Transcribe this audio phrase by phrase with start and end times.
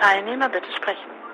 [0.00, 1.29] Teilnehmer bitte sprechen.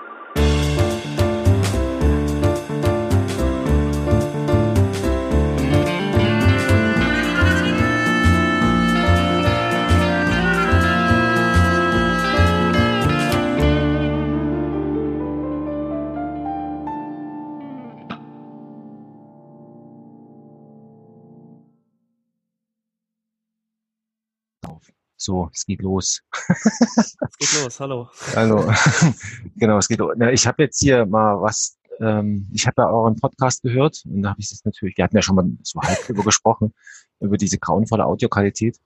[25.26, 26.22] So, es geht los.
[26.48, 28.08] Es geht los, hallo.
[28.36, 28.72] Hallo.
[29.56, 30.14] genau, es geht los.
[30.20, 34.22] Ja, ich habe jetzt hier mal was, ähm, ich habe ja euren Podcast gehört und
[34.22, 36.72] da habe ich das natürlich, wir hatten ja schon mal so halb drüber gesprochen,
[37.18, 38.78] über diese grauenvolle Audioqualität.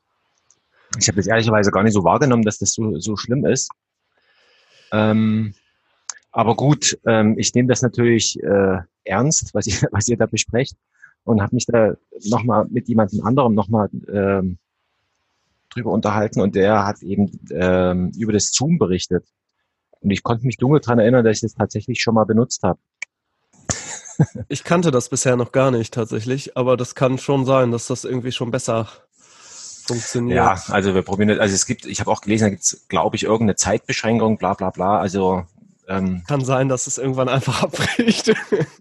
[0.99, 3.71] Ich habe das ehrlicherweise gar nicht so wahrgenommen, dass das so, so schlimm ist.
[4.93, 5.53] Ähm,
[6.33, 10.75] aber gut, ähm, ich nehme das natürlich äh, ernst, was ihr, was ihr da besprecht
[11.25, 11.97] und habe mich da
[12.31, 14.57] nochmal mit jemandem anderem nochmal ähm,
[15.71, 19.27] drüber unterhalten und der hat eben ähm, über das Zoom berichtet.
[20.01, 22.79] Und ich konnte mich dunkel dran erinnern, dass ich das tatsächlich schon mal benutzt habe.
[24.49, 28.05] Ich kannte das bisher noch gar nicht tatsächlich, aber das kann schon sein, dass das
[28.05, 28.87] irgendwie schon besser
[29.87, 30.37] funktioniert.
[30.37, 31.39] Ja, also wir probieren das.
[31.39, 34.53] Also es gibt, ich habe auch gelesen, da gibt es, glaube ich, irgendeine Zeitbeschränkung, bla
[34.53, 34.99] bla bla.
[35.01, 35.47] Also
[35.89, 38.35] ähm, kann sein, dass es irgendwann einfach abbricht.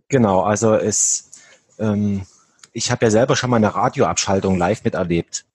[0.10, 1.32] genau, also es
[1.80, 2.26] ähm,
[2.74, 5.46] ich habe ja selber schon mal eine Radioabschaltung live miterlebt.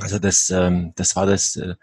[0.00, 1.74] Also das, ähm, das war das, äh,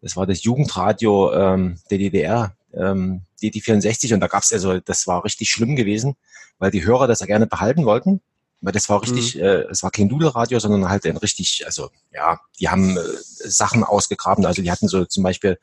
[0.00, 5.24] das war das Jugendradio ähm, der DDR, ähm, DD64 und da gab's also, das war
[5.24, 6.16] richtig schlimm gewesen,
[6.58, 8.20] weil die Hörer das ja gerne behalten wollten.
[8.60, 9.42] Weil das war richtig, mhm.
[9.42, 13.84] äh, es war kein Dudelradio, sondern halt ein richtig, also ja, die haben äh, Sachen
[13.84, 14.44] ausgegraben.
[14.44, 15.58] Also die hatten so zum Beispiel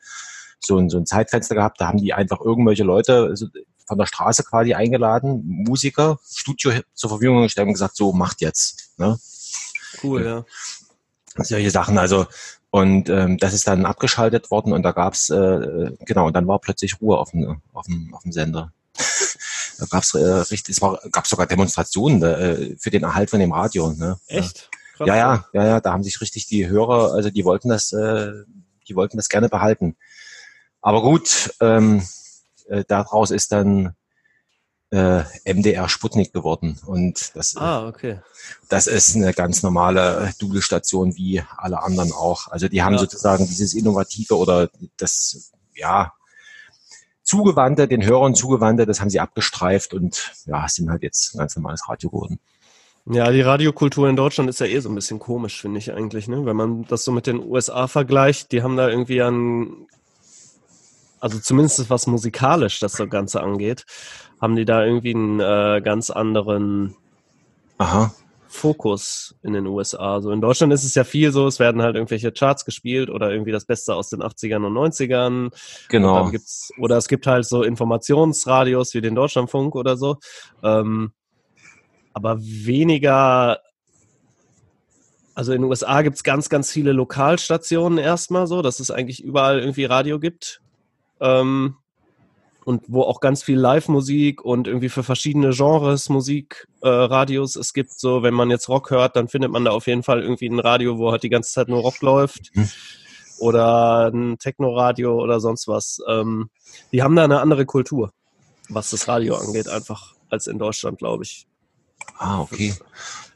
[0.60, 3.48] so ein, so ein Zeitfenster gehabt, da haben die einfach irgendwelche Leute also
[3.86, 8.92] von der Straße quasi eingeladen, Musiker, Studio zur Verfügung gestellt und gesagt, so macht jetzt.
[8.96, 9.18] Ne?
[10.02, 10.44] Cool, ja
[11.44, 11.98] solche Sachen.
[11.98, 12.26] Also
[12.70, 16.58] und ähm, das ist dann abgeschaltet worden und da gab's äh, genau und dann war
[16.58, 18.72] plötzlich Ruhe auf dem auf dem, auf dem Sender.
[19.78, 23.52] da gab's äh, richtig, es war, gab sogar Demonstrationen äh, für den Erhalt von dem
[23.52, 23.92] Radio.
[23.92, 24.18] Ne?
[24.26, 24.70] Echt?
[24.98, 28.32] Ja, ja, ja, ja, da haben sich richtig die Hörer, also die wollten das, äh,
[28.88, 29.96] die wollten das gerne behalten.
[30.80, 32.02] Aber gut, ähm,
[32.68, 33.94] äh, daraus ist dann
[34.90, 36.78] äh, MDR Sputnik geworden.
[36.86, 38.20] Und das, ah, okay.
[38.68, 42.48] das ist eine ganz normale Double-Station wie alle anderen auch.
[42.48, 43.00] Also die haben ja.
[43.00, 46.12] sozusagen dieses Innovative oder das, ja,
[47.26, 51.56] Zugewandte, den Hörern zugewandte, das haben sie abgestreift und ja, sind halt jetzt ein ganz
[51.56, 52.38] normales Radio geworden.
[53.08, 56.28] Ja, die Radiokultur in Deutschland ist ja eh so ein bisschen komisch, finde ich eigentlich,
[56.28, 56.46] ne?
[56.46, 59.86] Wenn man das so mit den USA vergleicht, die haben da irgendwie ein,
[61.20, 63.84] also zumindest was musikalisch das so Ganze angeht,
[64.40, 66.94] haben die da irgendwie einen äh, ganz anderen
[67.78, 68.14] Aha.
[68.48, 70.20] Fokus in den USA.
[70.20, 73.30] So in Deutschland ist es ja viel so, es werden halt irgendwelche Charts gespielt oder
[73.30, 75.52] irgendwie das Beste aus den 80ern und 90ern.
[75.88, 76.24] Genau.
[76.24, 76.40] Und
[76.78, 80.16] oder es gibt halt so Informationsradios wie den Deutschlandfunk oder so.
[80.62, 81.12] Ähm,
[82.12, 83.60] aber weniger
[85.34, 89.22] also in den USA gibt es ganz, ganz viele Lokalstationen erstmal so, dass es eigentlich
[89.22, 90.62] überall irgendwie Radio gibt.
[91.20, 91.76] Ähm,
[92.66, 97.72] und wo auch ganz viel Live-Musik und irgendwie für verschiedene Genres Musik, äh, Radios es
[97.72, 97.92] gibt.
[97.92, 100.58] So, wenn man jetzt Rock hört, dann findet man da auf jeden Fall irgendwie ein
[100.58, 102.50] Radio, wo halt die ganze Zeit nur Rock läuft.
[102.54, 102.68] Mhm.
[103.38, 106.00] Oder ein Techno-Radio oder sonst was.
[106.08, 106.50] Ähm,
[106.90, 108.12] die haben da eine andere Kultur,
[108.68, 111.46] was das Radio angeht, einfach als in Deutschland, glaube ich.
[112.18, 112.74] Ah, okay.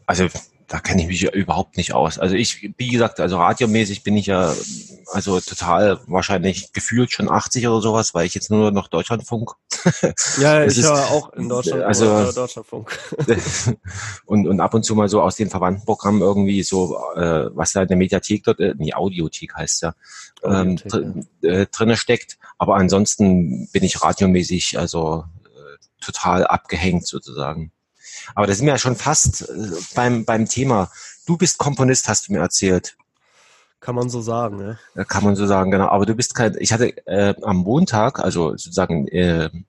[0.07, 0.27] Also
[0.71, 2.21] da kenne ich mich ja überhaupt nicht aus.
[2.21, 4.55] Also ich, wie gesagt, also radiomäßig bin ich ja
[5.11, 9.51] also total wahrscheinlich gefühlt schon 80 oder sowas, weil ich jetzt nur noch Deutschlandfunk.
[10.39, 12.97] Ja, ich höre auch in Deutschland also, Deutschlandfunk.
[14.27, 17.73] und, und ab und zu mal so aus den verwandten Programmen irgendwie so, äh, was
[17.73, 19.95] da in der Mediathek dort, äh, nee, Audiothek heißt ja,
[20.45, 21.03] ähm, dr
[21.43, 21.51] ja.
[21.51, 22.39] Äh, drinne steckt.
[22.59, 27.73] Aber ansonsten bin ich radiomäßig also äh, total abgehängt sozusagen.
[28.35, 30.91] Aber da sind wir ja schon fast äh, beim, beim Thema.
[31.27, 32.97] Du bist Komponist, hast du mir erzählt.
[33.81, 34.79] Kann man so sagen, ja.
[34.95, 35.89] ja kann man so sagen, genau.
[35.89, 39.65] Aber du bist kein, ich hatte äh, am Montag, also sozusagen, äh, wenn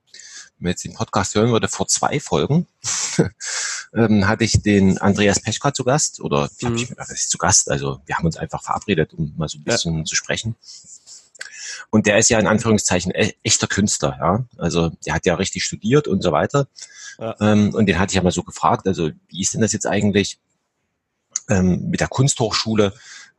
[0.58, 2.66] man jetzt den Podcast hören würde, vor zwei Folgen,
[3.94, 6.80] ähm, hatte ich den Andreas Peschka zu Gast, oder ich habe mhm.
[6.80, 9.98] mich was zu Gast, also wir haben uns einfach verabredet, um mal so ein bisschen
[9.98, 10.04] ja.
[10.04, 10.56] zu sprechen.
[11.90, 14.44] Und der ist ja in Anführungszeichen e echter Künstler, ja.
[14.58, 16.68] Also der hat ja richtig studiert und so weiter.
[17.18, 17.36] Ja.
[17.40, 19.86] Ähm, und den hatte ich ja mal so gefragt, also wie ist denn das jetzt
[19.86, 20.38] eigentlich
[21.48, 22.94] ähm, mit der Kunsthochschule,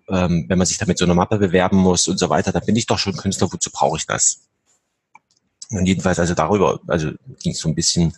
[0.10, 2.60] ähm, wenn man sich da mit so einer Mappe bewerben muss und so weiter, da
[2.60, 4.42] bin ich doch schon Künstler, wozu brauche ich das?
[5.70, 8.16] Und jedenfalls also darüber, also ging es so ein bisschen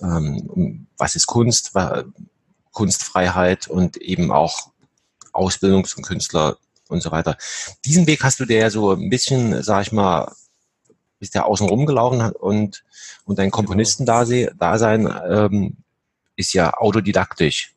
[0.00, 1.72] ähm, um was ist Kunst,
[2.72, 4.70] Kunstfreiheit und eben auch
[5.32, 6.58] Ausbildung zum Künstler
[6.90, 7.36] und so weiter.
[7.84, 10.32] Diesen Weg hast du dir ja so ein bisschen, sag ich mal,
[11.18, 12.82] bist ja außen rumgelaufen und,
[13.24, 15.76] und dein Komponisten-Dasein ähm,
[16.36, 17.74] ist ja autodidaktisch.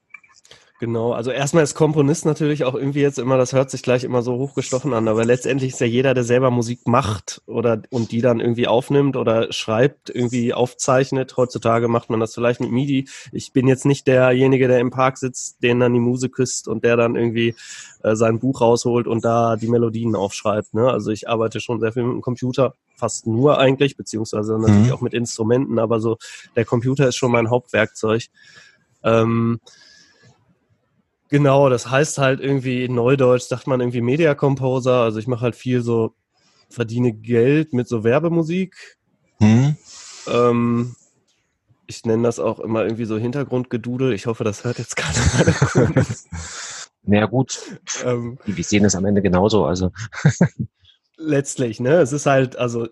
[0.83, 4.21] Genau, also erstmal ist Komponist natürlich auch irgendwie jetzt immer, das hört sich gleich immer
[4.21, 8.19] so hochgestochen an, aber letztendlich ist ja jeder, der selber Musik macht oder und die
[8.19, 11.37] dann irgendwie aufnimmt oder schreibt, irgendwie aufzeichnet.
[11.37, 13.07] Heutzutage macht man das vielleicht mit MIDI.
[13.31, 16.83] Ich bin jetzt nicht derjenige, der im Park sitzt, den dann die Muse küsst und
[16.83, 17.55] der dann irgendwie
[18.03, 20.73] äh, sein Buch rausholt und da die Melodien aufschreibt.
[20.73, 20.89] Ne?
[20.89, 24.91] Also ich arbeite schon sehr viel mit dem Computer, fast nur eigentlich, beziehungsweise natürlich mhm.
[24.91, 26.17] auch mit Instrumenten, aber so
[26.57, 28.23] der Computer ist schon mein Hauptwerkzeug.
[29.05, 29.61] Ähm,
[31.33, 35.01] Genau, das heißt halt irgendwie in Neudeutsch sagt man irgendwie Media Composer.
[35.01, 36.13] Also ich mache halt viel so,
[36.69, 38.99] verdiene Geld mit so Werbemusik.
[39.39, 39.75] Hm.
[40.27, 40.95] Ähm,
[41.87, 44.13] ich nenne das auch immer irgendwie so Hintergrundgedudel.
[44.13, 46.05] Ich hoffe, das hört jetzt keiner.
[47.01, 49.65] naja gut, ähm, wir sehen es am Ende genauso.
[49.65, 49.91] Also
[51.17, 51.93] letztlich, ne?
[51.93, 52.89] Es ist halt, also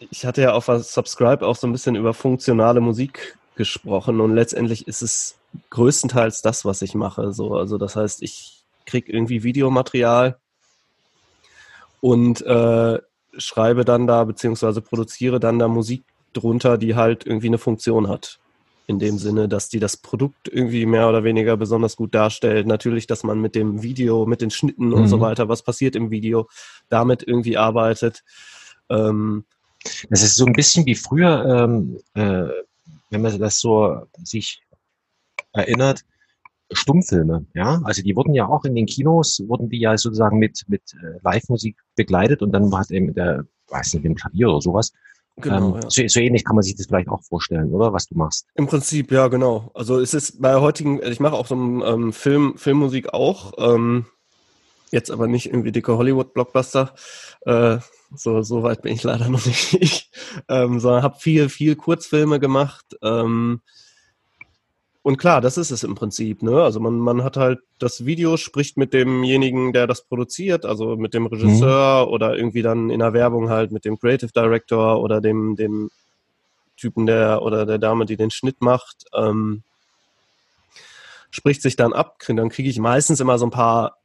[0.00, 4.86] ich hatte ja auf Subscribe auch so ein bisschen über funktionale Musik gesprochen und letztendlich
[4.86, 5.39] ist es
[5.70, 7.32] größtenteils das, was ich mache.
[7.32, 10.38] So, also das heißt, ich kriege irgendwie Videomaterial
[12.00, 12.98] und äh,
[13.36, 18.38] schreibe dann da beziehungsweise produziere dann da Musik drunter, die halt irgendwie eine Funktion hat.
[18.86, 22.66] In dem Sinne, dass die das Produkt irgendwie mehr oder weniger besonders gut darstellt.
[22.66, 24.94] Natürlich, dass man mit dem Video, mit den Schnitten mhm.
[24.94, 25.20] und so mhm.
[25.20, 26.48] weiter, was passiert im Video,
[26.88, 28.24] damit irgendwie arbeitet.
[28.88, 29.44] Ähm,
[30.08, 32.48] das ist so ein bisschen wie früher, ähm, äh,
[33.10, 34.60] wenn man das so sich
[35.52, 36.04] erinnert,
[36.72, 40.64] Stummfilme, ja, also die wurden ja auch in den Kinos, wurden die ja sozusagen mit,
[40.68, 44.60] mit äh, Live-Musik begleitet und dann hat eben der, weiß nicht, mit dem Klavier oder
[44.60, 44.92] sowas.
[45.36, 45.90] Genau, ähm, ja.
[45.90, 48.46] so, so ähnlich kann man sich das vielleicht auch vorstellen, oder was du machst?
[48.54, 49.70] Im Prinzip, ja, genau.
[49.74, 54.06] Also es ist bei heutigen, ich mache auch so ähm, Film, Filmmusik auch, ähm,
[54.92, 56.94] jetzt aber nicht irgendwie dicke Hollywood-Blockbuster.
[57.46, 57.78] Äh,
[58.14, 60.10] so, so weit bin ich leider noch nicht,
[60.48, 62.96] ähm, sondern habe viel, viel Kurzfilme gemacht.
[63.02, 63.60] Ähm,
[65.02, 66.42] und klar, das ist es im Prinzip.
[66.42, 66.62] Ne?
[66.62, 71.14] Also man, man hat halt das Video, spricht mit demjenigen, der das produziert, also mit
[71.14, 72.12] dem Regisseur mhm.
[72.12, 75.90] oder irgendwie dann in der Werbung halt mit dem Creative Director oder dem, dem
[76.76, 79.06] Typen der oder der Dame, die den Schnitt macht.
[79.14, 79.62] Ähm,
[81.30, 83.96] spricht sich dann ab, dann kriege ich meistens immer so ein paar,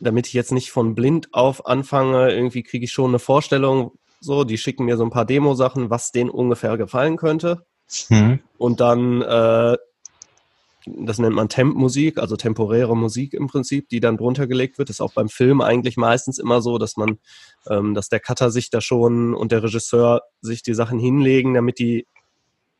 [0.00, 4.44] damit ich jetzt nicht von blind auf anfange, irgendwie kriege ich schon eine Vorstellung, so,
[4.44, 7.66] die schicken mir so ein paar Demo-Sachen, was denen ungefähr gefallen könnte.
[8.08, 8.38] Mhm.
[8.56, 9.76] Und dann äh,
[10.86, 14.88] das nennt man Temp-Musik, also temporäre Musik im Prinzip, die dann drunter gelegt wird.
[14.88, 17.18] Das ist auch beim Film eigentlich meistens immer so, dass man,
[17.68, 21.78] ähm, dass der Cutter sich da schon und der Regisseur sich die Sachen hinlegen, damit
[21.78, 22.06] die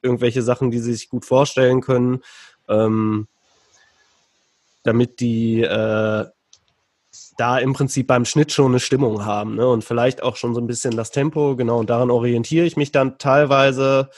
[0.03, 2.21] irgendwelche Sachen, die sie sich gut vorstellen können,
[2.69, 3.29] ähm,
[4.83, 6.27] damit die äh,
[7.37, 9.67] da im Prinzip beim Schnitt schon eine Stimmung haben ne?
[9.67, 12.91] und vielleicht auch schon so ein bisschen das Tempo, genau, und daran orientiere ich mich
[12.91, 14.11] dann teilweise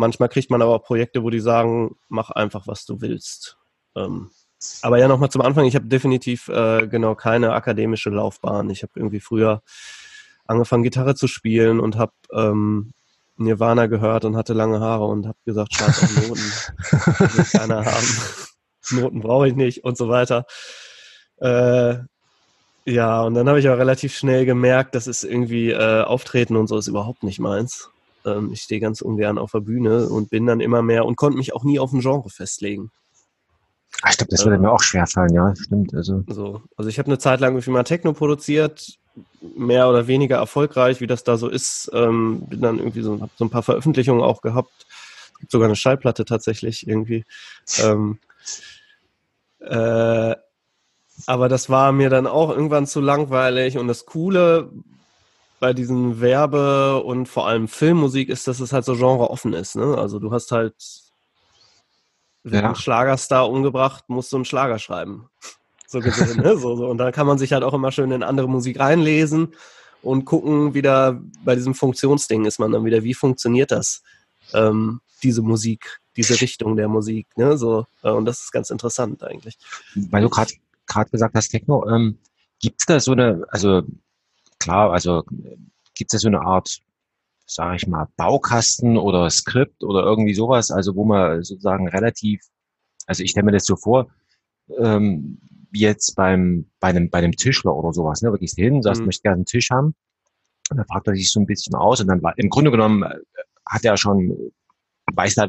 [0.00, 3.58] Manchmal kriegt man aber auch Projekte, wo die sagen, mach einfach, was du willst.
[3.94, 4.30] Ähm,
[4.80, 8.70] aber ja, nochmal zum Anfang, ich habe definitiv äh, genau keine akademische Laufbahn.
[8.70, 9.62] Ich habe irgendwie früher
[10.46, 12.92] angefangen, Gitarre zu spielen und habe ähm,
[13.36, 16.40] Nirvana gehört und hatte lange Haare und habe gesagt, scheiß auf Noten.
[17.36, 18.06] will keiner haben.
[18.92, 20.46] Noten brauche ich nicht und so weiter.
[21.42, 21.96] Äh,
[22.86, 26.68] ja, und dann habe ich auch relativ schnell gemerkt, dass es irgendwie äh, Auftreten und
[26.68, 27.90] so ist überhaupt nicht meins.
[28.24, 31.38] Ähm, ich stehe ganz ungern auf der Bühne und bin dann immer mehr und konnte
[31.38, 32.90] mich auch nie auf ein Genre festlegen.
[34.02, 35.94] Ah, ich glaube, das würde ähm, mir auch schwer fallen, ja, stimmt.
[35.94, 36.62] Also, so.
[36.76, 38.98] also ich habe eine Zeit lang irgendwie mal Techno produziert,
[39.56, 41.90] mehr oder weniger erfolgreich, wie das da so ist.
[41.92, 44.86] Ähm, bin dann irgendwie so, hab so ein paar Veröffentlichungen auch gehabt.
[45.38, 47.24] Gibt sogar eine Schallplatte tatsächlich irgendwie.
[47.82, 48.18] Ähm,
[49.60, 50.34] äh,
[51.26, 54.70] aber das war mir dann auch irgendwann zu langweilig und das Coole
[55.60, 59.76] bei diesen Werbe- und vor allem Filmmusik ist, dass es halt so genre offen ist.
[59.76, 59.96] Ne?
[59.96, 60.74] Also du hast halt
[62.44, 62.60] ja.
[62.60, 65.28] einen Schlagerstar umgebracht, musst du einen Schlager schreiben.
[65.86, 66.38] So gesehen.
[66.42, 66.56] ne?
[66.56, 66.88] so, so.
[66.88, 69.54] Und dann kann man sich halt auch immer schön in andere Musik reinlesen
[70.02, 74.02] und gucken, wieder bei diesem Funktionsding ist man dann wieder, wie funktioniert das,
[74.54, 77.26] ähm, diese Musik, diese Richtung der Musik.
[77.36, 77.58] Ne?
[77.58, 79.58] So, äh, und das ist ganz interessant eigentlich.
[79.94, 82.18] Weil du gerade gesagt hast, Techno, ähm,
[82.60, 83.82] gibt es da so eine, also
[84.60, 85.24] klar, also
[85.94, 86.80] gibt es ja so eine Art,
[87.46, 92.40] sage ich mal, Baukasten oder Skript oder irgendwie sowas, also wo man sozusagen relativ,
[93.06, 94.08] also ich stelle mir das so vor,
[94.78, 95.40] ähm,
[95.72, 99.06] wie jetzt beim, bei einem, bei einem Tischler oder sowas, ne, wirklich hin, sagst, mhm.
[99.06, 99.94] möchte gerne einen Tisch haben,
[100.70, 103.02] und dann fragt er sich so ein bisschen aus und dann war, im Grunde genommen
[103.02, 103.16] äh,
[103.66, 104.52] hat er schon,
[105.12, 105.48] weiß da,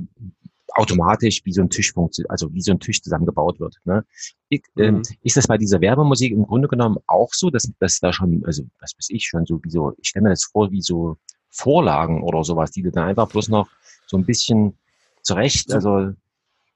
[0.76, 3.78] automatisch, wie so ein Tisch funktioniert, also wie so ein Tisch zusammengebaut wird.
[3.86, 4.06] Ne?
[4.50, 5.04] Ich, ähm, mhm.
[5.24, 8.64] ist das bei dieser Werbemusik im Grunde genommen auch so, dass, dass da schon, also
[8.80, 11.18] was weiß ich, schon so wie so, ich stelle mir das vor, wie so
[11.50, 13.68] Vorlagen oder sowas, die du dann einfach bloß noch
[14.08, 14.78] so ein bisschen
[15.22, 16.14] zurecht, also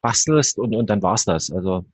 [0.01, 1.51] bastelst und, und dann war's das.
[1.51, 1.85] Also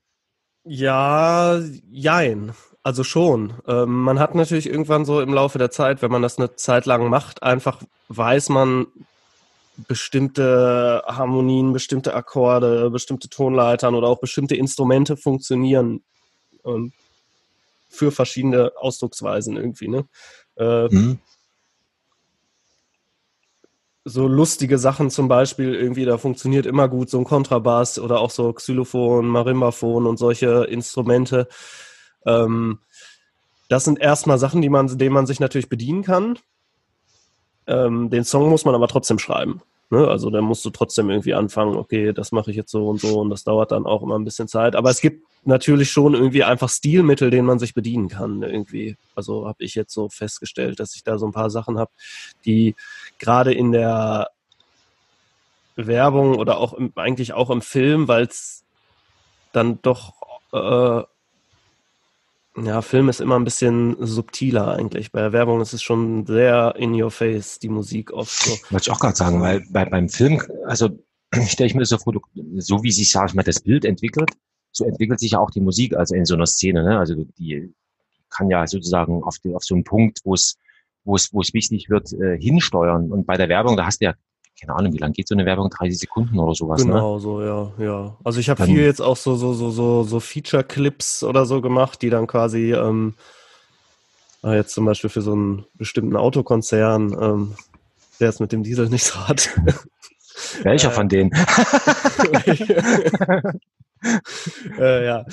[0.64, 2.54] ja, jein.
[2.84, 3.54] Also schon.
[3.68, 6.86] Ähm, man hat natürlich irgendwann so im Laufe der Zeit, wenn man das eine Zeit
[6.86, 8.88] lang macht, einfach weiß man
[9.88, 16.04] bestimmte Harmonien, bestimmte Akkorde, bestimmte Tonleitern oder auch bestimmte Instrumente funktionieren
[16.66, 16.94] ähm,
[17.90, 19.88] für verschiedene Ausdrucksweisen irgendwie.
[19.88, 20.08] Ne?
[20.58, 21.20] Äh, mhm
[24.04, 28.32] so lustige Sachen zum Beispiel irgendwie, da funktioniert immer gut so ein Kontrabass oder auch
[28.32, 31.48] so Xylophon, Marimbaphon und solche Instrumente.
[32.26, 32.80] Ähm,
[33.70, 36.40] das sind erstmal Sachen, die man, denen man sich natürlich bedienen kann.
[37.72, 39.62] Ähm, den Song muss man aber trotzdem schreiben.
[39.90, 40.08] Ne?
[40.08, 43.20] Also da musst du trotzdem irgendwie anfangen, okay, das mache ich jetzt so und so
[43.20, 44.76] und das dauert dann auch immer ein bisschen Zeit.
[44.76, 48.44] Aber es gibt natürlich schon irgendwie einfach Stilmittel, denen man sich bedienen kann.
[48.44, 48.98] Irgendwie.
[49.16, 51.92] Also habe ich jetzt so festgestellt, dass ich da so ein paar Sachen habe,
[52.46, 52.76] die
[53.20, 54.30] gerade in der
[55.76, 58.64] Werbung oder auch im, eigentlich auch im Film, weil es
[59.54, 60.14] dann doch
[60.54, 61.04] äh,
[62.58, 65.12] ja, Film ist immer ein bisschen subtiler eigentlich.
[65.12, 68.52] Bei der Werbung ist es schon sehr in your face, die Musik oft so.
[68.72, 70.90] Wollte ich auch gerade sagen, weil bei, beim Film, also
[71.48, 72.14] stelle ich mir das so vor,
[72.58, 74.32] so wie sich, sag ich mal, das Bild entwickelt,
[74.72, 77.00] so entwickelt sich ja auch die Musik, also in so einer Szene, ne?
[77.00, 77.74] Also die
[78.30, 80.58] kann ja sozusagen auf, die, auf so einen Punkt, wo es,
[81.04, 83.12] wo es, wo es wichtig wird, äh, hinsteuern.
[83.12, 84.14] Und bei der Werbung, da hast du ja,
[84.60, 85.70] keine Ahnung, wie lange geht so eine Werbung?
[85.70, 87.00] 30 Sekunden oder sowas, genau, ne?
[87.00, 88.16] Genau, so, ja, ja.
[88.24, 92.02] Also ich habe viel jetzt auch so, so, so, so, so Feature-Clips oder so gemacht,
[92.02, 93.16] die dann quasi, ähm,
[94.44, 97.56] ah, jetzt zum Beispiel für so einen bestimmten Autokonzern, ähm,
[98.20, 99.50] der es mit dem Diesel nicht so hat.
[100.64, 101.32] Welcher äh, von denen?
[104.80, 105.26] äh, ja.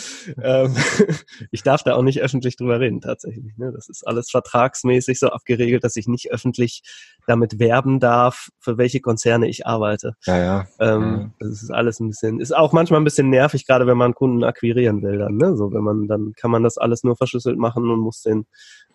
[0.42, 0.75] Ähm,
[1.50, 3.56] ich darf da auch nicht öffentlich drüber reden, tatsächlich.
[3.56, 3.72] Ne?
[3.72, 6.82] Das ist alles vertragsmäßig so abgeregelt, dass ich nicht öffentlich
[7.26, 10.14] damit werben darf, für welche Konzerne ich arbeite.
[10.25, 10.66] Ja, ja.
[10.80, 11.46] Ähm, ja.
[11.46, 14.44] Das ist alles ein bisschen, ist auch manchmal ein bisschen nervig, gerade wenn man Kunden
[14.44, 15.56] akquirieren will dann, ne?
[15.56, 18.46] So, wenn man, dann kann man das alles nur verschlüsselt machen und muss den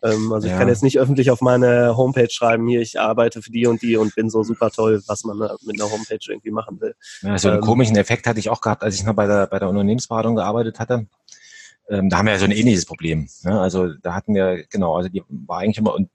[0.03, 0.53] ähm, also ja.
[0.53, 3.81] ich kann jetzt nicht öffentlich auf meine Homepage schreiben, hier, ich arbeite für die und
[3.81, 6.93] die und bin so super toll, was man mit einer Homepage irgendwie machen will.
[7.21, 9.47] Ja, so einen ähm, komischen Effekt hatte ich auch gehabt, als ich noch bei der,
[9.47, 11.07] bei der Unternehmensberatung gearbeitet hatte.
[11.89, 13.27] Ähm, da haben wir ja so ein ähnliches Problem.
[13.43, 13.59] Ne?
[13.59, 16.09] Also da hatten wir, genau, also die war eigentlich immer, und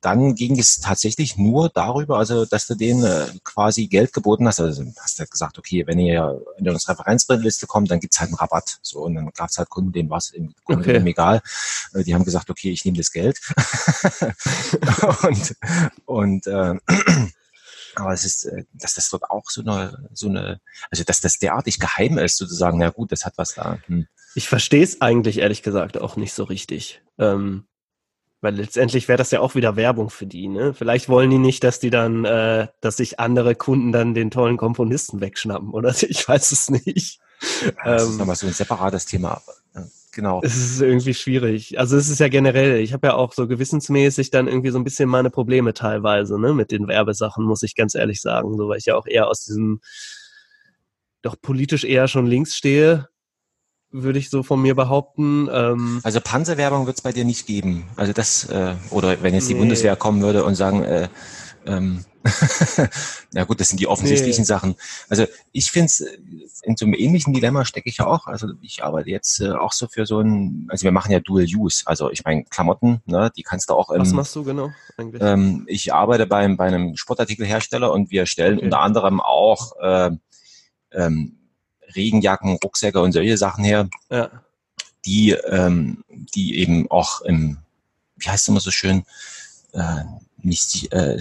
[0.00, 4.60] dann ging es tatsächlich nur darüber, also dass du denen äh, quasi Geld geboten hast.
[4.60, 8.36] Also hast du gesagt, okay, wenn ihr in unsere Referenzliste kommt, dann gibt's halt einen
[8.36, 8.78] Rabatt.
[8.82, 10.32] So und dann gab's halt Kunden, denen war es
[10.64, 11.02] okay.
[11.04, 11.42] egal.
[11.92, 13.38] Äh, die haben gesagt, okay, ich nehme das Geld.
[15.22, 15.56] und
[16.06, 16.74] und äh,
[17.94, 21.38] aber es ist, äh, dass das dort auch so eine, so eine, also dass das
[21.38, 23.78] derartig geheim ist, sozusagen, na gut, das hat was da.
[23.86, 24.06] Hm.
[24.34, 27.02] Ich verstehe es eigentlich ehrlich gesagt auch nicht so richtig.
[27.18, 27.64] Ähm,
[28.40, 30.72] weil letztendlich wäre das ja auch wieder Werbung für die, ne?
[30.72, 34.56] Vielleicht wollen die nicht, dass die dann, äh, dass sich andere Kunden dann den tollen
[34.56, 35.94] Komponisten wegschnappen, oder?
[36.08, 37.20] Ich weiß es nicht.
[37.84, 39.42] das ähm, ist nochmal so ein separates Thema.
[40.12, 40.40] Genau.
[40.42, 41.78] Es ist irgendwie schwierig.
[41.78, 44.84] Also es ist ja generell, ich habe ja auch so gewissensmäßig dann irgendwie so ein
[44.84, 48.56] bisschen meine Probleme teilweise, ne, mit den Werbesachen, muss ich ganz ehrlich sagen.
[48.56, 49.80] So, weil ich ja auch eher aus diesem
[51.22, 53.08] doch politisch eher schon links stehe
[53.92, 55.48] würde ich so von mir behaupten.
[55.52, 57.88] Ähm, also Panzerwerbung wird es bei dir nicht geben.
[57.96, 59.60] Also das, äh, oder wenn jetzt die nee.
[59.60, 61.08] Bundeswehr kommen würde und sagen, äh,
[61.66, 62.04] ähm,
[63.32, 64.46] ja gut, das sind die offensichtlichen nee.
[64.46, 64.76] Sachen.
[65.08, 66.00] Also ich finde es,
[66.62, 68.26] in so einem ähnlichen Dilemma stecke ich ja auch.
[68.26, 71.44] Also ich arbeite jetzt äh, auch so für so ein, also wir machen ja Dual
[71.44, 71.82] Use.
[71.86, 73.90] Also ich meine Klamotten, ne, die kannst du auch.
[73.90, 75.22] Ähm, Was machst du genau eigentlich?
[75.22, 78.64] Ähm, ich arbeite beim, bei einem Sportartikelhersteller und wir stellen okay.
[78.66, 80.10] unter anderem auch äh,
[80.92, 81.38] ähm,
[81.94, 84.30] Regenjacken, Rucksäcke und solche Sachen her, ja.
[85.06, 87.58] die, ähm, die eben auch im,
[88.16, 89.04] wie heißt es immer so schön,
[89.72, 90.04] äh,
[90.42, 91.18] nicht äh,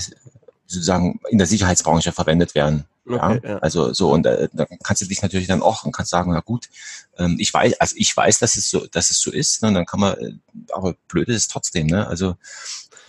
[0.70, 2.86] sozusagen in der Sicherheitsbranche verwendet werden.
[3.08, 3.50] Okay, ja?
[3.50, 3.58] ja?
[3.58, 6.42] Also so und äh, da kannst du dich natürlich dann auch und kannst sagen, na
[6.42, 6.70] gut,
[7.18, 9.70] ähm, ich weiß, also ich weiß, dass es so, dass es so ist, ne?
[9.70, 10.34] und dann kann man, äh,
[10.72, 12.08] aber blöd ist es trotzdem, ne?
[12.08, 12.36] Also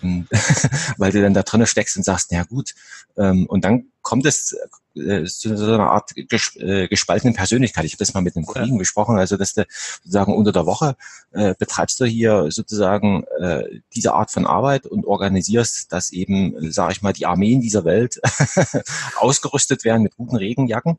[0.99, 2.75] weil du dann da drinnen steckst und sagst, na gut,
[3.17, 4.57] ähm, und dann kommt es
[4.97, 7.85] äh, zu so einer Art äh, gespaltenen Persönlichkeit.
[7.85, 8.79] Ich habe das mal mit einem Kollegen ja.
[8.79, 9.65] besprochen, also dass du
[10.03, 10.97] sozusagen unter der Woche
[11.33, 13.65] äh, betreibst du hier sozusagen äh,
[13.95, 18.21] diese Art von Arbeit und organisierst, dass eben, sage ich mal, die Armeen dieser Welt
[19.17, 20.99] ausgerüstet werden mit guten Regenjacken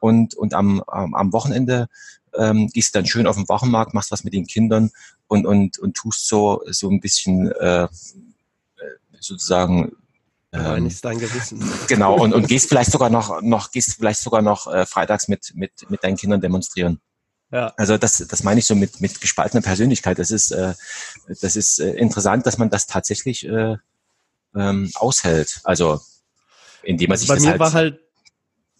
[0.00, 1.88] und, und am, am Wochenende
[2.38, 4.90] ähm, gehst dann schön auf den Wochenmarkt, machst was mit den Kindern
[5.26, 7.88] und, und, und tust so, so ein bisschen äh,
[9.20, 9.92] sozusagen
[10.52, 11.62] ähm, ist dein Gewissen.
[11.88, 15.52] Genau, und, und gehst vielleicht sogar noch, noch gehst vielleicht sogar noch äh, freitags mit,
[15.54, 17.00] mit, mit deinen Kindern demonstrieren.
[17.52, 17.72] Ja.
[17.76, 20.18] Also das, das meine ich so mit, mit gespaltener Persönlichkeit.
[20.18, 20.74] Das ist, äh,
[21.40, 23.76] das ist äh, interessant, dass man das tatsächlich äh,
[24.54, 25.60] ähm, aushält.
[25.64, 26.00] Also
[26.82, 28.00] indem man Also sich bei das mir halt, war halt,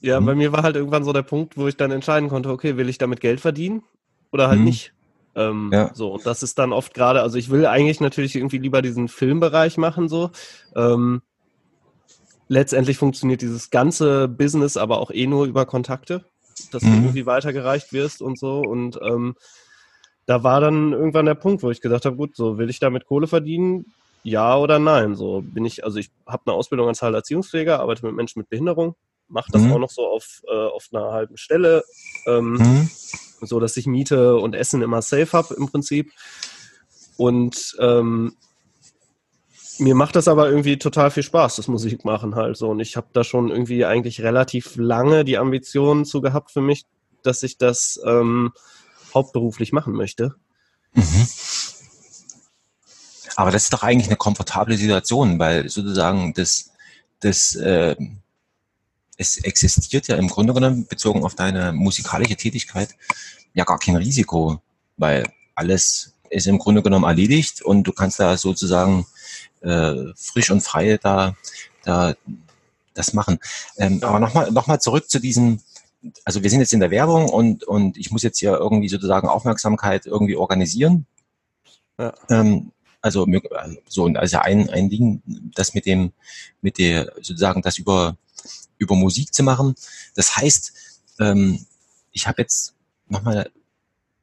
[0.00, 0.26] ja, Hm.
[0.26, 2.88] bei mir war halt irgendwann so der Punkt, wo ich dann entscheiden konnte, okay, will
[2.88, 3.82] ich damit Geld verdienen
[4.32, 4.64] oder halt Hm.
[4.64, 4.92] nicht.
[5.34, 5.90] Ähm, Ja.
[5.94, 9.08] So, und das ist dann oft gerade, also ich will eigentlich natürlich irgendwie lieber diesen
[9.08, 10.30] Filmbereich machen, so.
[10.74, 11.22] Ähm,
[12.48, 16.24] letztendlich funktioniert dieses ganze Business aber auch eh nur über Kontakte,
[16.72, 16.94] dass du Mhm.
[16.94, 18.60] irgendwie weitergereicht wirst und so.
[18.60, 19.34] Und ähm,
[20.26, 23.06] da war dann irgendwann der Punkt, wo ich gesagt habe, gut, so will ich damit
[23.06, 23.94] Kohle verdienen?
[24.22, 25.14] Ja oder nein?
[25.14, 28.96] So bin ich, also ich habe eine Ausbildung als Heilerziehungspfleger, arbeite mit Menschen mit Behinderung,
[29.28, 29.72] mache das Mhm.
[29.72, 31.84] auch noch so auf, äh, auf einer halben Stelle,
[32.26, 32.90] ähm, Hm,
[33.42, 36.12] so dass ich Miete und Essen immer safe habe im Prinzip.
[37.16, 38.36] Und ähm,
[39.78, 42.70] mir macht das aber irgendwie total viel Spaß, das Musik machen halt so.
[42.70, 46.84] Und ich habe da schon irgendwie eigentlich relativ lange die Ambitionen zu gehabt für mich,
[47.22, 48.52] dass ich das ähm,
[49.14, 50.34] hauptberuflich machen möchte.
[50.94, 51.28] Mhm.
[53.36, 56.70] Aber das ist doch eigentlich eine komfortable Situation, weil sozusagen das,
[57.20, 57.96] das äh,
[59.16, 62.94] es existiert ja im Grunde genommen, bezogen auf deine musikalische Tätigkeit,
[63.54, 64.60] ja gar kein Risiko,
[64.96, 69.06] weil alles ist im Grunde genommen erledigt und du kannst da sozusagen
[69.60, 71.34] äh, frisch und frei da,
[71.82, 72.14] da
[72.94, 73.38] das machen.
[73.78, 75.60] Ähm, aber nochmal noch mal zurück zu diesem,
[76.24, 79.28] also wir sind jetzt in der Werbung und, und ich muss jetzt hier irgendwie sozusagen
[79.28, 81.06] Aufmerksamkeit irgendwie organisieren.
[81.98, 82.12] Ja.
[82.28, 85.22] Ähm, also mö- so und also ein, ein Ding,
[85.54, 86.12] das mit dem,
[86.60, 88.16] mit der sozusagen das über
[88.78, 89.74] über Musik zu machen.
[90.14, 90.72] Das heißt,
[91.20, 91.64] ähm,
[92.12, 92.74] ich habe jetzt
[93.08, 93.50] nochmal,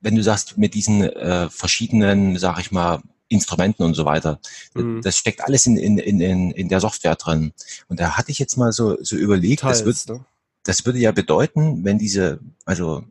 [0.01, 4.39] wenn du sagst, mit diesen äh, verschiedenen, sag ich mal, Instrumenten und so weiter,
[4.75, 5.01] Mhm.
[5.01, 7.53] das steckt alles in, in, in, in in der Software drin.
[7.87, 10.25] Und da hatte ich jetzt mal so, so überlegt, das, wird, Teils, ne?
[10.63, 13.03] das würde ja bedeuten, wenn diese, also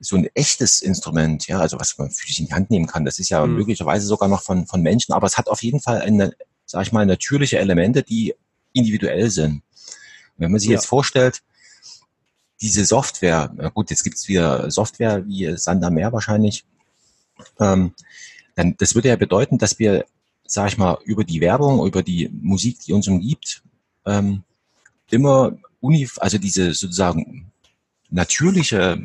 [0.00, 3.18] so ein echtes Instrument, ja, also was man physisch in die Hand nehmen kann, das
[3.18, 3.54] ist ja Mhm.
[3.56, 6.32] möglicherweise sogar noch von, von Menschen, aber es hat auf jeden Fall eine,
[6.64, 8.34] sag ich mal, natürliche Elemente, die
[8.72, 9.62] individuell sind.
[10.38, 10.74] Wenn man sich Ja.
[10.74, 11.42] jetzt vorstellt,
[12.60, 16.64] diese Software, na gut, jetzt gibt's wieder Software wie Sander Meer wahrscheinlich,
[17.60, 17.92] ähm,
[18.54, 20.06] dann das würde ja bedeuten, dass wir,
[20.46, 23.62] sag ich mal, über die Werbung, über die Musik, die uns umgibt,
[24.06, 24.42] ähm,
[25.10, 27.52] immer uni, also diese sozusagen
[28.08, 29.04] natürliche,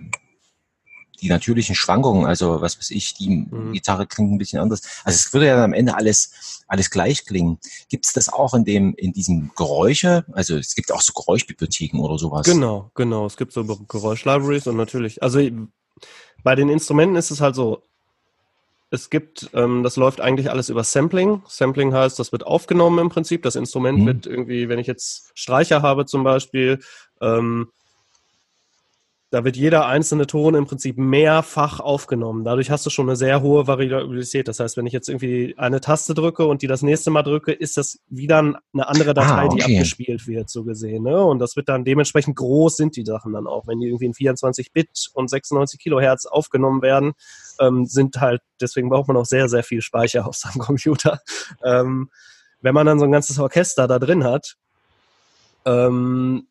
[1.21, 3.71] die natürlichen Schwankungen, also was weiß ich, die Mhm.
[3.73, 4.81] Gitarre klingt ein bisschen anders.
[5.03, 7.59] Also es würde ja am Ende alles, alles gleich klingen.
[7.89, 10.25] Gibt es das auch in dem, in diesem Geräusche?
[10.31, 12.45] Also es gibt auch so Geräuschbibliotheken oder sowas.
[12.45, 13.25] Genau, genau.
[13.27, 15.39] Es gibt so Geräuschlibraries und natürlich, also
[16.43, 17.83] bei den Instrumenten ist es halt so,
[18.93, 21.41] es gibt, ähm, das läuft eigentlich alles über Sampling.
[21.47, 23.41] Sampling heißt, das wird aufgenommen im Prinzip.
[23.43, 24.05] Das Instrument Mhm.
[24.05, 26.79] wird irgendwie, wenn ich jetzt Streicher habe zum Beispiel,
[27.21, 27.69] ähm,
[29.31, 32.43] da wird jeder einzelne Ton im Prinzip mehrfach aufgenommen.
[32.43, 34.49] Dadurch hast du schon eine sehr hohe Variabilität.
[34.49, 37.53] Das heißt, wenn ich jetzt irgendwie eine Taste drücke und die das nächste Mal drücke,
[37.53, 39.77] ist das wieder eine andere Datei, Ah, die okay.
[39.77, 41.03] abgespielt wird, so gesehen.
[41.03, 41.23] Ne?
[41.23, 43.67] Und das wird dann dementsprechend groß sind die Sachen dann auch.
[43.67, 47.13] Wenn die irgendwie in 24 Bit und 96 Kilohertz aufgenommen werden,
[47.61, 51.21] ähm, sind halt, deswegen braucht man auch sehr, sehr viel Speicher auf seinem Computer.
[51.63, 52.09] Ähm,
[52.59, 54.57] wenn man dann so ein ganzes Orchester da drin hat,
[55.63, 56.47] ähm,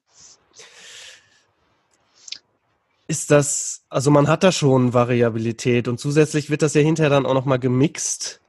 [3.11, 7.27] ist das, also man hat da schon Variabilität und zusätzlich wird das ja hinterher dann
[7.27, 8.41] auch nochmal gemixt.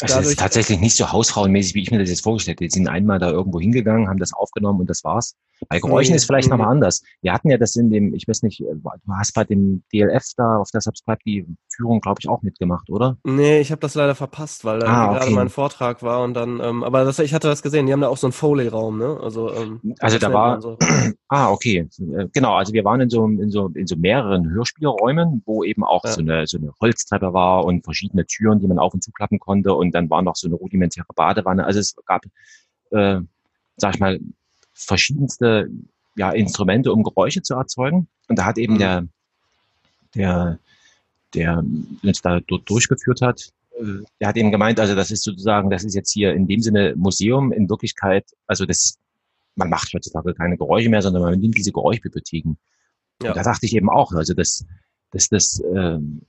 [0.00, 2.66] Also es Dadurch- ist tatsächlich nicht so hausfrauenmäßig, wie ich mir das jetzt vorgestellt habe.
[2.66, 5.34] Die sind einmal da irgendwo hingegangen, haben das aufgenommen und das war's.
[5.68, 7.02] Bei Geräuschen Nee, ist vielleicht nochmal anders.
[7.22, 8.82] Wir hatten ja das in dem, ich weiß nicht, du
[9.16, 13.16] hast bei dem DLF da auf der Subscribe die Führung, glaube ich, auch mitgemacht, oder?
[13.24, 15.34] Nee, ich habe das leider verpasst, weil da Ah, irgendwie gerade okay.
[15.34, 18.08] mein Vortrag war und dann, ähm, aber das, ich hatte das gesehen, die haben da
[18.08, 19.18] auch so einen Foley-Raum, ne?
[19.22, 20.76] Also, ähm, Also da war- So.
[21.28, 21.88] Ah, okay.
[21.98, 25.82] Äh, Genau, also wir waren in so, in so, in so mehreren Hörspielräumen, wo eben
[25.84, 26.12] auch Ja.
[26.12, 29.72] so, eine, so eine Holztreppe war und verschiedene Türen, die man auf und zuklappen konnte
[29.74, 31.64] und dann war noch so eine rudimentäre Badewanne.
[31.64, 32.22] Also es gab,
[32.90, 33.20] äh,
[33.76, 34.20] sag ich mal,
[34.74, 35.70] verschiedenste
[36.16, 38.08] ja, Instrumente, um Geräusche zu erzeugen.
[38.28, 38.78] Und da hat eben Mhm.
[38.78, 39.08] der,
[40.14, 40.58] der,
[41.34, 41.64] der
[42.02, 45.84] uns da dort durchgeführt hat, äh, der hat eben gemeint, also das ist sozusagen, das
[45.84, 48.98] ist jetzt hier in dem Sinne Museum, in Wirklichkeit, also das,
[49.56, 52.56] man macht heutzutage keine Geräusche mehr, sondern man nimmt diese Geräuschbibliotheken.
[53.22, 53.30] Ja.
[53.30, 54.64] Und da dachte ich eben auch, also das,
[55.10, 56.22] das, das, ähm,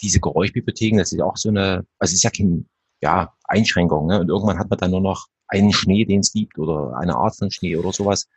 [0.00, 2.64] diese Geräuschbibliotheken, das ist auch so eine, also es ist ja keine
[3.00, 4.20] ja, Einschränkung, ne?
[4.20, 7.36] Und irgendwann hat man dann nur noch einen Schnee, den es gibt, oder eine Art
[7.36, 8.28] von Schnee oder sowas.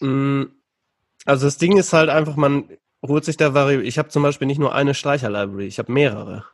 [0.00, 0.44] Mm,
[1.26, 2.64] Also das Ding ist halt einfach, man
[3.06, 6.44] holt sich da Vari Ich habe zum Beispiel nicht nur eine Streicher-Library, ich habe mehrere.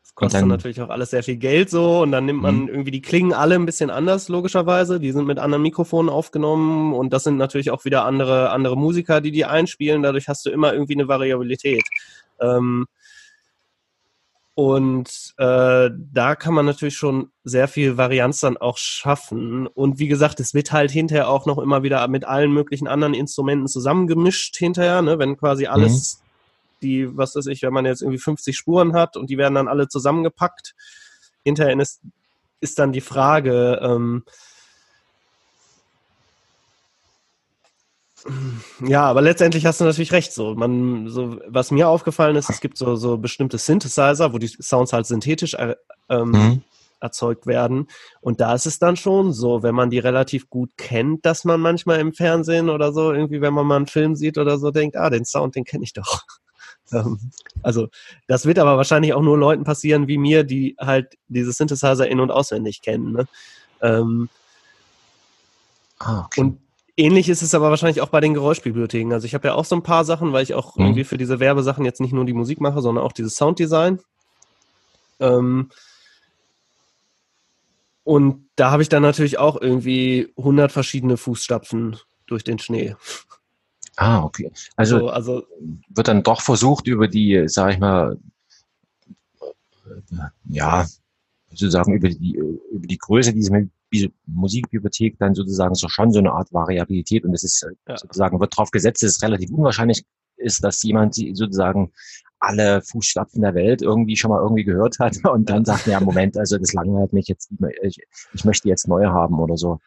[0.00, 2.62] Das kostet dann- dann natürlich auch alles sehr viel Geld so und dann nimmt man
[2.62, 2.68] Mhm.
[2.68, 4.98] irgendwie, die klingen alle ein bisschen anders, logischerweise.
[5.00, 9.20] Die sind mit anderen Mikrofonen aufgenommen und das sind natürlich auch wieder andere, andere Musiker,
[9.20, 10.02] die die einspielen.
[10.02, 11.84] Dadurch hast du immer irgendwie eine Variabilität.
[12.40, 12.86] Ähm,
[14.54, 19.66] Und äh, da kann man natürlich schon sehr viel Varianz dann auch schaffen.
[19.66, 23.14] Und wie gesagt, es wird halt hinterher auch noch immer wieder mit allen möglichen anderen
[23.14, 25.18] Instrumenten zusammengemischt hinterher, ne?
[25.18, 26.78] wenn quasi alles, mhm.
[26.82, 29.68] die, was weiß ich, wenn man jetzt irgendwie 50 Spuren hat und die werden dann
[29.68, 30.74] alle zusammengepackt.
[31.44, 32.02] Hinterher ist,
[32.60, 34.24] ist dann die Frage, ähm,
[38.80, 40.32] Ja, aber letztendlich hast du natürlich recht.
[40.32, 44.48] So, man, so, was mir aufgefallen ist, es gibt so, so bestimmte Synthesizer, wo die
[44.48, 45.74] Sounds halt synthetisch äh,
[46.08, 46.62] ähm, mhm.
[47.00, 47.88] erzeugt werden.
[48.20, 51.60] Und da ist es dann schon so, wenn man die relativ gut kennt, dass man
[51.60, 54.96] manchmal im Fernsehen oder so, irgendwie, wenn man mal einen Film sieht oder so, denkt,
[54.96, 56.22] ah, den Sound, den kenne ich doch.
[56.92, 57.18] Ähm,
[57.62, 57.88] also,
[58.26, 62.20] das wird aber wahrscheinlich auch nur Leuten passieren wie mir, die halt diese Synthesizer in-
[62.20, 63.12] und auswendig kennen.
[63.12, 63.28] Ne?
[63.80, 64.28] Ähm,
[66.00, 66.40] ah, okay.
[66.42, 66.61] Und
[66.96, 69.12] Ähnlich ist es aber wahrscheinlich auch bei den Geräuschbibliotheken.
[69.12, 70.84] Also ich habe ja auch so ein paar Sachen, weil ich auch mhm.
[70.84, 74.00] irgendwie für diese Werbesachen jetzt nicht nur die Musik mache, sondern auch dieses Sounddesign.
[75.20, 75.70] Ähm
[78.04, 82.96] und da habe ich dann natürlich auch irgendwie 100 verschiedene Fußstapfen durch den Schnee.
[83.96, 84.50] Ah, okay.
[84.76, 85.46] Also, also, also
[85.88, 88.18] wird dann doch versucht, über die, sag ich mal,
[90.48, 90.86] ja,
[91.50, 93.50] sozusagen über die, über die Größe dieses
[94.26, 97.96] Musikbibliothek dann sozusagen so schon so eine Art Variabilität und es ist äh, ja.
[97.96, 100.04] sozusagen, wird darauf gesetzt, dass es relativ unwahrscheinlich
[100.36, 101.92] ist, dass jemand sozusagen
[102.40, 106.36] alle Fußstapfen der Welt irgendwie schon mal irgendwie gehört hat und dann sagt, ja, Moment,
[106.36, 107.50] also das langweilt mich jetzt,
[107.82, 107.98] ich,
[108.34, 109.78] ich möchte jetzt neue haben oder so.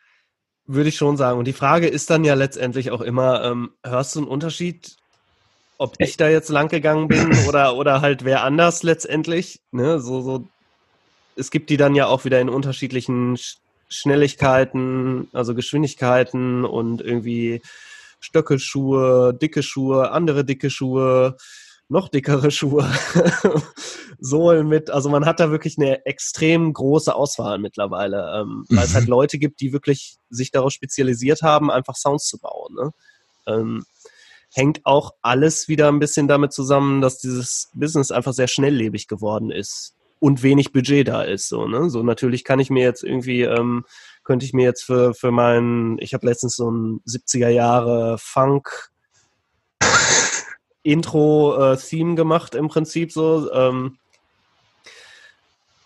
[0.68, 1.38] Würde ich schon sagen.
[1.38, 4.96] Und die Frage ist dann ja letztendlich auch immer, ähm, hörst du einen Unterschied,
[5.78, 9.62] ob ich da jetzt lang gegangen bin oder, oder halt wer anders letztendlich?
[9.72, 10.00] Ne?
[10.00, 10.48] So, so,
[11.36, 13.38] es gibt die dann ja auch wieder in unterschiedlichen
[13.88, 17.62] Schnelligkeiten, also Geschwindigkeiten und irgendwie
[18.20, 21.38] Stöckelschuhe, dicke Schuhe, andere dicke Schuhe,
[21.88, 22.90] noch dickere Schuhe,
[24.20, 24.90] Sohlen mit.
[24.90, 29.12] Also man hat da wirklich eine extrem große Auswahl mittlerweile, ähm, weil es halt mhm.
[29.12, 32.74] Leute gibt, die wirklich sich darauf spezialisiert haben, einfach Sounds zu bauen.
[32.76, 32.92] Ne?
[33.46, 33.86] Ähm,
[34.52, 39.52] hängt auch alles wieder ein bisschen damit zusammen, dass dieses Business einfach sehr schnelllebig geworden
[39.52, 41.50] ist und wenig Budget da ist.
[41.50, 41.90] So, ne?
[41.90, 43.86] so natürlich kann ich mir jetzt irgendwie, ähm,
[44.24, 48.92] könnte ich mir jetzt für, für meinen, ich habe letztens so ein 70er Jahre Funk
[50.84, 53.52] Intro-Theme äh, gemacht im Prinzip so.
[53.54, 53.98] Ähm,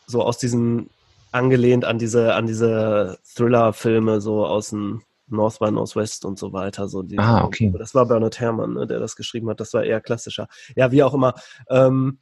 [0.07, 0.89] so aus diesem
[1.31, 6.87] angelehnt an diese, an diese Thriller-Filme, so aus dem North by Northwest und so weiter.
[6.87, 7.71] So die, ah, okay.
[7.77, 9.59] Das war Bernard Herrmann, ne, der das geschrieben hat.
[9.59, 10.47] Das war eher klassischer.
[10.75, 11.35] Ja, wie auch immer.
[11.69, 12.17] Ähm,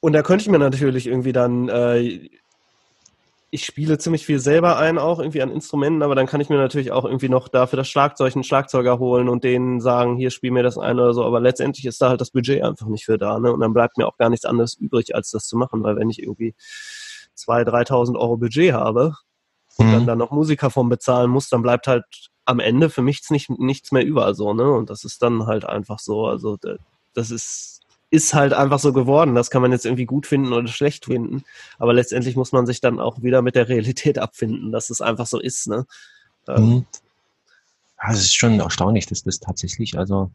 [0.00, 2.28] und da könnte ich mir natürlich irgendwie dann, äh,
[3.50, 6.58] ich spiele ziemlich viel selber ein, auch irgendwie an Instrumenten, aber dann kann ich mir
[6.58, 10.50] natürlich auch irgendwie noch dafür das Schlagzeug einen Schlagzeuger holen und denen sagen, hier spiel
[10.50, 11.24] mir das ein oder so.
[11.24, 13.50] Aber letztendlich ist da halt das Budget einfach nicht für da, ne?
[13.50, 16.10] Und dann bleibt mir auch gar nichts anderes übrig, als das zu machen, weil wenn
[16.10, 16.54] ich irgendwie
[17.38, 19.14] 2.000, 3.000 Euro Budget habe
[19.78, 19.92] und mhm.
[19.92, 22.04] dann da noch Musiker vom bezahlen muss, dann bleibt halt
[22.44, 24.70] am Ende für mich nicht, nichts mehr über, so, ne?
[24.70, 26.58] Und das ist dann halt einfach so, also
[27.14, 29.34] das ist ist halt einfach so geworden.
[29.34, 31.44] Das kann man jetzt irgendwie gut finden oder schlecht finden.
[31.78, 35.26] Aber letztendlich muss man sich dann auch wieder mit der Realität abfinden, dass es einfach
[35.26, 35.68] so ist.
[35.68, 35.86] Ne?
[36.48, 36.86] Ähm, mhm.
[38.02, 40.30] Ja, es ist schon erstaunlich, dass das tatsächlich also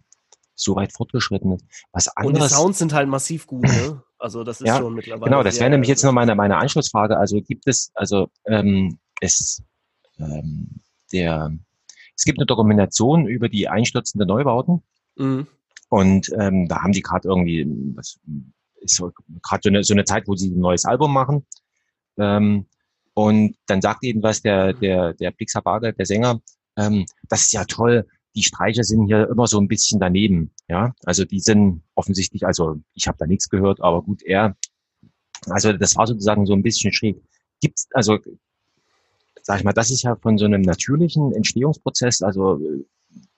[0.56, 1.66] so weit fortgeschritten ist.
[1.92, 3.64] Was anderes, Und die Sounds sind halt massiv gut.
[3.64, 4.02] Ne?
[4.24, 5.30] Also das ist ja, schon mittlerweile.
[5.30, 7.18] Genau, das wäre nämlich jetzt noch meine, meine Anschlussfrage.
[7.18, 9.62] Also gibt es, also ähm, es
[10.18, 10.80] ähm,
[11.12, 11.52] der
[12.16, 14.82] es gibt eine Dokumentation über die einstürzenden Neubauten.
[15.16, 15.48] Mhm.
[15.94, 18.20] Und ähm, da haben die gerade irgendwie, was
[18.82, 19.12] ist so,
[19.44, 21.46] gerade so eine, so eine Zeit, wo sie ein neues Album machen.
[22.18, 22.66] Ähm,
[23.14, 26.42] und dann sagt eben was der, der, der Pixar Barger, der Sänger,
[26.78, 30.50] ähm, das ist ja toll, die Streicher sind hier immer so ein bisschen daneben.
[30.68, 34.58] Ja, also die sind offensichtlich, also ich habe da nichts gehört, aber gut, er,
[35.46, 37.22] also das war sozusagen so ein bisschen schräg.
[37.62, 38.18] Gibt's, also
[39.44, 42.60] sag ich mal, das ist ja von so einem natürlichen Entstehungsprozess, also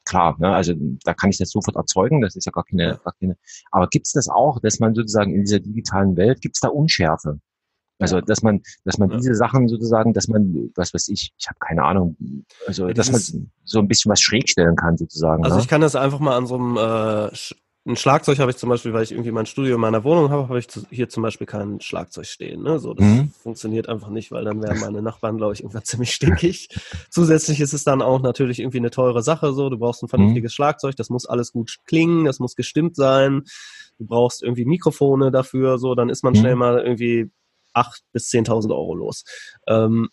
[0.06, 3.14] klar, ne, also da kann ich das sofort erzeugen, das ist ja gar keine, gar
[3.20, 3.38] keine
[3.72, 6.70] aber gibt es das auch, dass man sozusagen in dieser digitalen Welt, gibt es da
[6.70, 7.40] Unschärfe?
[7.98, 11.58] Also, dass man, dass man diese Sachen sozusagen, dass man, was weiß ich, ich habe
[11.60, 12.18] keine Ahnung,
[12.68, 15.46] also, dass man so ein bisschen was schräg stellen kann sozusagen.
[15.46, 15.62] Also, ne?
[15.62, 17.30] ich kann das einfach mal an so einem äh,
[17.88, 20.50] ein Schlagzeug habe ich zum Beispiel, weil ich irgendwie mein Studio in meiner Wohnung habe,
[20.50, 22.64] habe ich hier zum Beispiel kein Schlagzeug stehen.
[22.64, 22.80] Ne?
[22.80, 23.32] So, das mhm.
[23.32, 26.70] funktioniert einfach nicht, weil dann wären meine Nachbarn, glaube ich, irgendwann ziemlich stinkig.
[27.12, 29.54] Zusätzlich ist es dann auch natürlich irgendwie eine teure Sache.
[29.54, 30.56] So, du brauchst ein vernünftiges mhm.
[30.56, 33.44] Schlagzeug, das muss alles gut klingen, das muss gestimmt sein.
[34.00, 35.78] Du brauchst irgendwie Mikrofone dafür.
[35.78, 36.38] So, dann ist man mhm.
[36.38, 37.30] schnell mal irgendwie
[37.74, 39.26] acht bis zehntausend Euro los.
[39.68, 40.10] Ähm,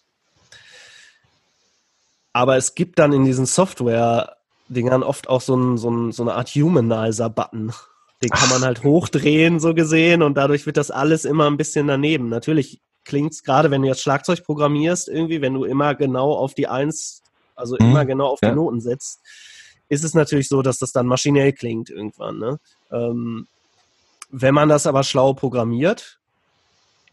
[2.35, 4.37] aber es gibt dann in diesen Software
[4.73, 7.73] Dingern oft auch so, ein, so, ein, so eine Art Humanizer-Button.
[8.23, 11.89] Den kann man halt hochdrehen, so gesehen, und dadurch wird das alles immer ein bisschen
[11.89, 12.29] daneben.
[12.29, 16.55] Natürlich klingt es gerade, wenn du jetzt Schlagzeug programmierst, irgendwie, wenn du immer genau auf
[16.55, 17.23] die Eins,
[17.57, 17.87] also mhm.
[17.87, 18.51] immer genau auf ja.
[18.51, 19.21] die Noten setzt,
[19.89, 22.39] ist es natürlich so, dass das dann maschinell klingt irgendwann.
[22.39, 22.59] Ne?
[22.91, 23.47] Ähm,
[24.31, 26.21] wenn man das aber schlau programmiert,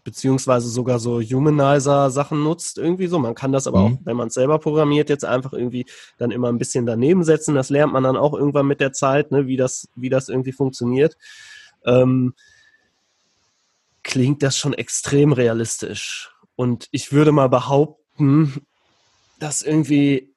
[0.10, 3.20] beziehungsweise sogar so Humanizer-Sachen nutzt, irgendwie so.
[3.20, 3.86] Man kann das aber mhm.
[3.86, 5.86] auch, wenn man es selber programmiert, jetzt einfach irgendwie
[6.18, 7.54] dann immer ein bisschen daneben setzen.
[7.54, 10.52] Das lernt man dann auch irgendwann mit der Zeit, ne, wie das, wie das irgendwie
[10.52, 11.16] funktioniert.
[11.86, 12.34] Ähm,
[14.02, 16.32] klingt das schon extrem realistisch.
[16.56, 18.66] Und ich würde mal behaupten,
[19.38, 20.29] dass irgendwie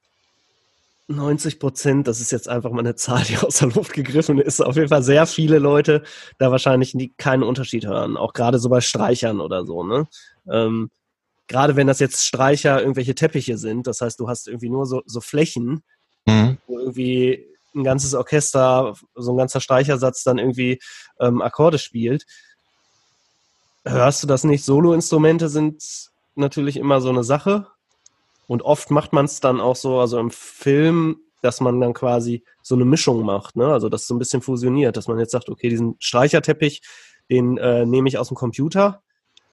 [1.09, 4.61] 90 Prozent, das ist jetzt einfach mal eine Zahl, die aus der Luft gegriffen ist,
[4.61, 6.03] auf jeden Fall sehr viele Leute
[6.39, 8.17] da wahrscheinlich nie, keinen Unterschied hören.
[8.17, 10.07] Auch gerade so bei Streichern oder so, ne?
[10.51, 10.91] Ähm,
[11.49, 15.03] gerade wenn das jetzt Streicher irgendwelche Teppiche sind, das heißt, du hast irgendwie nur so,
[15.07, 15.83] so Flächen,
[16.27, 16.59] mhm.
[16.67, 20.81] wo irgendwie ein ganzes Orchester, so ein ganzer Streichersatz dann irgendwie
[21.21, 22.27] ähm, Akkorde spielt.
[23.85, 24.65] Hörst du das nicht?
[24.65, 25.83] Solo-Instrumente sind
[26.35, 27.67] natürlich immer so eine Sache.
[28.53, 32.45] Und oft macht man es dann auch so, also im Film, dass man dann quasi
[32.61, 33.73] so eine Mischung macht, ne?
[33.73, 36.83] Also das so ein bisschen fusioniert, dass man jetzt sagt, okay, diesen Streicherteppich,
[37.31, 39.03] den äh, nehme ich aus dem Computer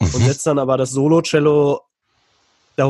[0.01, 0.07] mhm.
[0.07, 1.79] und setze dann aber das Solo-Cello,
[2.75, 2.87] da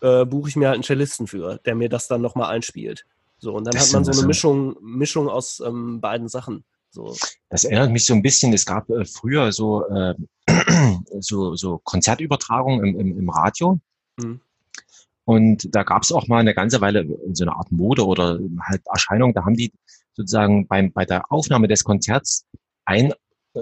[0.00, 3.04] äh, buche ich mir halt einen Cellisten für, der mir das dann nochmal einspielt.
[3.36, 6.64] So, und dann das hat man so eine Mischung, Mischung aus ähm, beiden Sachen.
[6.88, 7.14] So.
[7.50, 10.14] Das erinnert mich so ein bisschen, es gab äh, früher so, äh,
[11.20, 13.78] so, so Konzertübertragungen im, im, im Radio.
[14.16, 14.40] Mhm.
[15.30, 18.82] Und da gab es auch mal eine ganze Weile so eine Art Mode oder halt
[18.92, 19.32] Erscheinung.
[19.32, 19.72] Da haben die
[20.12, 22.46] sozusagen beim, bei der Aufnahme des Konzerts
[22.84, 23.12] ein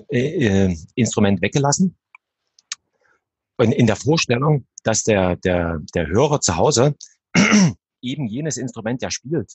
[0.09, 1.95] äh, äh, Instrument weggelassen.
[3.59, 6.97] Und in der Vorstellung, dass der, der, der Hörer zu Hause
[8.01, 9.53] eben jenes Instrument ja spielt.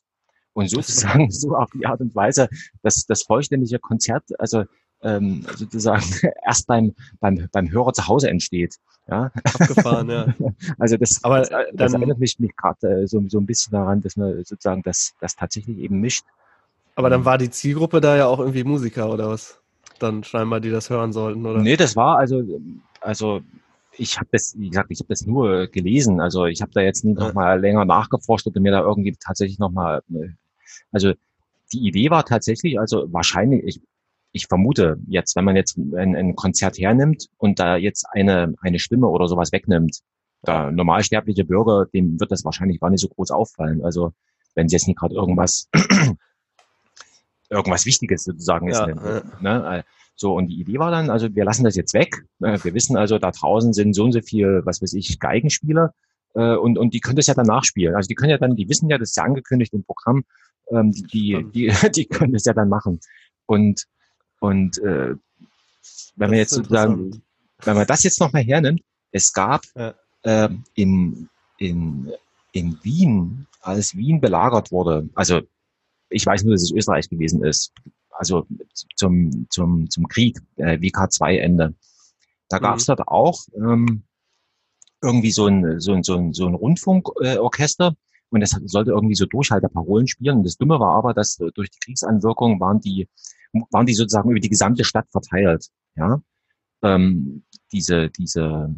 [0.53, 2.47] Und sozusagen so auf die Art und Weise,
[2.83, 4.65] dass das vollständige Konzert, also
[5.03, 6.03] ähm, sozusagen
[6.45, 8.75] erst beim, beim, beim Hörer zu Hause entsteht.
[9.07, 9.31] Ja.
[9.43, 10.33] Abgefahren, ja.
[10.79, 13.71] Also das, Aber das, das dann, erinnert mich, mich gerade äh, so, so ein bisschen
[13.71, 16.25] daran, dass man sozusagen das, das tatsächlich eben mischt.
[16.95, 19.59] Aber dann war die Zielgruppe da ja auch irgendwie Musiker oder was?
[19.99, 21.59] Dann scheinbar, die das hören sollten, oder?
[21.59, 22.43] Nee, das war also,
[23.01, 23.41] also
[23.97, 26.21] ich habe das, wie gesagt, ich habe das nur gelesen.
[26.21, 27.19] Also ich habe da jetzt nie ja.
[27.19, 30.29] noch mal länger nachgeforscht oder mir da irgendwie tatsächlich noch mal, äh,
[30.91, 31.13] also
[31.73, 33.81] die Idee war tatsächlich, also wahrscheinlich, ich,
[34.33, 38.79] ich vermute jetzt, wenn man jetzt ein, ein Konzert hernimmt und da jetzt eine, eine
[38.79, 39.99] Stimme oder sowas wegnimmt,
[40.45, 43.83] der normalsterbliche Bürger, dem wird das wahrscheinlich gar nicht so groß auffallen.
[43.85, 44.11] Also
[44.55, 45.69] wenn es jetzt nicht gerade irgendwas
[47.49, 48.79] irgendwas Wichtiges sozusagen ist.
[48.79, 49.85] Ja, ne?
[50.15, 52.25] So, und die Idee war dann, also wir lassen das jetzt weg.
[52.39, 52.57] Ne?
[52.63, 55.93] Wir wissen also, da draußen sind so und so viel, was weiß ich, Geigenspieler
[56.35, 57.95] äh, und, und die können das ja dann nachspielen.
[57.95, 60.23] Also die können ja dann, die wissen ja, das ist ja angekündigt im Programm,
[60.71, 62.99] ähm, die, die, die, die können das ja dann machen.
[63.45, 63.85] Und
[64.43, 65.15] und äh,
[66.17, 67.23] wenn man jetzt sozusagen,
[67.59, 68.81] wenn man das jetzt nochmal hernimmt,
[69.13, 69.93] es gab ja.
[70.23, 71.29] äh, in,
[71.59, 72.11] in,
[72.51, 75.39] in Wien, als Wien belagert wurde, also
[76.09, 77.71] ich weiß nur, dass es Österreich gewesen ist,
[78.09, 78.45] also
[78.95, 81.73] zum, zum, zum Krieg, äh, WK2-Ende.
[82.49, 82.95] Da gab es mhm.
[82.97, 84.03] dort auch ähm,
[85.01, 89.15] irgendwie so ein, so ein, so ein, so ein Rundfunkorchester äh, und das sollte irgendwie
[89.15, 90.37] so Durchhalteparolen spielen.
[90.37, 93.07] Und das Dumme war aber, dass durch die Kriegsanwirkung waren die
[93.69, 95.67] waren die sozusagen über die gesamte Stadt verteilt.
[95.95, 96.21] Ja,
[96.81, 98.75] ähm, diese, diese,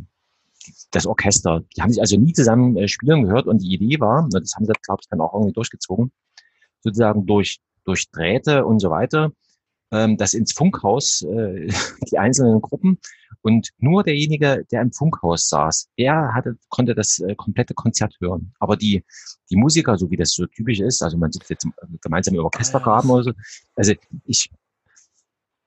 [0.91, 4.27] das Orchester, die haben sich also nie zusammen äh, spielen gehört und die Idee war,
[4.29, 6.11] das haben sie, glaube ich, dann auch irgendwie durchgezogen,
[6.81, 9.31] sozusagen durch, durch Drähte und so weiter,
[9.91, 11.67] ähm, das ins Funkhaus, äh,
[12.11, 12.99] die einzelnen Gruppen
[13.41, 18.53] und nur derjenige, der im Funkhaus saß, der hatte, konnte das äh, komplette Konzert hören.
[18.59, 19.03] Aber die,
[19.49, 21.67] die Musiker, so wie das so typisch ist, also man sitzt jetzt
[22.01, 23.31] gemeinsam im Orchestergraben oder so,
[23.75, 23.93] also
[24.25, 24.49] ich,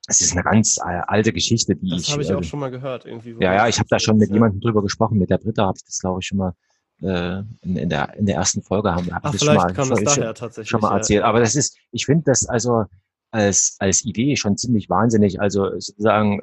[0.08, 2.06] es ist eine ganz äh, alte Geschichte, die das ich.
[2.06, 3.04] Das habe ich auch äh, schon mal gehört.
[3.04, 4.34] Irgendwie, ja, ja, ich habe da schon mit ja.
[4.34, 5.18] jemandem drüber gesprochen.
[5.18, 6.54] Mit der Britta habe ich das, glaube ich, schon mal
[7.02, 9.74] äh, in, in, der, in der ersten Folge haben hab Ach, ich das schon mal,
[9.74, 11.20] schon, schon mal erzählt.
[11.20, 11.26] Ja.
[11.26, 12.86] Aber das ist, ich finde das also
[13.30, 15.40] als, als Idee schon ziemlich wahnsinnig.
[15.40, 16.40] Also sozusagen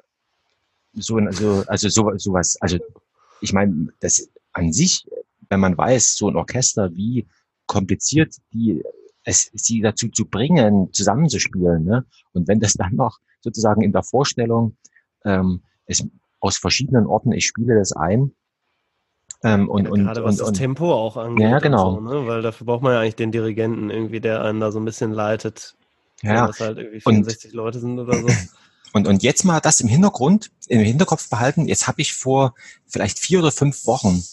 [0.93, 2.77] so, also, also so, sowas, also
[3.41, 5.05] ich meine, das an sich,
[5.49, 7.27] wenn man weiß, so ein Orchester, wie
[7.65, 8.83] kompliziert die
[9.23, 11.83] es, sie dazu zu bringen, zusammenzuspielen.
[11.83, 12.05] Ne?
[12.33, 14.77] Und wenn das dann noch sozusagen in der Vorstellung
[15.23, 16.07] ähm, es
[16.39, 18.33] aus verschiedenen Orten, ich spiele das ein.
[19.43, 21.49] Ähm, und, ja, und, gerade was und, das und, Tempo auch angeht.
[21.49, 21.95] Ja, genau.
[21.95, 22.27] So, ne?
[22.27, 25.11] Weil dafür braucht man ja eigentlich den Dirigenten irgendwie, der einen da so ein bisschen
[25.11, 25.75] leitet.
[26.21, 26.47] Ja.
[26.47, 28.27] Dass halt irgendwie 64 und, Leute sind oder so.
[28.93, 31.67] Und, und jetzt mal das im Hintergrund, im Hinterkopf behalten.
[31.67, 32.55] Jetzt habe ich vor
[32.87, 34.23] vielleicht vier oder fünf Wochen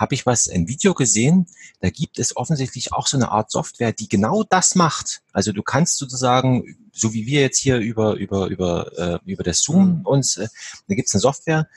[0.00, 1.46] habe ich was, ein Video gesehen,
[1.80, 5.20] da gibt es offensichtlich auch so eine Art Software, die genau das macht.
[5.32, 9.62] Also du kannst sozusagen, so wie wir jetzt hier über über über äh, über das
[9.62, 10.06] Zoom mhm.
[10.06, 10.48] uns, äh,
[10.88, 11.68] da gibt's eine Software,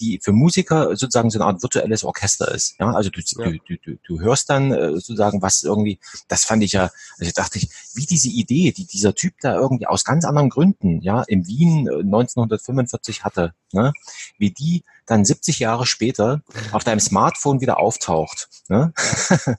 [0.00, 2.76] die für Musiker sozusagen so eine Art virtuelles Orchester ist.
[2.78, 3.50] Ja, also du, ja.
[3.50, 5.98] du, du, du hörst dann äh, sozusagen was irgendwie.
[6.28, 9.86] Das fand ich ja, also dachte ich, wie diese Idee, die dieser Typ da irgendwie
[9.86, 13.92] aus ganz anderen Gründen, ja, in Wien 1945 äh, hatte, ne,
[14.38, 16.42] wie die dann 70 Jahre später
[16.72, 18.48] auf deinem Smartphone wieder auftaucht.
[18.68, 18.92] Ne?
[18.96, 19.54] Ja.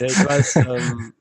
[0.00, 1.14] ja ich weiß, ähm,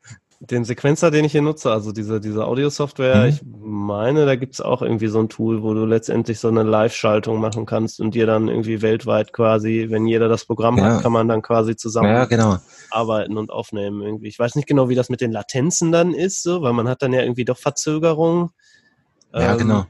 [0.50, 3.30] den Sequencer, den ich hier nutze, also diese, diese Audio-Software, mhm.
[3.30, 7.40] ich meine, da gibt's auch irgendwie so ein Tool, wo du letztendlich so eine Live-Schaltung
[7.40, 10.84] machen kannst und dir dann irgendwie weltweit quasi, wenn jeder das Programm ja.
[10.84, 12.58] hat, kann man dann quasi zusammen ja, genau.
[12.92, 14.28] arbeiten und aufnehmen irgendwie.
[14.28, 17.02] Ich weiß nicht genau, wie das mit den Latenzen dann ist, so, weil man hat
[17.02, 18.50] dann ja irgendwie doch Verzögerungen.
[19.34, 19.86] Ja, ähm, genau.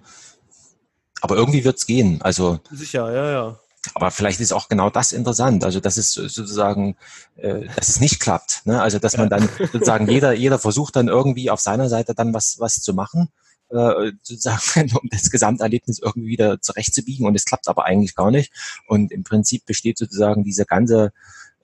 [1.22, 2.20] Aber irgendwie wird's gehen.
[2.22, 3.60] Also sicher, ja, ja.
[3.94, 6.96] Aber vielleicht ist auch genau das interessant, also dass es sozusagen,
[7.36, 8.62] äh, dass es nicht klappt.
[8.66, 8.82] Ne?
[8.82, 12.60] Also dass man dann sozusagen jeder, jeder versucht dann irgendwie auf seiner Seite dann was,
[12.60, 13.30] was zu machen,
[13.70, 18.54] äh, sozusagen, um das Gesamterlebnis irgendwie wieder zurechtzubiegen und es klappt aber eigentlich gar nicht.
[18.88, 21.12] Und im Prinzip besteht sozusagen diese ganze,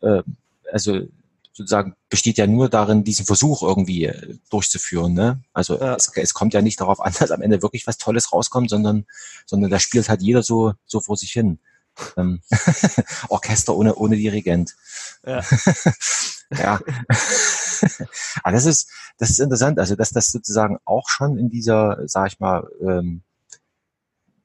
[0.01, 0.21] äh,
[0.71, 1.01] also
[1.53, 5.13] sozusagen besteht ja nur darin, diesen Versuch irgendwie äh, durchzuführen.
[5.13, 5.41] Ne?
[5.53, 5.95] Also ja.
[5.95, 9.05] es, es kommt ja nicht darauf an, dass am Ende wirklich was Tolles rauskommt, sondern,
[9.45, 11.59] sondern da spielt halt jeder so, so vor sich hin.
[12.17, 12.41] Ähm,
[13.29, 14.75] Orchester ohne, ohne Dirigent.
[15.25, 15.43] Ja.
[16.51, 16.79] ja.
[18.43, 19.79] Aber das ist, das ist interessant.
[19.79, 23.23] Also, dass das sozusagen auch schon in dieser, sag ich mal, ähm,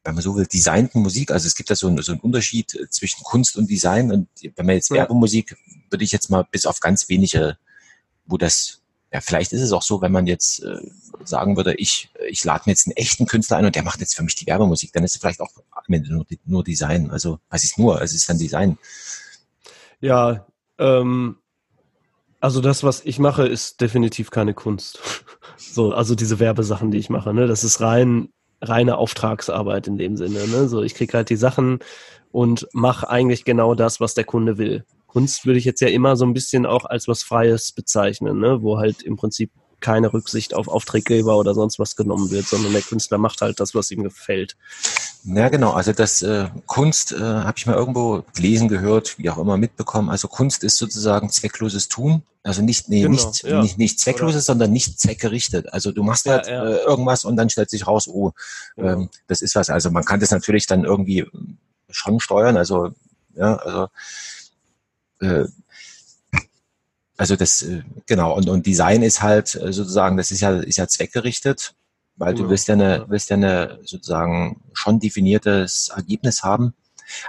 [0.05, 2.71] wenn man so will, designten Musik, also es gibt da so, einen, so einen Unterschied
[2.91, 4.97] zwischen Kunst und Design und wenn man jetzt ja.
[4.97, 5.57] Werbemusik,
[5.89, 7.57] würde ich jetzt mal bis auf ganz wenige,
[8.27, 8.84] wo das
[9.15, 10.81] ja, vielleicht ist es auch so, wenn man jetzt äh,
[11.23, 14.17] sagen würde, ich, ich lade mir jetzt einen echten Künstler ein und der macht jetzt
[14.17, 15.53] für mich die Werbemusik, dann ist es vielleicht auch
[15.87, 17.13] nur, nur Design.
[17.13, 18.03] Also, was ist nur?
[18.03, 18.77] Es ist dann Design.
[20.01, 20.47] Ja,
[20.79, 21.37] ähm,
[22.41, 24.99] also das, was ich mache, ist definitiv keine Kunst.
[25.57, 30.17] so, also diese Werbesachen, die ich mache, ne, das ist rein reine Auftragsarbeit in dem
[30.17, 30.49] Sinne.
[30.49, 30.69] Ne?
[30.69, 31.79] So, ich kriege halt die Sachen
[32.33, 34.85] und mache eigentlich genau das, was der Kunde will.
[35.15, 38.63] Kunst würde ich jetzt ja immer so ein bisschen auch als was Freies bezeichnen, ne?
[38.63, 42.83] wo halt im Prinzip keine Rücksicht auf Auftraggeber oder sonst was genommen wird, sondern der
[42.83, 44.57] Künstler macht halt das, was ihm gefällt.
[45.23, 45.71] Ja, genau.
[45.71, 50.11] Also das äh, Kunst äh, habe ich mal irgendwo gelesen, gehört, wie auch immer mitbekommen.
[50.11, 52.23] Also Kunst ist sozusagen zweckloses Tun.
[52.43, 53.63] Also nicht, nee, genau, nicht, ja.
[53.63, 54.43] nicht, nicht zweckloses, oder?
[54.43, 55.73] sondern nicht zweckgerichtet.
[55.73, 56.65] Also du machst halt ja.
[56.65, 58.33] Äh, irgendwas und dann stellt sich raus, oh,
[58.77, 59.71] ähm, das ist was.
[59.71, 61.25] Also man kann das natürlich dann irgendwie
[61.89, 62.57] schon steuern.
[62.57, 62.91] Also
[63.37, 63.89] ja, also
[65.25, 65.47] äh,
[67.17, 70.79] also das, äh, genau, und, und Design ist halt äh, sozusagen, das ist ja, ist
[70.79, 71.75] ja zweckgerichtet,
[72.17, 76.75] weil du willst ja eine, willst ja eine sozusagen schon definiertes Ergebnis haben.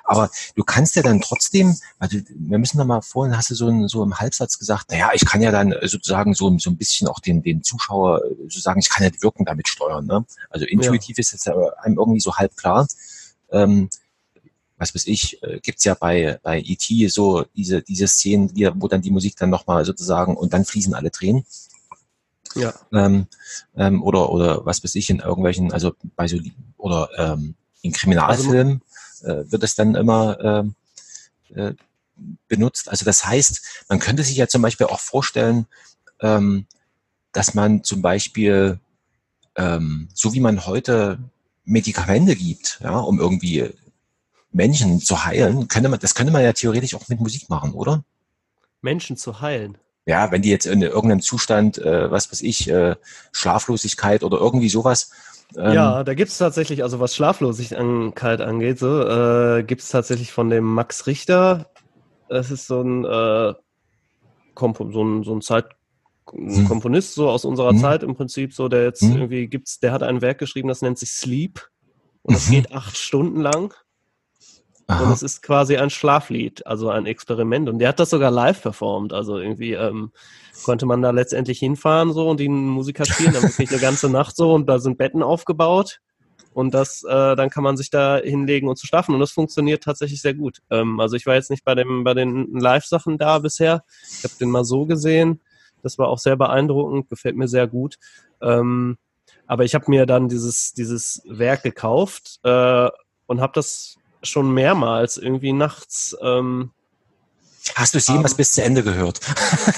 [0.04, 3.68] Aber du kannst ja dann trotzdem, also wir müssen noch mal vorhin, hast du so,
[3.68, 7.08] ein, so im Halbsatz gesagt, naja, ich kann ja dann sozusagen so, so ein bisschen
[7.08, 10.06] auch den, den Zuschauer sozusagen, ich kann ja die Wirkung damit steuern.
[10.06, 10.26] Ne?
[10.50, 11.22] Also intuitiv ja.
[11.22, 12.88] ist jetzt einem irgendwie so halb klar.
[13.52, 13.90] Ähm,
[14.78, 17.08] was weiß ich, äh, gibt's ja bei, bei E.T.
[17.08, 21.12] so diese, diese Szenen, wo dann die Musik dann nochmal sozusagen und dann fließen alle
[21.12, 21.46] Tränen.
[22.56, 22.74] Ja.
[22.94, 23.28] Ähm,
[23.76, 26.38] ähm, oder, oder was weiß ich, in irgendwelchen, also bei so,
[26.78, 28.82] oder ähm, in Kriminalfilmen
[29.22, 30.76] also, äh, wird es dann immer ähm,
[31.54, 31.74] äh,
[32.48, 32.90] benutzt.
[32.90, 35.68] Also das heißt, man könnte sich ja zum Beispiel auch vorstellen,
[36.22, 36.66] ähm,
[37.32, 38.80] dass man zum Beispiel,
[39.58, 41.20] ähm, so wie man heute
[41.66, 43.70] Medikamente gibt, ja, um irgendwie
[44.56, 48.04] Menschen zu heilen, könnte man, das könnte man ja theoretisch auch mit Musik machen, oder?
[48.82, 49.78] Menschen zu heilen.
[50.06, 52.96] Ja, wenn die jetzt in irgendeinem Zustand, äh, was weiß ich, äh,
[53.34, 55.12] Schlaflosigkeit oder irgendwie sowas.
[55.58, 60.32] Ähm, ja, da gibt es tatsächlich, also was Schlaflosigkeit angeht, so, äh, gibt es tatsächlich
[60.32, 61.70] von dem Max Richter,
[62.30, 63.54] das ist so ein, äh,
[64.54, 65.66] Kompo, so ein, so ein Zeit,
[66.32, 66.68] hm.
[66.68, 67.80] Komponist so aus unserer hm.
[67.80, 69.14] Zeit im Prinzip so, der jetzt hm.
[69.14, 71.68] irgendwie gibt's, der hat ein Werk geschrieben, das nennt sich Sleep
[72.22, 72.54] und das mhm.
[72.54, 73.74] geht acht Stunden lang
[74.88, 75.04] Aha.
[75.04, 77.70] Und es ist quasi ein Schlaflied, also ein Experiment.
[77.70, 79.14] Und der hat das sogar live performt.
[79.14, 80.12] Also irgendwie ähm,
[80.64, 84.36] konnte man da letztendlich hinfahren so und die Musiker spielen dann wirklich eine ganze Nacht
[84.36, 86.02] so und da sind Betten aufgebaut.
[86.54, 89.14] Und das, äh, dann kann man sich da hinlegen und zu schlafen.
[89.14, 90.60] Und das funktioniert tatsächlich sehr gut.
[90.70, 93.84] Ähm, also ich war jetzt nicht bei dem, bei den Live-Sachen da bisher.
[94.20, 95.42] Ich habe den mal so gesehen.
[95.84, 97.98] Das war auch sehr beeindruckend, gefällt mir sehr gut.
[98.42, 98.98] Ähm,
[99.48, 102.90] aber ich habe mir dann dieses, dieses Werk gekauft äh,
[103.28, 106.16] und habe das schon mehrmals irgendwie nachts.
[106.22, 106.72] Ähm,
[107.74, 109.20] Hast du es jemals um, bis zu Ende gehört?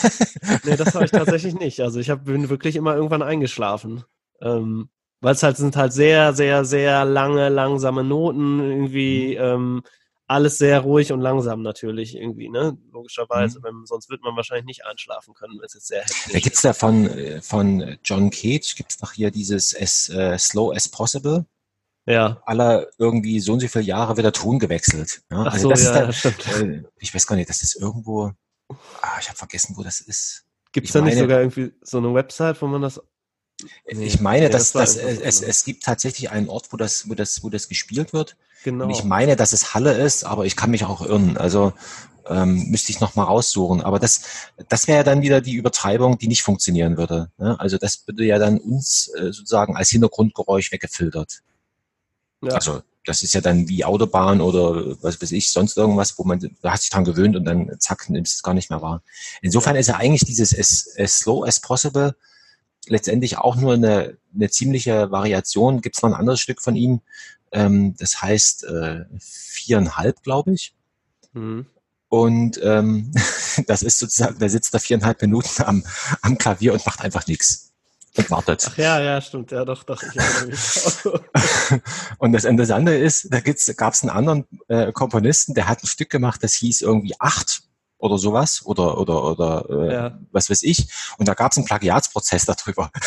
[0.66, 1.80] nee, das habe ich tatsächlich nicht.
[1.80, 4.04] Also ich hab, bin wirklich immer irgendwann eingeschlafen.
[4.42, 4.90] Ähm,
[5.22, 9.44] Weil es halt sind halt sehr, sehr, sehr lange, langsame Noten, irgendwie mhm.
[9.44, 9.84] ähm,
[10.28, 12.78] alles sehr ruhig und langsam natürlich irgendwie, ne?
[12.92, 13.64] logischerweise, mhm.
[13.64, 16.62] wenn, sonst wird man wahrscheinlich nicht einschlafen können, wenn es jetzt sehr heftig Da gibt's
[16.62, 21.46] da von, äh, von John Cage, gibt's doch hier dieses as uh, slow as possible.
[22.08, 22.42] Ja.
[22.46, 25.22] Aller irgendwie so und so viele Jahre wird der Ton gewechselt.
[25.30, 25.44] Ja?
[25.46, 28.32] Ach also so, das ja, ist da, äh, ich weiß gar nicht, das ist irgendwo,
[29.02, 30.46] ah, ich habe vergessen, wo das ist.
[30.72, 33.02] Gibt es da nicht sogar irgendwie so eine Website, wo man das
[33.92, 37.16] Nee, ich meine, dass, das dass es, es gibt tatsächlich einen Ort, wo das, wo
[37.16, 38.38] das, wo das gespielt wird.
[38.64, 38.86] Genau.
[38.86, 41.38] Und ich meine, dass es Halle ist, aber ich kann mich auch irren.
[41.38, 41.74] Also
[42.30, 43.82] ähm, müsste ich noch mal raussuchen.
[43.82, 44.22] Aber das,
[44.70, 47.32] das wäre dann wieder die Übertreibung, die nicht funktionieren würde.
[47.38, 47.60] Ne?
[47.60, 51.42] Also das würde ja dann uns äh, sozusagen als Hintergrundgeräusch weggefiltert.
[52.42, 52.54] Ja.
[52.54, 56.40] Also das ist ja dann wie Autobahn oder was weiß ich, sonst irgendwas, wo man,
[56.62, 59.02] da hat sich dran gewöhnt und dann zack, nimmt es gar nicht mehr wahr.
[59.42, 62.16] Insofern ist ja eigentlich dieses as, as slow as possible
[62.90, 65.82] letztendlich auch nur eine, eine ziemliche Variation.
[65.82, 67.02] Gibt es noch ein anderes Stück von ihm,
[67.52, 70.74] ähm, das heißt äh, viereinhalb, glaube ich.
[71.34, 71.66] Mhm.
[72.10, 73.12] Und ähm,
[73.68, 75.84] das ist sozusagen, da sitzt da viereinhalb Minuten am,
[76.22, 77.67] am Klavier und macht einfach nichts
[78.30, 78.68] wartet.
[78.70, 80.02] Ach ja, ja, stimmt, ja, doch, doch.
[82.18, 86.10] und das Interessante ist, da gab es einen anderen äh, Komponisten, der hat ein Stück
[86.10, 87.62] gemacht, das hieß irgendwie acht
[88.00, 90.20] oder sowas oder oder oder äh, ja.
[90.32, 90.88] was weiß ich.
[91.18, 92.92] Und da gab es einen Plagiatsprozess darüber.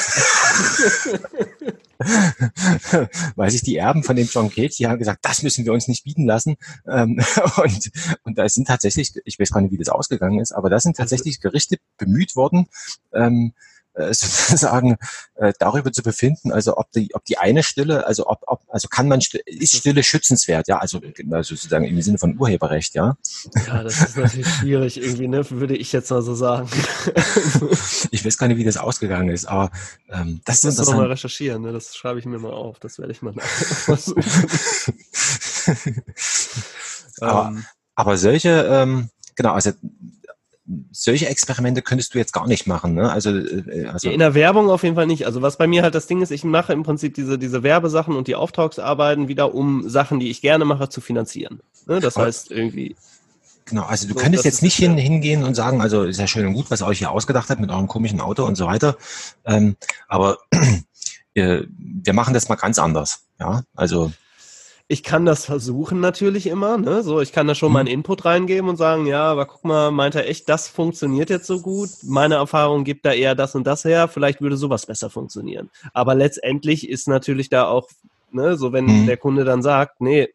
[3.37, 5.87] Weil sich die Erben von dem John Cage, die haben gesagt, das müssen wir uns
[5.87, 6.57] nicht bieten lassen.
[6.89, 7.23] Ähm,
[7.63, 7.91] und,
[8.25, 10.97] und da sind tatsächlich, ich weiß gar nicht, wie das ausgegangen ist, aber da sind
[10.97, 12.69] tatsächlich Gerichte bemüht worden,
[13.13, 13.53] ähm,
[14.01, 14.97] äh, sozusagen
[15.35, 18.89] äh, darüber zu befinden, also ob die, ob die eine Stille, also ob, ob also
[18.89, 23.17] kann man ist Stille schützenswert, ja, also, also sozusagen im Sinne von Urheberrecht, ja.
[23.67, 26.69] Ja, das ist natürlich schwierig irgendwie, ne, würde ich jetzt mal so sagen.
[28.11, 29.71] ich weiß gar nicht, wie das ausgegangen ist, aber
[30.11, 30.99] ähm, das, das ist interessant.
[30.99, 31.73] mal recherchieren, ne?
[31.73, 34.23] Das schreibe ich mir mal auf, das werde ich mal versuchen.
[37.21, 37.55] aber,
[37.95, 39.73] aber solche, ähm, genau, also
[40.93, 43.11] solche Experimente könntest du jetzt gar nicht machen, ne?
[43.11, 45.27] Also, äh, also in der Werbung auf jeden Fall nicht.
[45.27, 48.15] Also was bei mir halt das Ding ist, ich mache im Prinzip diese, diese Werbesachen
[48.15, 51.61] und die Auftragsarbeiten wieder, um Sachen, die ich gerne mache, zu finanzieren.
[51.87, 52.01] Ne?
[52.01, 52.97] Das heißt irgendwie.
[53.67, 56.47] Genau, also du so, könntest jetzt nicht hin, hingehen und sagen, also ist ja schön
[56.47, 58.97] und gut, was ihr euch hier ausgedacht habt mit eurem komischen Auto und so weiter.
[59.45, 59.77] Ähm,
[60.09, 60.39] aber
[61.35, 61.67] wir,
[62.05, 63.25] wir machen das mal ganz anders.
[63.39, 64.13] Ja, also
[64.91, 67.05] ich kann das versuchen natürlich immer, ne?
[67.05, 67.75] So, ich kann da schon mhm.
[67.75, 71.47] meinen Input reingeben und sagen, ja, aber guck mal, meint er echt, das funktioniert jetzt
[71.47, 71.91] so gut.
[72.03, 74.09] Meine Erfahrung gibt da eher das und das her.
[74.09, 75.71] Vielleicht würde sowas besser funktionieren.
[75.95, 77.89] Aber letztendlich ist natürlich da auch,
[78.33, 79.07] ne, so wenn mhm.
[79.07, 80.29] der Kunde dann sagt, nee,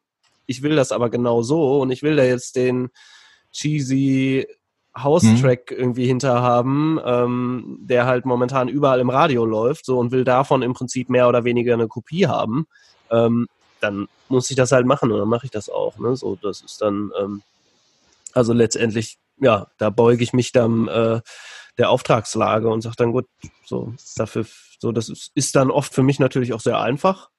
[0.46, 2.92] ich will das aber genau so und ich will da jetzt den
[3.52, 4.48] cheesy
[4.98, 5.78] House-Track mhm.
[5.78, 10.74] irgendwie hinterhaben, ähm, der halt momentan überall im Radio läuft, so und will davon im
[10.74, 12.68] Prinzip mehr oder weniger eine Kopie haben.
[13.12, 13.48] Ähm,
[13.80, 15.98] dann muss ich das halt machen und dann mache ich das auch.
[15.98, 16.16] Ne?
[16.16, 17.42] So, das ist dann, ähm,
[18.34, 21.22] also letztendlich, ja, da beuge ich mich dann äh,
[21.78, 23.28] der Auftragslage und sage dann, gut,
[23.66, 24.46] so, dafür,
[24.80, 27.30] so, das ist, ist dann oft für mich natürlich auch sehr einfach.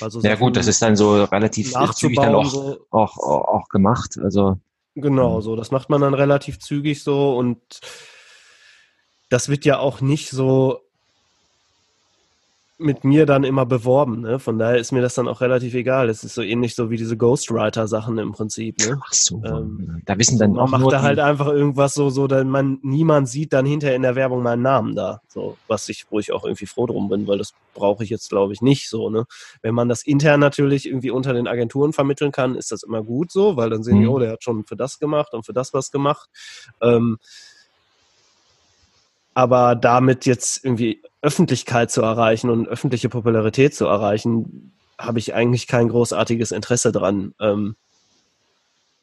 [0.00, 2.86] Also ja gut, das ist dann so relativ zügig dann auch, so.
[2.90, 4.18] auch, auch, auch gemacht.
[4.22, 4.58] Also
[4.94, 7.58] Genau, so, das macht man dann relativ zügig so und
[9.30, 10.80] das wird ja auch nicht so
[12.82, 14.20] mit mir dann immer beworben.
[14.20, 14.38] Ne?
[14.38, 16.08] Von daher ist mir das dann auch relativ egal.
[16.08, 18.78] Es ist so ähnlich so wie diese Ghostwriter-Sachen im Prinzip.
[18.80, 19.00] Ne?
[19.02, 19.42] Ach so.
[19.44, 22.78] Ähm, da wissen dann man auch macht da halt einfach irgendwas so, so, dass man
[22.82, 25.20] niemand sieht dann hinterher in der Werbung meinen Namen da.
[25.28, 28.28] So, was ich, wo ich auch irgendwie froh drum bin, weil das brauche ich jetzt,
[28.28, 29.10] glaube ich, nicht so.
[29.10, 29.24] Ne?
[29.62, 33.32] Wenn man das intern natürlich irgendwie unter den Agenturen vermitteln kann, ist das immer gut
[33.32, 34.00] so, weil dann sehen mhm.
[34.00, 36.28] die, oh, der hat schon für das gemacht und für das was gemacht.
[36.80, 37.18] Ähm,
[39.34, 45.66] aber damit jetzt irgendwie Öffentlichkeit zu erreichen und öffentliche Popularität zu erreichen, habe ich eigentlich
[45.66, 47.34] kein großartiges Interesse dran.
[47.40, 47.76] Ähm,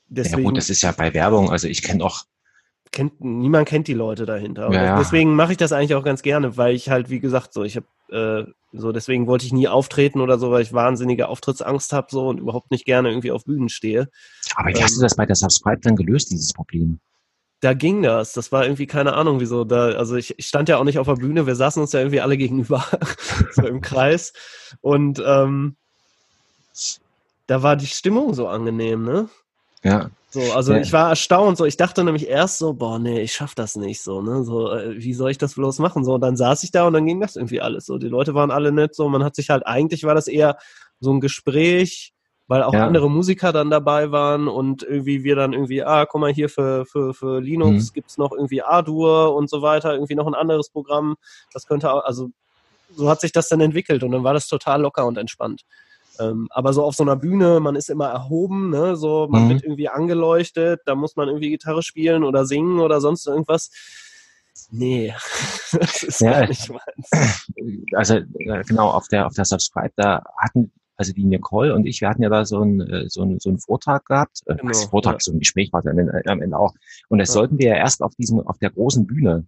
[0.08, 2.24] deswegen, ja gut, das ist ja bei Werbung, also ich kenne auch
[2.92, 4.72] kennt niemand kennt die Leute dahinter.
[4.72, 7.64] Ja, deswegen mache ich das eigentlich auch ganz gerne, weil ich halt wie gesagt so,
[7.64, 11.94] ich habe äh, so deswegen wollte ich nie auftreten oder so, weil ich wahnsinnige Auftrittsangst
[11.94, 14.10] habe so und überhaupt nicht gerne irgendwie auf Bühnen stehe.
[14.56, 17.00] Aber wie ähm, hast du das bei der Subscribe dann gelöst, dieses Problem?
[17.62, 18.34] Da ging das.
[18.34, 19.64] Das war irgendwie keine Ahnung, wieso.
[19.64, 22.00] Da, also ich, ich stand ja auch nicht auf der Bühne, wir saßen uns ja
[22.00, 22.86] irgendwie alle gegenüber,
[23.52, 24.34] so im Kreis.
[24.82, 25.76] Und ähm,
[27.48, 29.30] da war die Stimmung so angenehm, ne?
[29.84, 30.10] Ja.
[30.32, 30.80] So, also ja.
[30.80, 34.02] ich war erstaunt, so ich dachte nämlich erst so, boah, nee, ich schaff das nicht
[34.02, 34.44] so, ne?
[34.44, 36.06] So, äh, wie soll ich das bloß machen?
[36.06, 37.98] So, und dann saß ich da und dann ging das irgendwie alles so.
[37.98, 40.58] Die Leute waren alle nett, so, man hat sich halt, eigentlich war das eher
[41.00, 42.14] so ein Gespräch,
[42.50, 42.86] weil auch ja.
[42.86, 46.84] andere Musiker dann dabei waren und irgendwie wir dann irgendwie, ah, guck mal hier für,
[46.88, 47.94] für, für Linux mhm.
[47.94, 51.16] gibt's noch irgendwie Ardour und so weiter, irgendwie noch ein anderes Programm.
[51.54, 52.32] Das könnte auch, also
[52.92, 55.62] so hat sich das dann entwickelt und dann war das total locker und entspannt.
[56.20, 58.96] Ähm, aber so auf so einer Bühne, man ist immer erhoben, ne?
[58.96, 59.50] so man Mhm.
[59.50, 63.70] wird irgendwie angeleuchtet, da muss man irgendwie Gitarre spielen oder singen oder sonst irgendwas.
[64.72, 65.14] Nee,
[65.72, 66.32] das ist Ja.
[66.32, 67.46] gar nicht meins.
[67.94, 72.02] also äh, genau auf der auf der Subscribe, da hatten also die Nicole und ich,
[72.02, 74.70] wir hatten ja da so einen äh, so einen, so einen Vortrag gehabt, äh, Genau,
[74.70, 75.20] was Vortrag, ja.
[75.22, 76.74] so ein Gespräch war es am Ende, auch.
[77.08, 77.34] Und das Ja.
[77.36, 79.48] sollten wir ja erst auf diesem auf der großen Bühne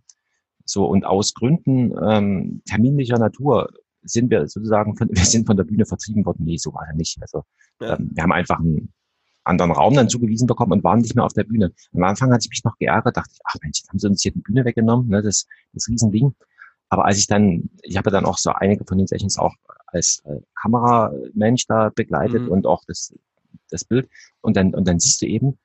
[0.65, 3.69] so und aus Gründen ähm, terminlicher Natur
[4.03, 6.45] sind wir sozusagen von, wir sind von der Bühne vertrieben worden.
[6.45, 7.17] Nee, so war er nicht.
[7.21, 7.43] Also
[7.81, 7.97] Ja.
[7.97, 8.93] ähm, wir haben einfach einen
[9.43, 11.73] anderen Raum dann zugewiesen bekommen und waren nicht mehr auf der Bühne.
[11.93, 14.31] Am Anfang hatte ich mich noch geärgert, dachte ich, ach Mensch, haben sie uns hier
[14.31, 16.33] die Bühne weggenommen, ne, das, das Riesending.
[16.89, 19.55] Aber als ich dann, ich habe dann auch so einige von den Sessions auch
[19.91, 22.49] als äh, Kameramensch da begleitet Mhm.
[22.49, 23.13] und auch das,
[23.69, 24.09] das Bild.
[24.41, 25.57] Und dann, und dann siehst du eben,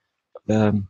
[0.49, 0.89] ähm,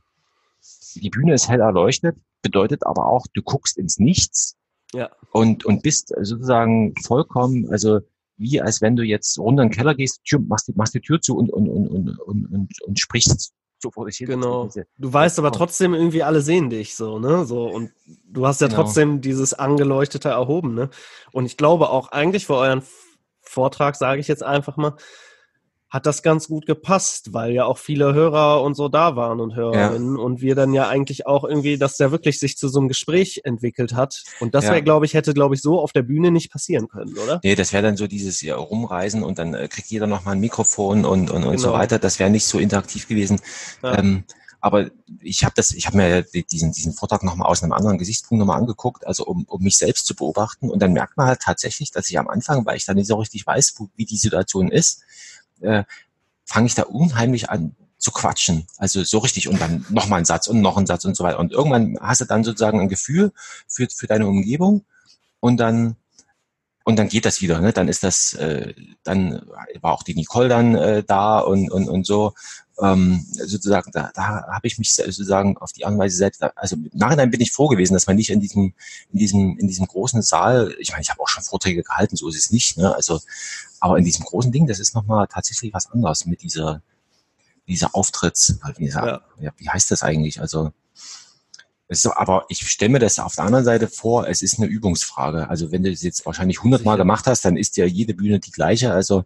[0.95, 4.57] die Bühne ist hell erleuchtet, bedeutet aber auch, du guckst ins Nichts
[4.95, 5.11] Ja.
[5.33, 8.01] und, und bist sozusagen vollkommen, also
[8.39, 11.01] wie als wenn du jetzt runter in den Keller gehst, Tür, machst, die, machst die
[11.01, 14.27] Tür zu und, und, und, und, und, und, und sprichst so vor dich hin.
[14.27, 14.67] Genau.
[14.67, 17.45] Diese- Du weißt aber trotzdem irgendwie, alle sehen dich so, ne?
[17.47, 17.93] So, und
[18.27, 18.83] du hast ja Genau.
[18.83, 20.91] trotzdem dieses angeleuchtete erhoben, ne?
[21.33, 22.83] Und ich glaube auch eigentlich für euren
[23.49, 24.95] Vortrag, sage ich jetzt einfach mal,
[25.89, 29.55] hat das ganz gut gepasst, weil ja auch viele Hörer und so da waren und
[29.55, 32.89] Hörerinnen und wir dann ja eigentlich auch irgendwie, dass der wirklich sich zu so einem
[32.89, 34.25] Gespräch entwickelt hat.
[34.41, 34.73] Und das Ja.
[34.73, 37.41] wäre, glaube ich, hätte, glaube ich, so auf der Bühne nicht passieren können, oder?
[37.45, 40.41] Nee, das wäre dann so dieses ja, Rumreisen und dann äh, kriegt jeder nochmal ein
[40.41, 41.79] Mikrofon und, und, und so Genau.
[41.79, 42.01] weiter.
[42.01, 43.41] Das wäre nicht so interaktiv gewesen.
[43.83, 43.97] Ja.
[43.99, 44.25] Ähm,
[44.67, 44.91] aber
[45.21, 48.41] ich habe das, ich habe mir die- diesen, diesen Vortrag nochmal aus einem anderen Gesichtspunkt
[48.41, 50.71] nochmal angeguckt, also um, um mich selbst zu beobachten.
[50.71, 53.15] Und dann merkt man halt tatsächlich, dass ich am Anfang, weil ich dann nicht so
[53.15, 55.03] richtig weiß, wo, wie die Situation ist,
[55.61, 55.85] äh,
[56.45, 58.67] fange ich da unheimlich an zu quatschen.
[58.77, 61.39] Also so richtig und dann nochmal ein Satz und noch ein Satz und so weiter.
[61.39, 63.33] Und irgendwann hast du dann sozusagen ein Gefühl
[63.69, 64.85] für, für deine Umgebung
[65.41, 65.97] und dann
[66.85, 67.73] und dann geht das wieder, ne?
[67.73, 69.43] Dann ist das, äh, dann
[69.81, 72.35] war auch die Nicole dann äh, da und, und, und so.
[72.83, 76.77] Ähm, sozusagen, da, da habe ich mich sozusagen auf die Art und Weise selbst, also
[76.77, 78.75] im Nachhinein bin ich froh gewesen, dass man nicht in diesem,
[79.13, 82.29] in diesem, in diesem großen Saal, ich meine, ich habe auch schon Vorträge gehalten, so
[82.29, 82.95] ist es nicht, ne?
[82.95, 83.21] Also,
[83.81, 86.83] aber in diesem großen Ding, das ist nochmal tatsächlich was anderes mit dieser,
[87.67, 89.23] dieser Auftritts, wie, Ja.
[89.41, 90.41] ja, wie heißt das eigentlich?
[90.41, 90.73] Also,
[91.89, 94.59] es ist so, aber ich stelle mir das auf der anderen Seite vor, es ist
[94.59, 95.49] eine Übungsfrage.
[95.49, 98.51] Also wenn du es jetzt wahrscheinlich hundertmal gemacht hast, dann ist ja jede Bühne die
[98.51, 98.93] gleiche.
[98.93, 99.25] Also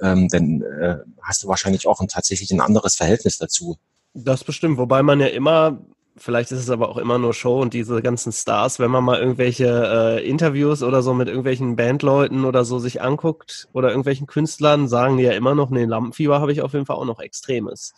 [0.00, 3.76] ähm, dann äh, hast du wahrscheinlich auch ein, tatsächlich ein anderes Verhältnis dazu.
[4.14, 5.78] Das bestimmt, wobei man ja immer,
[6.16, 9.18] vielleicht ist es aber auch immer nur Show und diese ganzen Stars, wenn man mal
[9.18, 14.88] irgendwelche äh, Interviews oder so mit irgendwelchen Bandleuten oder so sich anguckt oder irgendwelchen Künstlern,
[14.88, 17.94] sagen die ja immer noch, nee, Lampenfieber habe ich auf jeden Fall auch noch extremes.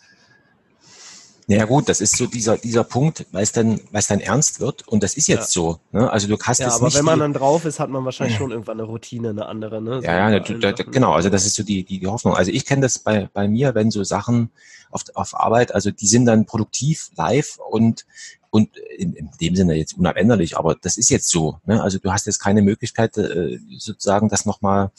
[1.47, 4.59] Naja gut, das ist so dieser, dieser Punkt, weil es dann, weil es dann ernst
[4.59, 5.79] wird und das ist jetzt so.
[5.91, 6.09] Ne?
[6.09, 8.37] Also du hast Ja, jetzt aber nicht wenn man dann drauf ist, hat man wahrscheinlich
[8.37, 10.01] schon irgendwann eine Routine, eine andere, ne?
[10.01, 11.13] So Ja, ja, da, da, genau.
[11.13, 12.35] Also das ist so die, die, die Hoffnung.
[12.35, 14.51] Also ich kenne das bei, bei mir, wenn so Sachen
[14.91, 18.05] auf, auf Arbeit, also die sind dann produktiv, live und
[18.51, 21.59] und in, in dem Sinne jetzt unabänderlich, aber das ist jetzt so.
[21.65, 21.81] Ne?
[21.81, 24.91] Also du hast jetzt keine Möglichkeit, äh, sozusagen das nochmal,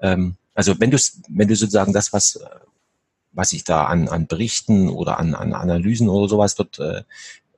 [0.00, 2.38] ähm, also wenn du wenn du sozusagen das, was
[3.32, 7.02] was ich da an, an Berichten oder an, an Analysen oder sowas dort äh,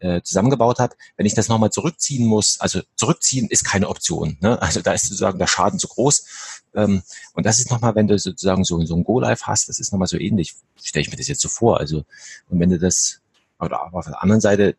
[0.04, 4.36] äh, zusammengebaut habe, wenn ich das nochmal zurückziehen muss, also zurückziehen ist keine Option.
[4.40, 4.60] Ne?
[4.60, 6.26] Also da ist sozusagen der Schaden zu groß.
[6.74, 7.02] Ähm,
[7.32, 10.08] und das ist nochmal, wenn du sozusagen so, so ein Go-Live hast, das ist nochmal
[10.08, 11.80] so ähnlich, stelle ich mir das jetzt so vor.
[11.80, 12.04] Also,
[12.48, 13.20] und wenn du das,
[13.58, 14.76] oder aber auf der anderen Seite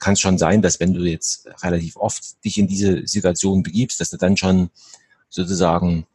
[0.00, 4.00] kann es schon sein, dass wenn du jetzt relativ oft dich in diese Situation begibst,
[4.00, 4.70] dass du dann schon
[5.28, 6.06] sozusagen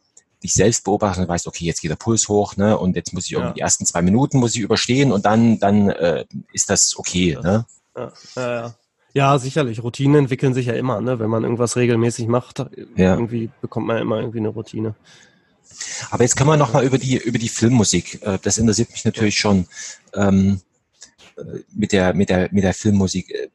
[0.42, 3.26] dich selbst beobachten und weißt, okay, jetzt geht der Puls hoch, ne, und jetzt muss
[3.26, 3.54] ich irgendwie Ja.
[3.54, 7.42] die ersten zwei Minuten muss ich überstehen und dann, dann äh, ist das okay, Ja.
[7.42, 7.66] ne?
[7.96, 8.74] Ja, ja, ja.
[9.12, 9.82] ja, sicherlich.
[9.82, 11.18] Routinen entwickeln sich ja immer, ne?
[11.18, 12.58] Wenn man irgendwas regelmäßig macht,
[12.96, 13.14] Ja.
[13.14, 14.94] irgendwie bekommt man immer irgendwie eine Routine.
[16.10, 18.22] Aber jetzt können wir noch mal über die über die Filmmusik.
[18.22, 19.66] Äh, Das interessiert mich natürlich schon
[20.14, 20.60] ähm,
[21.36, 21.42] äh,
[21.74, 23.30] mit der mit der mit der Filmmusik.
[23.30, 23.48] Äh,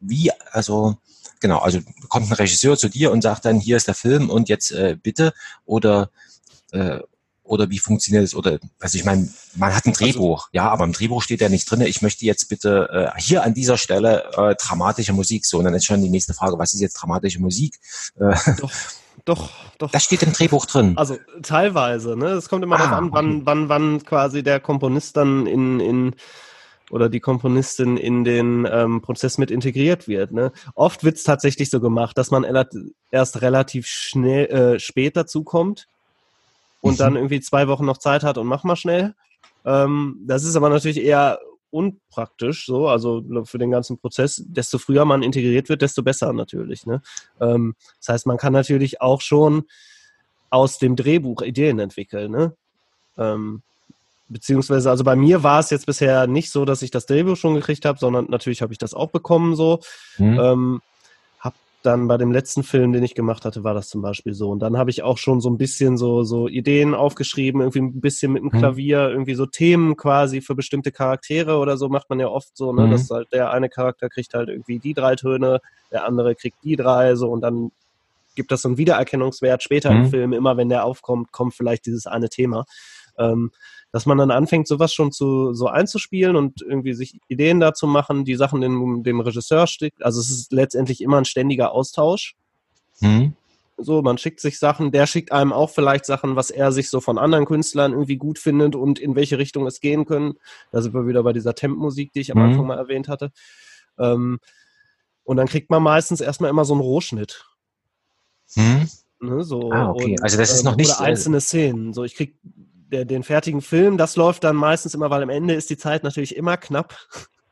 [0.00, 0.96] Wie also
[1.40, 4.48] genau also kommt ein Regisseur zu dir und sagt dann hier ist der Film und
[4.48, 5.32] jetzt äh, bitte
[5.64, 6.10] oder
[6.72, 7.00] äh,
[7.48, 8.34] oder wie funktioniert es?
[8.34, 11.68] Oder also ich meine, man hat ein Drehbuch, ja, aber im Drehbuch steht ja nicht
[11.70, 11.80] drin.
[11.80, 15.46] Ich möchte jetzt bitte äh, hier an dieser Stelle äh, dramatische Musik.
[15.46, 17.78] So, und dann ist schon die nächste Frage: Was ist jetzt dramatische Musik?
[18.20, 18.70] Äh, Doch,
[19.24, 19.90] doch, doch.
[19.90, 20.96] das steht im Drehbuch drin.
[20.96, 22.28] Also teilweise, ne?
[22.32, 26.14] Es kommt immer Ah, darauf an, wann, wann, wann quasi der Komponist dann in, in
[26.90, 30.32] oder die Komponistin in den ähm, Prozess mit integriert wird.
[30.32, 30.52] Ne?
[30.74, 32.44] Oft wird es tatsächlich so gemacht, dass man
[33.10, 35.88] erst relativ schnell äh, spät dazukommt
[36.80, 36.98] und Mhm.
[36.98, 39.14] dann irgendwie zwei Wochen noch Zeit hat und mach mal schnell.
[39.64, 41.38] Ähm, das ist aber natürlich eher
[41.70, 44.42] unpraktisch, so, also für den ganzen Prozess.
[44.46, 46.86] Desto früher man integriert wird, desto besser natürlich.
[46.86, 47.02] Ne?
[47.40, 49.64] Ähm, das heißt, man kann natürlich auch schon
[50.50, 52.30] aus dem Drehbuch Ideen entwickeln.
[52.30, 52.56] Ne?
[53.18, 53.62] Ähm,
[54.28, 57.54] beziehungsweise, also bei mir war es jetzt bisher nicht so, dass ich das Drehbuch schon
[57.54, 59.80] gekriegt habe, sondern natürlich habe ich das auch bekommen so.
[60.18, 60.40] Mhm.
[60.40, 60.80] Ähm,
[61.82, 64.50] dann bei dem letzten Film, den ich gemacht hatte, war das zum Beispiel so.
[64.50, 68.00] Und dann habe ich auch schon so ein bisschen so, so Ideen aufgeschrieben, irgendwie ein
[68.00, 68.58] bisschen mit dem mhm.
[68.58, 72.72] Klavier, irgendwie so Themen quasi für bestimmte Charaktere oder so macht man ja oft so,
[72.72, 72.90] ne, mhm.
[72.90, 75.60] dass halt der eine Charakter kriegt halt irgendwie die drei Töne,
[75.92, 77.70] der andere kriegt die drei, so und dann
[78.34, 80.04] gibt das so einen Wiedererkennungswert später mhm.
[80.04, 80.32] im Film.
[80.32, 82.64] Immer wenn der aufkommt, kommt vielleicht dieses eine Thema.
[83.18, 83.50] Ähm,
[83.92, 88.24] dass man dann anfängt, sowas schon zu, so einzuspielen und irgendwie sich Ideen dazu machen,
[88.24, 90.02] die Sachen dem, dem Regisseur schickt.
[90.02, 92.36] Also es ist letztendlich immer ein ständiger Austausch.
[93.00, 93.34] Mhm.
[93.80, 97.00] So, man schickt sich Sachen, der schickt einem auch vielleicht Sachen, was er sich so
[97.00, 100.34] von anderen Künstlern irgendwie gut findet und in welche Richtung es gehen können.
[100.72, 102.44] Da sind wir wieder bei dieser Temp-Musik, die ich am mhm.
[102.50, 103.30] Anfang mal erwähnt hatte.
[103.98, 104.40] Ähm,
[105.22, 107.46] und dann kriegt man meistens erstmal immer so einen Rohschnitt.
[108.56, 108.88] Mhm.
[109.20, 110.12] Ne, so, ah, okay.
[110.12, 110.90] Und, also das ist noch nicht.
[110.90, 111.92] Oder einzelne Szenen.
[111.92, 112.34] So, ich krieg
[112.90, 116.04] der, den fertigen Film, das läuft dann meistens immer, weil am Ende ist die Zeit
[116.04, 116.96] natürlich immer knapp.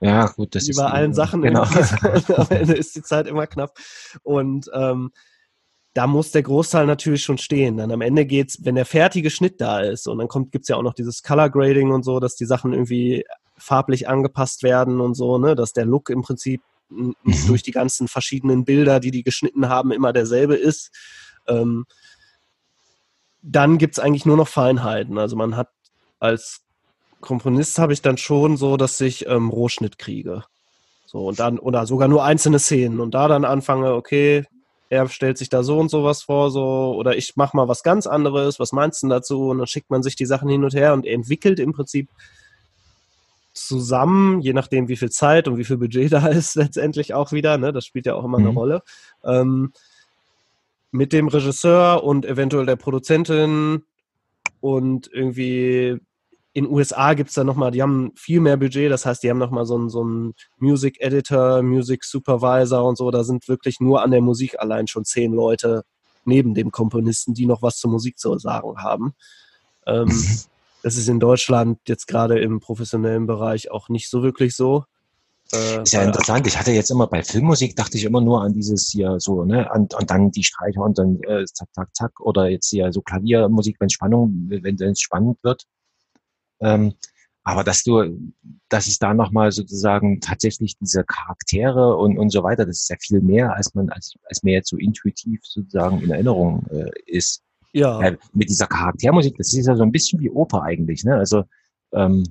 [0.00, 0.76] Ja, gut, das Wie ist.
[0.76, 1.62] Bei allen Sachen genau.
[2.36, 3.78] am Ende ist die Zeit immer knapp.
[4.22, 5.10] Und ähm,
[5.94, 7.78] da muss der Großteil natürlich schon stehen.
[7.78, 10.76] Dann am Ende geht's, wenn der fertige Schnitt da ist und dann kommt, gibt's ja
[10.76, 13.24] auch noch dieses Color Grading und so, dass die Sachen irgendwie
[13.56, 16.60] farblich angepasst werden und so, ne, dass der Look im Prinzip
[16.90, 17.14] mhm.
[17.46, 20.90] durch die ganzen verschiedenen Bilder, die die geschnitten haben, immer derselbe ist.
[21.48, 21.86] Ähm,
[23.46, 25.18] dann gibt es eigentlich nur noch Feinheiten.
[25.18, 25.68] Also man hat
[26.18, 26.62] als
[27.20, 30.44] Komponist habe ich dann schon so, dass ich ähm, Rohschnitt kriege.
[31.06, 34.44] So und dann, oder sogar nur einzelne Szenen und da dann anfange, okay,
[34.88, 38.06] er stellt sich da so und sowas vor, so, oder ich mache mal was ganz
[38.06, 39.48] anderes, was meinst du dazu?
[39.48, 42.08] Und dann schickt man sich die Sachen hin und her und entwickelt im Prinzip
[43.52, 47.58] zusammen, je nachdem, wie viel Zeit und wie viel Budget da ist, letztendlich auch wieder,
[47.58, 47.72] ne?
[47.72, 48.46] Das spielt ja auch immer mhm.
[48.46, 48.82] eine Rolle.
[49.24, 49.72] Ähm,
[50.96, 53.84] mit dem Regisseur und eventuell der Produzentin
[54.60, 55.98] und irgendwie
[56.54, 59.38] in USA gibt es da nochmal, die haben viel mehr Budget, das heißt, die haben
[59.38, 64.02] nochmal so einen, so einen Music Editor, Music Supervisor und so, da sind wirklich nur
[64.02, 65.84] an der Musik allein schon zehn Leute
[66.24, 69.12] neben dem Komponisten, die noch was zur Musik zu sagen haben.
[69.86, 70.08] Ähm,
[70.82, 74.84] das ist in Deutschland jetzt gerade im professionellen Bereich auch nicht so wirklich so.
[75.52, 76.46] Äh, ist ja interessant.
[76.46, 79.68] Ich hatte jetzt immer bei Filmmusik dachte ich immer nur an dieses hier so, ne,
[79.72, 83.00] und, und dann die Streicher und dann äh, zack, zack, zack, oder jetzt hier so
[83.00, 85.64] Klaviermusik, wenn Spannung, wenn es spannend wird.
[86.60, 86.94] Ähm,
[87.44, 88.18] aber dass du,
[88.68, 92.96] dass es da nochmal sozusagen tatsächlich diese Charaktere und, und so weiter, das ist ja
[92.98, 97.44] viel mehr, als man, als, als mir jetzt so intuitiv sozusagen in Erinnerung äh, ist.
[97.72, 98.00] Ja.
[98.00, 101.14] Äh, mit dieser Charaktermusik, das ist ja so ein bisschen wie Oper eigentlich, ne?
[101.14, 101.44] Also
[101.92, 102.24] ähm,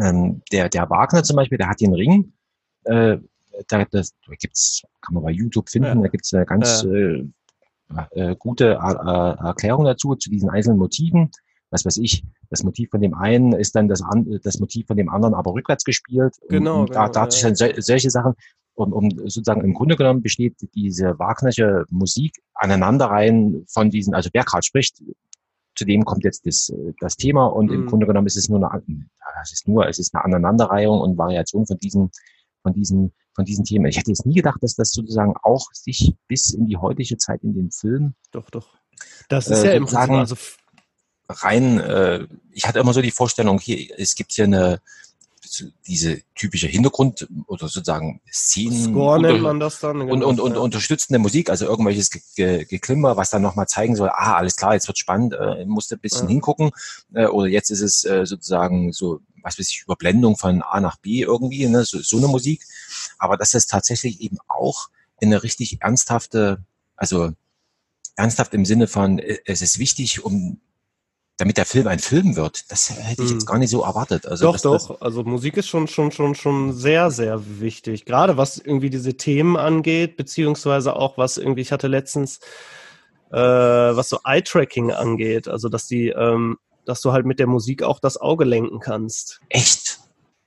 [0.00, 2.32] ähm, der, der Wagner zum Beispiel, der hat den Ring,
[2.84, 3.18] äh,
[3.68, 6.02] da, das, da gibt's, kann man bei YouTube finden, ja.
[6.02, 6.90] da gibt's eine ganz ja.
[6.90, 7.24] äh,
[8.14, 11.30] äh, gute äh, Erklärung dazu, zu diesen einzelnen Motiven.
[11.70, 14.96] Was weiß ich, das Motiv von dem einen ist dann das, an, das Motiv von
[14.96, 16.34] dem anderen aber rückwärts gespielt.
[16.48, 16.74] Genau.
[16.74, 18.34] Und, und da, genau, da hat sich dann so, solche Sachen,
[18.74, 24.44] um, um sozusagen im Grunde genommen besteht diese Wagnerische Musik aneinanderreihen von diesen, also wer
[24.44, 25.02] gerade spricht,
[25.74, 27.74] zu dem kommt jetzt das, das Thema und mhm.
[27.74, 28.82] im Grunde genommen ist es nur eine,
[29.42, 32.10] es ist nur, es ist eine Aneinanderreihung und Variation von diesen,
[32.62, 33.86] von diesen, von diesen Themen.
[33.86, 37.42] Ich hätte jetzt nie gedacht, dass das sozusagen auch sich bis in die heutige Zeit
[37.42, 38.14] in den Film.
[38.30, 38.74] Doch, doch.
[39.28, 40.36] Das ist äh, ja im Prinzip, also
[41.28, 44.80] rein, äh, ich hatte immer so die Vorstellung, hier, es gibt hier eine,
[45.86, 48.92] diese typische Hintergrund oder sozusagen Szenen.
[48.92, 50.00] Score nennt man das dann.
[50.00, 54.36] Genau, und, und, und unterstützende Musik, also irgendwelches Geklimmer, was dann nochmal zeigen soll, ah,
[54.36, 56.32] alles klar, jetzt wird spannend, äh, musste ein bisschen ja.
[56.32, 56.70] hingucken.
[57.14, 60.96] Äh, oder jetzt ist es äh, sozusagen so, was weiß ich, Überblendung von A nach
[60.96, 62.62] B irgendwie, ne, so, so eine Musik.
[63.18, 64.88] Aber dass es tatsächlich eben auch
[65.20, 66.64] in eine richtig ernsthafte,
[66.96, 67.32] also
[68.16, 70.60] ernsthaft im Sinne von, äh, es ist wichtig, um
[71.36, 73.46] damit der Film ein Film wird, das hätte ich jetzt hm.
[73.46, 74.26] gar nicht so erwartet.
[74.26, 74.88] Also doch, das, doch.
[74.88, 78.04] Das also Musik ist schon, schon, schon, schon sehr, sehr wichtig.
[78.04, 82.38] Gerade was irgendwie diese Themen angeht, beziehungsweise auch was irgendwie, ich hatte letztens,
[83.30, 87.82] äh, was so Eye-Tracking angeht, also dass die, ähm, dass du halt mit der Musik
[87.82, 89.40] auch das Auge lenken kannst.
[89.48, 90.00] Echt?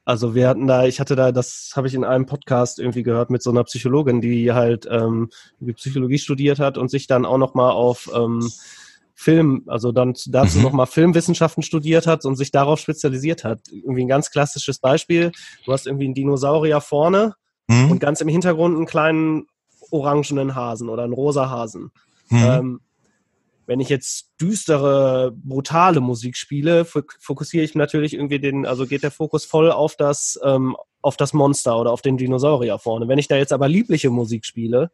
[0.06, 3.32] Also wir hatten da, ich hatte da, das habe ich in einem Podcast irgendwie gehört
[3.32, 5.30] mit so einer Psychologin, die halt ähm,
[5.76, 8.48] Psychologie studiert hat und sich dann auch noch mal auf ähm,
[9.16, 10.64] Film, also dann dazu mhm.
[10.64, 13.62] nochmal Filmwissenschaften studiert hat und sich darauf spezialisiert hat.
[13.72, 15.32] Irgendwie ein ganz klassisches Beispiel.
[15.66, 17.34] Du hast irgendwie einen Dinosaurier vorne
[17.68, 17.92] mhm.
[17.92, 19.48] und ganz im Hintergrund einen kleinen
[19.90, 21.92] orangenen Hasen oder einen rosa Hasen.
[22.30, 22.38] Mhm.
[22.44, 22.80] Ähm,
[23.68, 29.12] wenn ich jetzt düstere, brutale Musik spiele, fokussiere ich natürlich irgendwie den, also geht der
[29.12, 33.08] Fokus voll auf das, ähm, auf das Monster oder auf den Dinosaurier vorne.
[33.08, 34.92] Wenn ich da jetzt aber liebliche Musik spiele,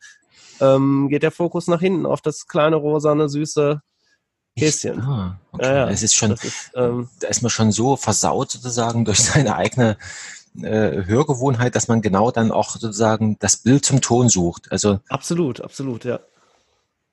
[0.61, 3.81] ähm, geht der Fokus nach hinten auf das kleine, rosane, süße
[4.57, 4.99] Häschen.
[5.01, 5.65] Ah, okay.
[5.65, 5.89] Ja, ja.
[5.89, 9.97] Es ist schon, ist, ähm, da ist man schon so versaut sozusagen durch seine eigene
[10.61, 14.71] äh, Hörgewohnheit, dass man genau dann auch sozusagen das Bild zum Ton sucht.
[14.71, 16.19] Also absolut, absolut, ja.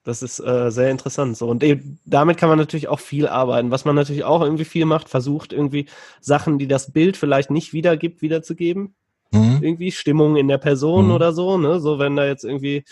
[0.05, 1.37] Das ist äh, sehr interessant.
[1.37, 1.49] So.
[1.49, 3.71] Und eben, damit kann man natürlich auch viel arbeiten.
[3.71, 5.87] Was man natürlich auch irgendwie viel macht, versucht irgendwie
[6.21, 8.95] Sachen, die das Bild vielleicht nicht wiedergibt, wiederzugeben.
[9.33, 9.59] mhm.
[9.63, 11.13] Irgendwie Stimmung in der Person Mhm.
[11.13, 11.79] oder so, ne?
[11.81, 12.85] So, wenn da jetzt irgendwie,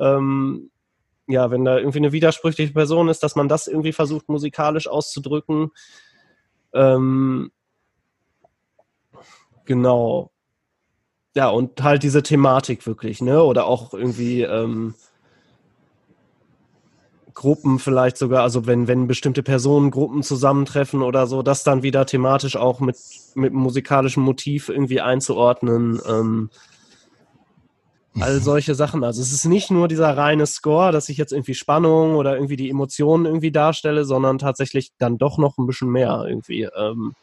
[0.00, 0.70] ähm,
[1.26, 5.70] ja, wenn da irgendwie eine widersprüchliche Person ist, dass man das irgendwie versucht, musikalisch auszudrücken.
[6.72, 7.50] Ähm,
[9.64, 10.30] genau.
[11.34, 13.42] Ja, und halt diese Thematik wirklich, ne?
[13.42, 14.94] Oder auch irgendwie, ähm,
[17.34, 22.06] Gruppen vielleicht sogar, also wenn, wenn bestimmte Personen Gruppen zusammentreffen oder so, das dann wieder
[22.06, 22.96] thematisch auch mit,
[23.34, 26.00] mit musikalischem Motiv irgendwie einzuordnen.
[26.08, 26.50] Ähm,
[28.20, 29.04] all solche Sachen.
[29.04, 32.56] Also es ist nicht nur dieser reine Score, dass ich jetzt irgendwie Spannung oder irgendwie
[32.56, 36.68] die Emotionen irgendwie darstelle, sondern tatsächlich dann doch noch ein bisschen mehr irgendwie.
[36.76, 37.14] Ähm,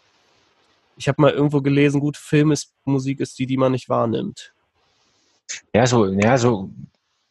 [0.98, 4.54] ich habe mal irgendwo gelesen, gut, Film ist Musik ist die, die man nicht wahrnimmt.
[5.74, 6.70] ja, so, ja, so,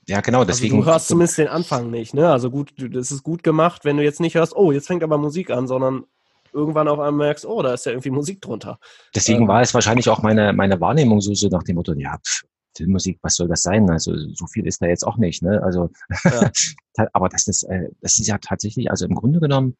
[0.08, 0.76] ja, genau, deswegen.
[0.76, 2.30] also du hörst zumindest den Anfang nicht, ne?
[2.32, 5.18] Also gut, das ist gut gemacht, wenn du jetzt nicht hörst, oh, jetzt fängt aber
[5.18, 6.04] Musik an, sondern
[6.52, 8.78] irgendwann auf einmal merkst, oh, da ist ja irgendwie Musik drunter.
[9.14, 12.18] Deswegen Ähm, war es wahrscheinlich auch meine, meine Wahrnehmung so, so nach dem Motto, ja,
[12.18, 12.42] pff,
[12.76, 13.88] Filmmusik, was soll das sein?
[13.90, 15.62] Also so viel ist da jetzt auch nicht, ne?
[15.62, 15.90] Also,
[16.24, 16.50] Ja.
[17.12, 19.76] aber das ist, äh, das ist ja tatsächlich, also im Grunde genommen,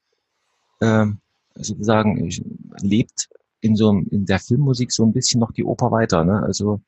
[0.81, 1.19] ähm,
[1.55, 2.43] sozusagen, ich-
[2.83, 3.29] lebt
[3.61, 6.43] in so einem- in der Filmmusik so ein bisschen noch die Oper weiter, ne?
[6.43, 6.81] Also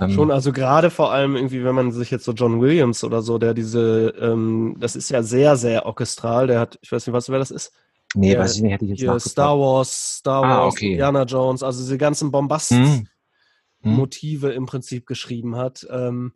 [0.00, 3.22] ähm, Schon, also gerade vor allem irgendwie, wenn man sich jetzt so John Williams oder
[3.22, 7.14] so, der diese, ähm, das ist ja sehr, sehr orchestral, der hat, ich weiß nicht,
[7.14, 7.72] was wer das ist,
[8.14, 9.28] nee, der- weiß ich nicht, hätte ich jetzt.
[9.28, 10.90] Star Wars, Star Ah, Wars, okay.
[10.92, 13.06] Indiana Jones, also diese ganzen Bombast Hm.
[13.86, 13.94] Hm.
[13.94, 15.86] Motive im Prinzip geschrieben hat.
[15.90, 16.32] Ähm,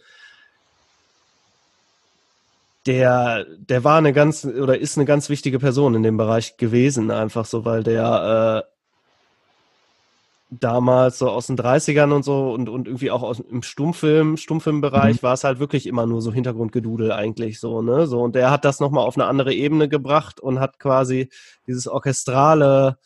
[2.87, 7.11] der, der war eine ganz oder ist eine ganz wichtige Person in dem Bereich gewesen,
[7.11, 8.71] einfach so, weil der äh,
[10.51, 15.23] damals so aus den 30ern und so und, und irgendwie auch aus, im Stummfilm, Stummfilmbereich
[15.23, 18.07] war es halt wirklich immer nur so Hintergrundgedudel eigentlich so, ne?
[18.07, 21.29] So, und der hat das nochmal auf eine andere Ebene gebracht und hat quasi
[21.67, 22.99] dieses orchestrale,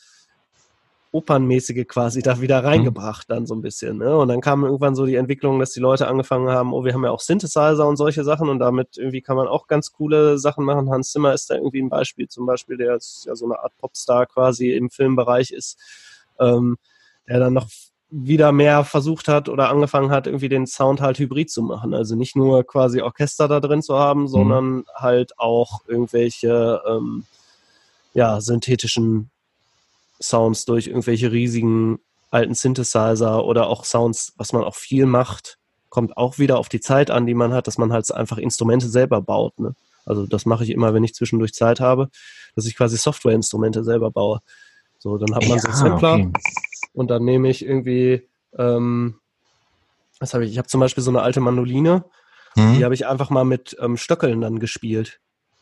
[1.14, 4.16] opernmäßige quasi da wieder reingebracht dann so ein bisschen, ne?
[4.16, 7.04] Und dann kam irgendwann so die Entwicklung, dass die Leute angefangen haben, oh, wir haben
[7.04, 10.64] ja auch Synthesizer und solche Sachen und damit irgendwie kann man auch ganz coole Sachen
[10.64, 10.90] machen.
[10.90, 13.76] Hans Zimmer ist da irgendwie ein Beispiel, zum Beispiel, der jetzt ja so eine Art
[13.78, 15.78] Popstar quasi im Filmbereich ist,
[16.40, 16.78] ähm,
[17.28, 17.68] der dann noch
[18.10, 21.94] wieder mehr versucht hat oder angefangen hat, irgendwie den Sound halt hybrid zu machen.
[21.94, 27.24] Also nicht nur quasi Orchester da drin zu haben, sondern halt auch irgendwelche ähm,
[28.14, 29.30] ja, synthetischen
[30.20, 31.98] Sounds durch irgendwelche riesigen
[32.30, 35.58] alten Synthesizer oder auch Sounds, was man auch viel macht,
[35.88, 38.88] kommt auch wieder auf die Zeit an, die man hat, dass man halt einfach Instrumente
[38.88, 39.58] selber baut.
[39.60, 39.74] Ne?
[40.04, 42.08] Also das mache ich immer, wenn ich zwischendurch Zeit habe,
[42.56, 44.40] dass ich quasi Softwareinstrumente selber baue.
[44.98, 46.32] So, dann hat man so Ja, Sampler okay.
[46.92, 48.26] und dann nehme ich irgendwie,
[48.58, 49.20] ähm,
[50.18, 50.52] was habe ich?
[50.52, 52.04] Ich habe zum Beispiel so eine alte Mandoline,
[52.56, 52.76] Hm.
[52.76, 55.20] die habe ich einfach mal mit ähm, Stöckeln dann gespielt.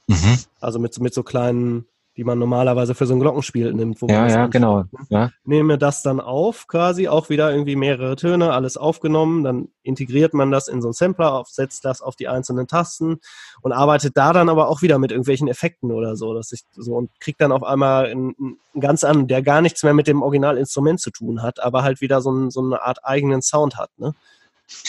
[0.09, 0.39] Mhm.
[0.61, 1.87] Also mit, mit so kleinen,
[2.17, 4.01] die man normalerweise für so ein Glockenspiel nimmt.
[4.03, 4.81] Ja, das ja, genau.
[4.83, 4.89] ne?
[5.09, 5.31] Ja.
[5.45, 10.51] nehme das dann auf, quasi auch wieder irgendwie mehrere Töne, alles aufgenommen, dann integriert man
[10.51, 13.19] das in so einen Sampler, auf, setzt das auf die einzelnen Tasten
[13.63, 16.97] und arbeitet da dann aber auch wieder mit irgendwelchen Effekten oder so, dass ich so
[16.97, 20.23] und kriegt dann auf einmal einen, einen ganz anderen, der gar nichts mehr mit dem
[20.23, 23.91] Originalinstrument zu tun hat, aber halt wieder so, ein, so eine Art eigenen Sound hat,
[23.97, 24.15] ne?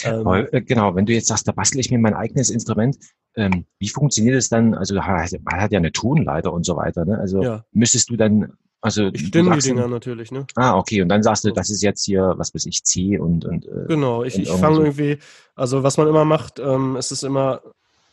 [0.04, 2.98] Ähm, äh, genau, wenn du jetzt sagst, da bastel ich mir mein eigenes Instrument,
[3.36, 4.74] ähm, wie funktioniert es dann?
[4.76, 7.18] Also man hat man hat ja eine Tonleiter und so weiter, ne?
[7.18, 10.46] Also ja, müsstest du dann, also ich stimme die Dinger natürlich, ne?
[10.56, 13.46] Ah, okay, und dann sagst du, das ist jetzt hier, was weiß ich, C und
[13.46, 14.82] und äh, Genau, ich, ich fange so.
[14.84, 15.18] irgendwie,
[15.56, 17.62] also was man immer macht, ähm, es ist immer,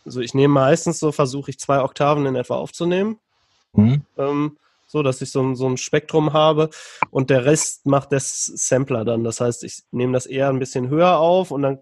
[0.06, 3.18] also ich nehme meistens so, versuche ich zwei Oktaven in etwa aufzunehmen,
[3.74, 4.02] hm?
[4.16, 4.56] ähm,
[4.86, 6.70] so dass ich so, ein- so ein Spektrum habe
[7.10, 9.22] und der Rest macht das Sampler dann.
[9.22, 11.78] Das heißt, ich nehme das eher ein bisschen höher auf und dann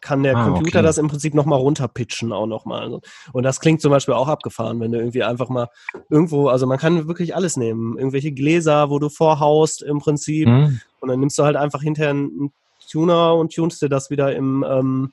[0.00, 0.86] kann der Ah, Computer okay.
[0.86, 2.82] das im Prinzip nochmal runterpitchen auch nochmal.
[2.82, 3.00] Also,
[3.32, 5.68] Und das klingt zum Beispiel auch abgefahren, wenn du irgendwie einfach mal
[6.10, 7.98] irgendwo, also man kann wirklich alles nehmen.
[7.98, 10.80] Irgendwelche Gläser, wo du vorhaust im Prinzip Hm?
[11.00, 12.52] und dann nimmst du halt einfach hinterher einen
[12.90, 15.12] Tuner und tunst dir das wieder im, ähm,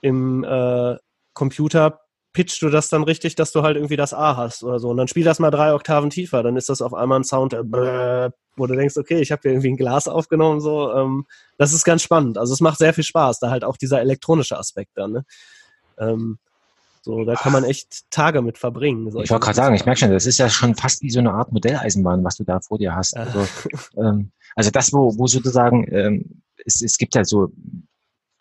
[0.00, 0.96] im äh,
[1.32, 2.00] Computer,
[2.34, 4.90] pitchst du das dann richtig, dass du halt irgendwie das A hast oder so.
[4.90, 7.54] Und dann spiel das mal drei Oktaven tiefer, dann ist das auf einmal ein Sound,
[7.54, 10.60] wo du denkst, okay, ich habe hier irgendwie ein Glas aufgenommen.
[10.60, 11.26] So, ähm,
[11.56, 12.36] das ist ganz spannend.
[12.36, 15.12] Also es macht sehr viel Spaß, da halt auch dieser elektronische Aspekt dann.
[15.12, 15.24] Ne?
[15.98, 16.38] Ähm,
[17.02, 19.06] so, da kann man echt Tage mit verbringen.
[19.08, 21.32] Ich wollte gerade sagen, ich merke schon, das ist ja schon fast wie so eine
[21.32, 23.16] Art Modelleisenbahn, was du da vor dir hast.
[23.16, 23.46] Also,
[23.96, 27.52] ähm, also das, wo, wo sozusagen, ähm, es, es gibt ja so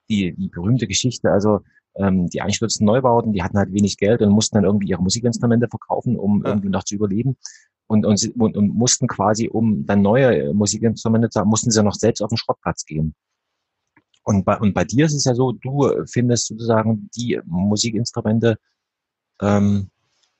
[0.10, 1.62] die, die berühmte Geschichte, also
[1.96, 5.68] ähm, die einstürzenden Neubauten, die hatten halt wenig Geld und mussten dann irgendwie ihre Musikinstrumente
[5.68, 6.52] verkaufen, um ja.
[6.52, 7.38] irgendwie noch zu überleben.
[7.88, 11.94] Und, und, und, und mussten quasi, um dann neue Musikinstrumente zu haben, mussten sie noch
[11.94, 13.14] selbst auf den Schrottplatz gehen.
[14.24, 18.58] Und bei, und bei dir ist es ja so, du findest sozusagen die Musikinstrumente
[19.42, 19.90] ähm,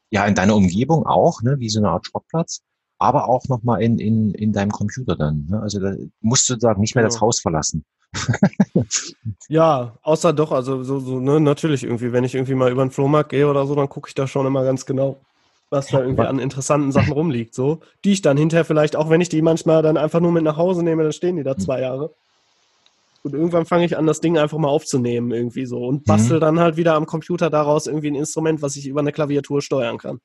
[0.10, 2.62] ja in deiner Umgebung auch, ne, wie so eine Art Schrottplatz,
[2.98, 5.48] aber auch nochmal in, in, in deinem Computer dann.
[5.50, 5.62] Ne?
[5.62, 7.10] Also da musst du sozusagen nicht mehr ja.
[7.10, 7.84] das Haus verlassen.
[9.48, 12.92] Ja, außer doch, also so, so ne, natürlich irgendwie, wenn ich irgendwie mal über den
[12.92, 15.20] Flohmarkt gehe oder so, dann gucke ich da schon immer ganz genau,
[15.70, 19.22] was da irgendwie an interessanten Sachen rumliegt, so, die ich dann hinterher vielleicht, auch wenn
[19.22, 21.82] ich die manchmal dann einfach nur mit nach Hause nehme, dann stehen die da zwei
[21.82, 22.12] Jahre.
[23.24, 25.86] Und irgendwann fange ich an, das Ding einfach mal aufzunehmen, irgendwie so.
[25.86, 26.42] Und bastel mhm.
[26.42, 29.98] dann halt wieder am Computer daraus irgendwie ein Instrument, was ich über eine Klaviatur steuern
[29.98, 30.20] kann.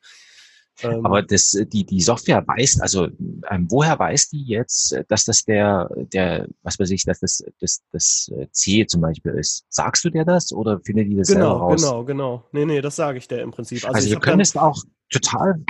[0.82, 3.08] Ähm, Aber das, die, die Software weiß, also
[3.50, 7.82] ähm, woher weiß die jetzt, dass das der, der, was weiß ich, dass das, das,
[7.92, 9.64] das C zum Beispiel ist?
[9.68, 11.82] Sagst du dir das oder findet die das genau, selber raus?
[11.82, 12.44] Genau, genau.
[12.52, 13.84] Nee, nee, das sage ich dir im Prinzip.
[13.84, 15.62] Also, also wir können es auch total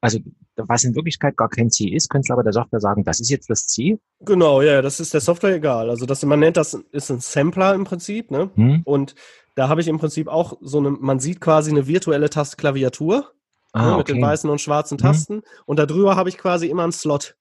[0.00, 0.18] also
[0.56, 3.30] was in Wirklichkeit gar kein C ist, könntest du aber der Software sagen, das ist
[3.30, 3.98] jetzt das C.
[4.20, 5.88] Genau, ja, das ist der Software egal.
[5.90, 8.50] Also das, man nennt das, ist ein Sampler im Prinzip, ne?
[8.54, 8.82] Hm.
[8.84, 9.14] Und
[9.54, 13.32] da habe ich im Prinzip auch so eine, man sieht quasi eine virtuelle Tastklaviatur
[13.72, 15.02] ah, ne, mit den weißen und schwarzen hm.
[15.02, 15.34] Tasten.
[15.34, 15.42] Hm.
[15.66, 17.36] Und darüber habe ich quasi immer einen Slot,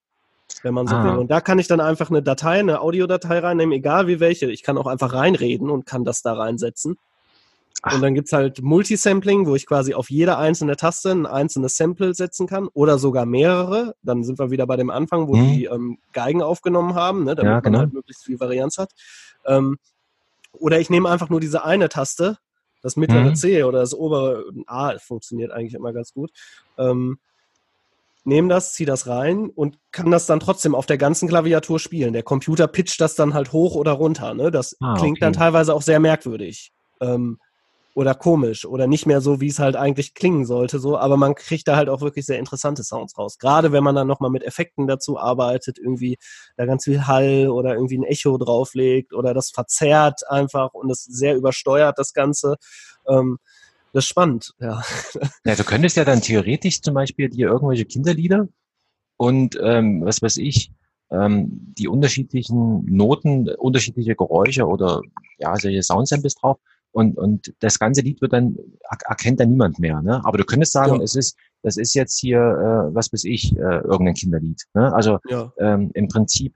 [0.63, 1.03] wenn man so ah.
[1.03, 1.17] will.
[1.17, 4.49] Und da kann ich dann einfach eine Datei, eine Audiodatei reinnehmen, egal wie welche.
[4.51, 6.97] Ich kann auch einfach reinreden und kann das da reinsetzen.
[7.83, 7.93] Ach.
[7.93, 12.13] Und dann gibt's halt Multisampling, wo ich quasi auf jede einzelne Taste ein einzelnes Sample
[12.13, 13.95] setzen kann oder sogar mehrere.
[14.01, 15.47] Dann sind wir wieder bei dem Anfang, wo hm.
[15.47, 17.77] die ähm, Geigen aufgenommen haben, ne, damit ja, genau.
[17.77, 18.91] man halt möglichst viel Varianz hat.
[19.45, 19.77] Ähm,
[20.53, 22.37] oder ich nehme einfach nur diese eine Taste,
[22.81, 23.35] das mittlere hm.
[23.35, 26.31] C oder das obere A, funktioniert eigentlich immer ganz gut.
[26.77, 27.19] Ähm,
[28.23, 32.13] nehme das, ziehe das rein und kann das dann trotzdem auf der ganzen Klaviatur spielen.
[32.13, 34.33] Der Computer pitcht das dann halt hoch oder runter.
[34.33, 34.51] Ne?
[34.51, 35.21] Das ah, klingt okay.
[35.21, 36.73] dann teilweise auch sehr merkwürdig.
[36.99, 37.39] Ähm,
[37.97, 41.33] oder komisch oder nicht mehr so, wie es halt eigentlich klingen sollte, so, aber man
[41.33, 43.39] kriegt da halt auch wirklich sehr interessante Sounds raus.
[43.39, 46.19] Gerade wenn man dann nochmal mit Effekten dazu arbeitet, irgendwie
[46.57, 51.05] da ganz viel Hall oder irgendwie ein Echo drauflegt oder das verzerrt einfach und es
[51.05, 52.57] sehr übersteuert, das Ganze.
[53.09, 53.39] Ähm,
[53.93, 54.83] das ist spannend, ja.
[55.45, 58.47] Ja, du könntest ja dann theoretisch zum Beispiel dir irgendwelche Kinderlieder
[59.17, 60.71] und ähm, was weiß ich,
[61.09, 65.01] ähm, die unterschiedlichen Noten, unterschiedliche Geräusche oder
[65.39, 66.59] ja, solche Soundsamples drauf
[66.97, 68.57] und, und das ganze Lied wird dann,
[69.07, 70.01] erkennt dann niemand mehr.
[70.01, 70.19] Ne?
[70.25, 71.03] Aber du könntest sagen, ja.
[71.03, 74.63] es ist, das ist jetzt hier, äh, was weiß ich, äh, irgendein Kinderlied.
[74.73, 74.91] Ne?
[74.91, 75.53] Also ja.
[75.59, 76.55] ähm, im Prinzip,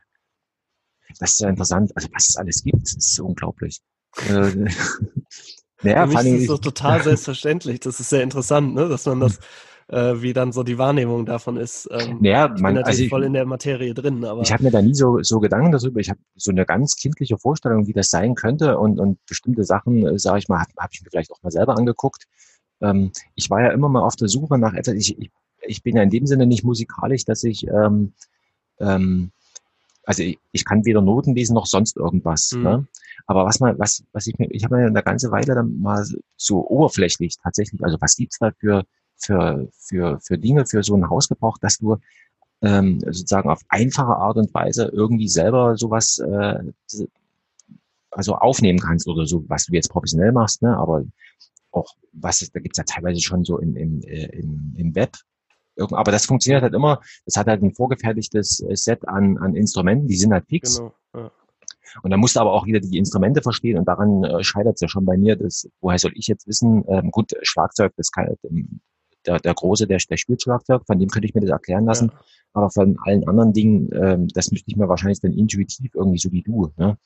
[1.20, 3.82] das ist ja interessant, also was es alles gibt, ist unglaublich.
[4.30, 4.52] äh,
[5.84, 7.80] naja, Für mich ist es so total selbstverständlich.
[7.82, 8.90] Das ist sehr interessant, ne?
[8.90, 9.40] dass man das
[9.92, 11.88] äh, wie dann so die Wahrnehmung davon ist.
[11.92, 14.24] Ähm, naja, ich man, bin natürlich also ich, voll in der Materie drin.
[14.24, 16.00] Aber ich habe mir da nie so, so Gedanken darüber.
[16.00, 20.06] Ich habe so eine ganz kindliche Vorstellung, wie das sein könnte und, und bestimmte Sachen,
[20.08, 22.26] äh, sage ich mal, habe hab ich mir vielleicht auch mal selber angeguckt.
[22.82, 24.96] Ähm, ich war ja immer mal auf der Suche nach etwas.
[24.96, 25.30] Ich, ich,
[25.62, 28.14] ich bin ja in dem Sinne nicht musikalisch, dass ich ähm,
[28.80, 29.32] ähm,
[30.06, 32.52] also ich, ich kann weder Noten lesen noch sonst irgendwas.
[32.54, 32.64] Mhm.
[32.64, 32.88] Ne?
[33.28, 36.06] Aber was man, was, was ich mir, ich habe mir eine ganze Weile dann mal
[36.38, 38.84] so oberflächlich tatsächlich, also was gibt's da für
[39.22, 41.98] für, für, für Dinge, für so ein Haus gebraucht, dass du
[42.62, 46.60] ähm, sozusagen auf einfache Art und Weise irgendwie selber sowas äh,
[48.12, 50.76] also aufnehmen kannst oder so, was du jetzt professionell machst, ne?
[50.78, 51.06] aber
[51.72, 55.18] auch was da gibt's ja teilweise schon so im, im, äh, im, im Web.
[55.78, 60.08] Aber das funktioniert halt immer, das hat halt ein vorgefertigtes äh, Set an, an Instrumenten,
[60.08, 60.78] die sind halt fix.
[60.78, 61.32] Genau, ja.
[62.04, 64.82] Und dann musst du aber auch wieder die Instrumente verstehen und daran äh, scheitert es
[64.82, 65.36] ja schon bei mir.
[65.36, 66.84] Das, woher soll ich jetzt wissen?
[66.88, 68.36] Ähm, gut, Schlagzeug, das kann,
[69.26, 72.12] der, der Große, der, der spielt Schlagzeug, von dem könnte ich mir das erklären lassen.
[72.14, 72.20] Ja.
[72.54, 76.32] Aber von allen anderen Dingen, ähm, das müsste ich mir wahrscheinlich dann intuitiv irgendwie so
[76.32, 76.72] wie du.
[76.78, 76.98] Ne?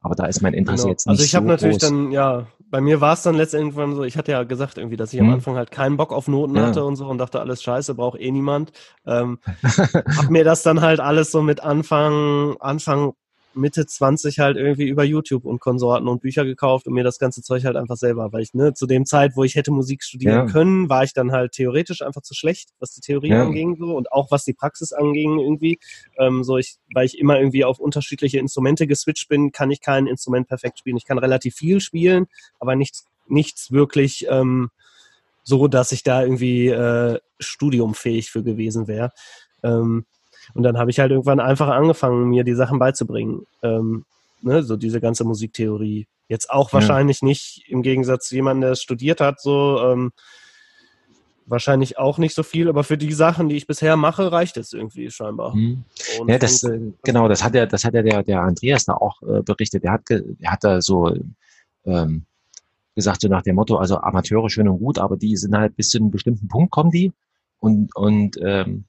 [0.00, 0.92] Aber da ist mein Interesse genau.
[0.92, 1.88] jetzt nicht Also ich habe so natürlich groß.
[1.90, 5.12] dann, ja, bei mir war es dann letztendlich so, ich hatte ja gesagt irgendwie, dass
[5.12, 5.28] ich hm.
[5.28, 6.66] am Anfang halt keinen Bock auf Noten ja.
[6.66, 8.72] hatte und so und dachte, alles scheiße, braucht eh niemand.
[9.04, 13.12] Ähm, hab mir das dann halt alles so mit Anfang, Anfang
[13.56, 17.42] Mitte 20 halt irgendwie über YouTube und Konsorten und Bücher gekauft und mir das ganze
[17.42, 20.46] Zeug halt einfach selber, weil ich, ne, zu dem Zeit, wo ich hätte Musik studieren
[20.46, 20.52] ja.
[20.52, 23.42] können, war ich dann halt theoretisch einfach zu schlecht, was die Theorie ja.
[23.42, 25.78] anging so und auch was die Praxis anging irgendwie.
[26.18, 30.06] Ähm, so ich, weil ich immer irgendwie auf unterschiedliche Instrumente geswitcht bin, kann ich kein
[30.06, 30.96] Instrument perfekt spielen.
[30.96, 32.26] Ich kann relativ viel spielen,
[32.60, 34.70] aber nichts, nichts wirklich ähm,
[35.42, 39.12] so, dass ich da irgendwie äh, studiumfähig für gewesen wäre.
[39.62, 40.04] Ähm,
[40.54, 43.46] und dann habe ich halt irgendwann einfach angefangen, mir die Sachen beizubringen.
[43.62, 44.04] Ähm,
[44.42, 46.06] ne, so diese ganze Musiktheorie.
[46.28, 47.28] Jetzt auch wahrscheinlich ja.
[47.28, 50.12] nicht im Gegensatz zu jemandem, der es studiert hat, so ähm,
[51.46, 54.72] wahrscheinlich auch nicht so viel, aber für die Sachen, die ich bisher mache, reicht es
[54.72, 55.54] irgendwie scheinbar.
[55.54, 55.84] Mhm.
[56.26, 56.66] Ja, das,
[57.04, 59.84] genau, das hat ja, das hat ja der, der Andreas da auch äh, berichtet.
[59.84, 61.14] Der hat, der hat da so
[61.84, 62.24] ähm,
[62.96, 65.90] gesagt, so nach dem Motto, also Amateure schön und gut, aber die sind halt bis
[65.90, 67.12] zu einem bestimmten Punkt kommen die
[67.60, 68.84] und, und ähm,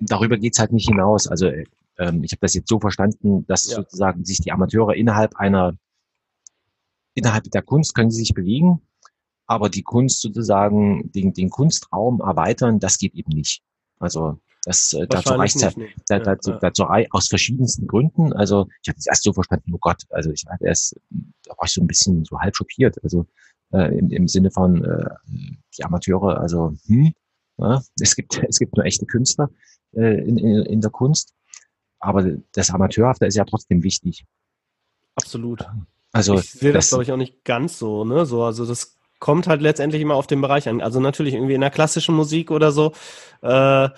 [0.00, 1.26] darüber geht's halt nicht hinaus.
[1.26, 1.50] Also
[1.98, 3.76] ähm, ich habe das jetzt so verstanden, dass ja.
[3.76, 5.76] sozusagen sich die Amateure innerhalb einer,
[7.14, 8.80] innerhalb der Kunst können sie sich bewegen,
[9.46, 13.62] aber die Kunst sozusagen, den, den Kunstraum erweitern, das geht eben nicht.
[13.98, 15.76] Also das, äh, dazu reicht halt,
[16.08, 16.58] da, dazu, ja.
[16.58, 18.32] dazu aus verschiedensten Gründen.
[18.32, 20.94] Also ich habe es erst so verstanden, oh Gott, also ich hatte erst,
[21.44, 23.02] da war ich so ein bisschen so halb schockiert.
[23.02, 23.26] Also
[23.72, 25.10] äh, im, im Sinne von äh,
[25.76, 27.12] die Amateure, also hm,
[27.58, 29.48] ja, es gibt es gibt nur echte Künstler
[29.94, 31.34] äh, in, in, der Kunst,
[31.98, 34.24] aber das Amateurhafte ist ja trotzdem wichtig.
[35.14, 35.64] Absolut.
[36.12, 38.24] Also ich sehe das, das glaube ich auch nicht ganz so, ne?
[38.24, 40.80] So, also das kommt halt letztendlich immer auf den Bereich an.
[40.80, 42.92] Also natürlich irgendwie in der klassischen Musik oder so.
[43.42, 43.88] Äh,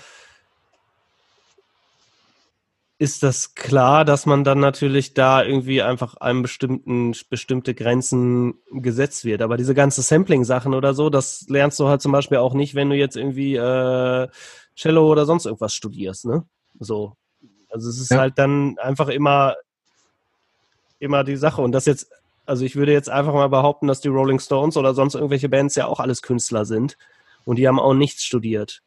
[3.01, 9.25] ist das klar, dass man dann natürlich da irgendwie einfach einem bestimmten bestimmte Grenzen gesetzt
[9.25, 9.41] wird.
[9.41, 12.91] Aber diese ganze Sampling-Sachen oder so, das lernst du halt zum Beispiel auch nicht, wenn
[12.91, 14.29] du jetzt irgendwie äh,
[14.81, 16.45] Cello oder sonst irgendwas studierst, ne?
[16.79, 17.15] So.
[17.69, 18.19] Also es ist ja.
[18.19, 19.55] halt dann einfach immer
[21.01, 21.61] immer die Sache.
[21.61, 22.13] Und das jetzt,
[22.47, 25.75] also ich würde jetzt einfach mal behaupten, dass die Rolling Stones oder sonst irgendwelche Bands
[25.75, 26.97] ja auch alles Künstler sind.
[27.45, 28.83] Und die haben auch nichts studiert.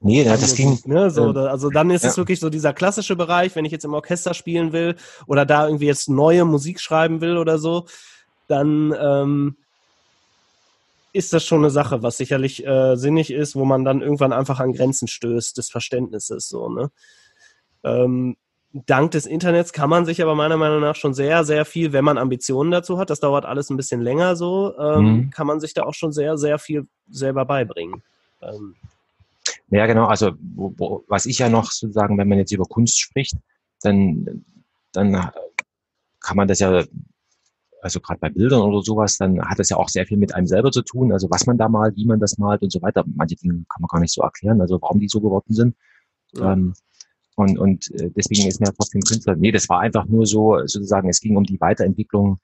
[0.00, 0.78] Nee, das, das ging.
[0.86, 2.10] Ne, so, äh, also dann ist ja.
[2.10, 5.66] es wirklich so dieser klassische Bereich, wenn ich jetzt im Orchester spielen will oder da
[5.66, 7.86] irgendwie jetzt neue Musik schreiben will oder so,
[8.46, 9.56] dann ähm,
[11.14, 14.58] ist das schon eine Sache, was sicherlich äh, sinnig ist, wo man dann irgendwann einfach
[14.58, 16.48] an Grenzen stößt des Verständnisses.
[16.48, 16.90] So, ne?
[17.84, 18.36] Ähm,
[18.72, 22.04] dank des Internets kann man sich aber meiner Meinung nach schon sehr, sehr viel, wenn
[22.04, 25.30] man Ambitionen dazu hat, das dauert alles ein bisschen länger so, ähm, mhm.
[25.30, 28.02] kann man sich da auch schon sehr, sehr viel selber beibringen.
[28.42, 28.74] Ähm,
[29.68, 30.06] ja, genau.
[30.06, 33.36] Also wo, wo, was ich ja noch sozusagen, wenn man jetzt über Kunst spricht,
[33.82, 34.44] dann,
[34.90, 35.30] dann
[36.20, 36.84] kann man das ja,
[37.84, 40.46] also gerade bei Bildern oder sowas, dann hat das ja auch sehr viel mit einem
[40.46, 41.12] selber zu tun.
[41.12, 43.04] Also was man da malt, wie man das malt und so weiter.
[43.14, 45.76] Manche Dinge kann man gar nicht so erklären, also warum die so geworden sind.
[46.32, 46.54] Ja.
[46.54, 46.72] Ähm,
[47.36, 49.36] und, und äh, deswegen ist mir trotzdem Künstler.
[49.36, 52.38] Nee, das war einfach nur so, sozusagen, es ging um die Weiterentwicklung,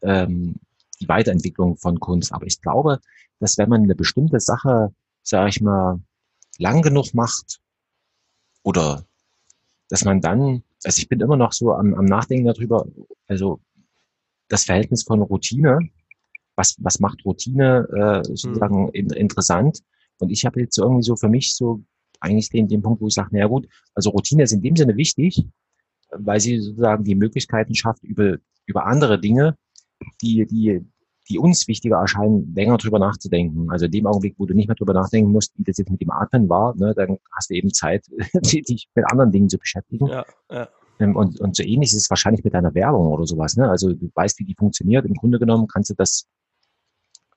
[0.00, 0.54] ähm,
[0.98, 2.32] die Weiterentwicklung von Kunst.
[2.32, 3.00] Aber ich glaube,
[3.38, 6.00] dass wenn man eine bestimmte Sache, sage ich mal,
[6.56, 7.60] lang genug macht
[8.62, 9.04] oder
[9.90, 12.86] dass man dann, also ich bin immer noch so am, am Nachdenken darüber,
[13.28, 13.60] also
[14.48, 15.78] das Verhältnis von Routine,
[16.56, 18.90] was, was macht Routine äh, sozusagen mhm.
[18.92, 19.82] in, interessant?
[20.18, 21.82] Und ich habe jetzt irgendwie so für mich so
[22.20, 24.96] eigentlich den, den Punkt, wo ich sage, naja gut, also Routine ist in dem Sinne
[24.96, 25.44] wichtig,
[26.10, 29.56] weil sie sozusagen die Möglichkeiten schafft, über, über andere Dinge,
[30.22, 30.80] die, die,
[31.28, 33.70] die uns wichtiger erscheinen, länger drüber nachzudenken.
[33.70, 36.00] Also in dem Augenblick, wo du nicht mehr drüber nachdenken musst, wie das jetzt mit
[36.00, 40.06] dem Atmen war, ne, dann hast du eben Zeit, dich mit anderen Dingen zu beschäftigen.
[40.06, 40.68] Ja, ja.
[40.98, 43.56] Ähm, und, und so ähnlich ist es wahrscheinlich mit deiner Werbung oder sowas.
[43.56, 43.68] Ne?
[43.68, 45.04] Also du weißt, wie die funktioniert.
[45.06, 46.26] Im Grunde genommen kannst du das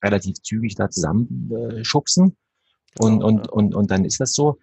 [0.03, 2.35] relativ zügig da zusammenschubsen.
[2.99, 4.57] Äh, und, und, und, und dann ist das so.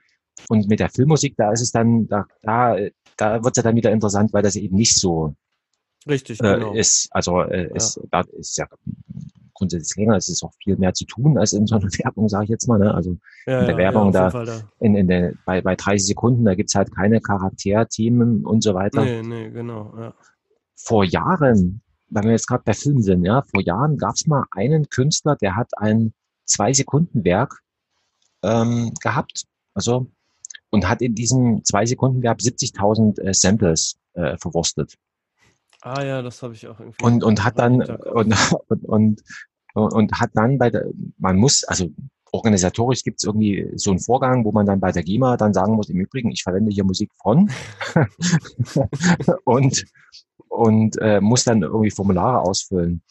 [0.48, 2.76] Und mit der Filmmusik, da ist es dann, da, da,
[3.16, 5.34] da wird es ja dann wieder interessant, weil das eben nicht so
[6.08, 6.72] Richtig, äh, genau.
[6.72, 7.08] ist.
[7.10, 7.74] Also äh, ja.
[7.74, 8.66] ist, da ist ja
[9.56, 12.44] grundsätzlich länger, es ist auch viel mehr zu tun als in so einer Werbung, sage
[12.44, 12.78] ich jetzt mal.
[12.78, 12.94] Ne?
[12.94, 16.44] Also ja, in der ja, Werbung da, da, In, in der, bei, bei 30 Sekunden,
[16.44, 19.04] da gibt's halt keine Charakterthemen und so weiter.
[19.04, 19.94] Nee, nee, genau.
[19.98, 20.14] Ja.
[20.76, 24.88] Vor Jahren, weil wir jetzt gerade bei Film sind, ja, vor Jahren gab's mal einen
[24.88, 26.12] Künstler, der hat ein
[26.44, 27.60] Zwei-Sekunden-Werk
[28.42, 29.44] ähm, gehabt.
[29.74, 30.06] Also
[30.70, 34.94] und hat in diesem Zwei-Sekunden-Werk 70.000 äh, Samples äh, verwurstet.
[35.86, 37.04] Ah ja, das habe ich auch irgendwie.
[37.04, 38.34] Und, und hat dann und,
[38.68, 39.22] und,
[39.74, 40.84] und, und hat dann bei der,
[41.16, 41.86] man muss, also
[42.32, 45.74] organisatorisch gibt es irgendwie so einen Vorgang, wo man dann bei der GEMA dann sagen
[45.74, 47.52] muss, im Übrigen, ich verwende hier Musik von
[49.44, 49.84] und,
[50.48, 53.02] und äh, muss dann irgendwie Formulare ausfüllen.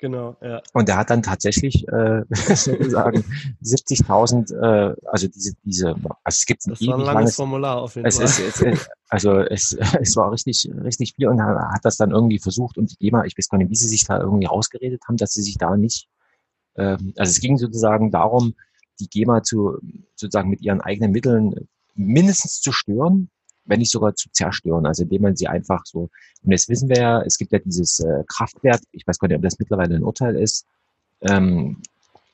[0.00, 0.62] Genau, ja.
[0.72, 3.22] Und der hat dann tatsächlich äh, sozusagen
[3.62, 7.82] 70.000, äh, also diese, diese, also es gibt ein, das war ein langes langes, Formular
[7.82, 8.24] auf jeden es Fall.
[8.24, 12.38] Ist, es, also es, es war richtig, richtig viel und er hat das dann irgendwie
[12.38, 15.18] versucht und die GEMA, ich weiß gar nicht, wie sie sich da irgendwie rausgeredet haben,
[15.18, 16.08] dass sie sich da nicht,
[16.76, 18.54] ähm, also es ging sozusagen darum,
[19.00, 19.78] die GEMA zu,
[20.16, 23.28] sozusagen mit ihren eigenen Mitteln mindestens zu stören,
[23.70, 26.10] wenn nicht sogar zu zerstören, also indem man sie einfach so,
[26.42, 29.36] und jetzt wissen wir ja, es gibt ja dieses äh, Kraftwerk, ich weiß gar nicht,
[29.36, 30.66] ob das mittlerweile ein Urteil ist,
[31.22, 31.80] ähm,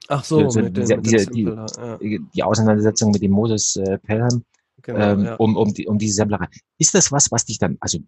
[0.09, 1.97] Ach so, so mit diese, diese, die, ja.
[1.99, 4.45] die Auseinandersetzung mit dem Moses äh, Pelham,
[4.83, 5.35] genau, ähm, ja.
[5.37, 6.47] um, um, die, um diese Sammlerei.
[6.79, 7.99] Ist das was, was dich dann, also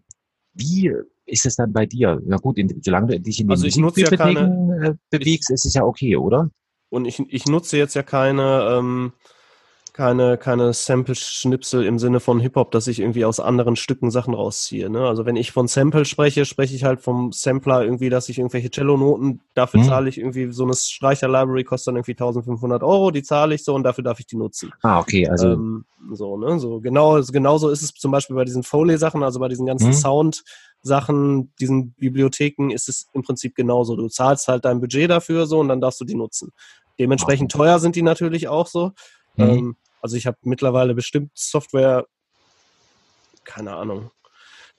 [0.53, 0.93] wie
[1.25, 2.21] ist es dann bei dir?
[2.25, 5.65] Na gut, in, solange du dich in den also Musikbibliotheken ja äh, bewegst, ich, ist
[5.65, 6.49] es ja okay, oder?
[6.89, 9.13] Und ich, ich nutze jetzt ja keine, ähm,
[9.99, 14.89] keine, keine Sample-Schnipsel im Sinne von Hip-Hop, dass ich irgendwie aus anderen Stücken Sachen rausziehe.
[14.89, 15.05] Ne?
[15.05, 18.69] Also wenn ich von Sample spreche, spreche ich halt vom Sampler irgendwie, dass ich irgendwelche
[18.69, 19.85] Cello-Noten, dafür mhm.
[19.85, 23.75] zahle ich irgendwie, so eine Streicher-Library kostet dann irgendwie 1500 Euro, die zahle ich so
[23.75, 24.71] und dafür darf ich die nutzen.
[24.83, 25.49] Ah, okay, also.
[25.49, 25.83] Ähm,
[26.13, 29.65] so, ne, so genau, genauso ist es zum Beispiel bei diesen Foley-Sachen, also bei diesen
[29.65, 29.93] ganzen mhm.
[29.93, 33.97] Sound-Sachen, diesen Bibliotheken ist es im Prinzip genauso.
[33.97, 36.53] Du zahlst halt dein Budget dafür so und dann darfst du die nutzen.
[36.99, 38.93] Dementsprechend teuer sind die natürlich auch so.
[39.35, 39.43] Mhm.
[39.43, 42.05] Ähm, also ich habe mittlerweile bestimmt Software,
[43.43, 44.11] keine Ahnung,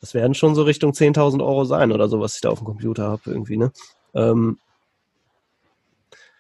[0.01, 2.67] das werden schon so Richtung 10.000 Euro sein oder so, was ich da auf dem
[2.67, 3.73] Computer habe irgendwie, ne?
[4.15, 4.59] Ähm,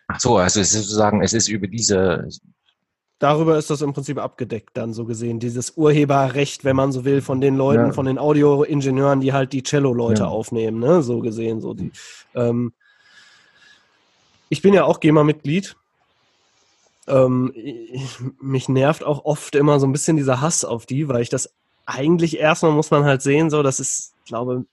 [0.08, 2.28] Ach so, also es ist sozusagen, es ist über diese
[3.20, 5.38] darüber ist das im Prinzip abgedeckt, dann so gesehen.
[5.38, 7.92] Dieses Urheberrecht, wenn man so will, von den Leuten, ja.
[7.92, 10.28] von den Audioingenieuren, die halt die Cello-Leute ja.
[10.28, 11.02] aufnehmen, ne?
[11.02, 11.92] So gesehen, so die.
[12.34, 12.72] Ähm,
[14.48, 15.76] ich bin ja auch GEMA-Mitglied
[17.10, 17.52] ähm,
[18.40, 21.52] mich nervt auch oft immer so ein bisschen dieser Hass auf die, weil ich das
[21.86, 24.64] eigentlich erstmal muss man halt sehen, so, das ist, glaube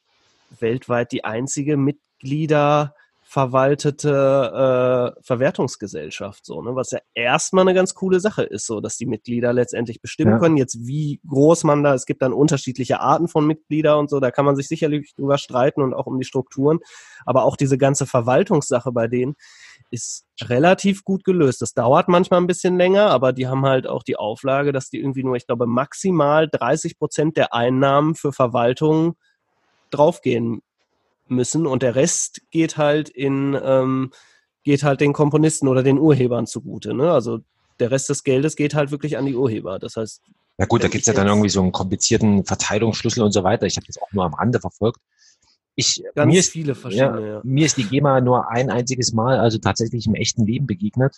[0.59, 2.95] weltweit die einzige Mitglieder
[3.29, 6.75] verwaltete äh, Verwertungsgesellschaft, so, ne?
[6.75, 10.39] was ja erstmal eine ganz coole Sache ist, so, dass die Mitglieder letztendlich bestimmen ja.
[10.39, 14.21] können, jetzt wie groß man da, es gibt dann unterschiedliche Arten von Mitglieder und so,
[14.21, 16.79] da kann man sich sicherlich drüber streiten und auch um die Strukturen,
[17.25, 19.35] aber auch diese ganze Verwaltungssache bei denen,
[19.91, 21.61] ist relativ gut gelöst.
[21.61, 24.99] Das dauert manchmal ein bisschen länger, aber die haben halt auch die Auflage, dass die
[24.99, 29.17] irgendwie nur, ich glaube, maximal 30 Prozent der Einnahmen für Verwaltung
[29.89, 30.61] draufgehen
[31.29, 34.11] müssen und der Rest geht halt in ähm,
[34.63, 36.93] geht halt den Komponisten oder den Urhebern zugute.
[36.93, 37.11] Ne?
[37.11, 37.39] Also
[37.79, 39.79] der Rest des Geldes geht halt wirklich an die Urheber.
[39.79, 40.21] Das heißt,
[40.57, 43.65] ja gut, da gibt's ja dann irgendwie so einen komplizierten Verteilungsschlüssel und so weiter.
[43.67, 44.99] Ich habe das auch nur am Rande verfolgt.
[45.75, 47.21] Ich, Ganz mir ist, viele verschiedene.
[47.21, 47.41] Ja, ja.
[47.43, 51.17] Mir ist die GEMA nur ein einziges Mal, also tatsächlich im echten Leben begegnet.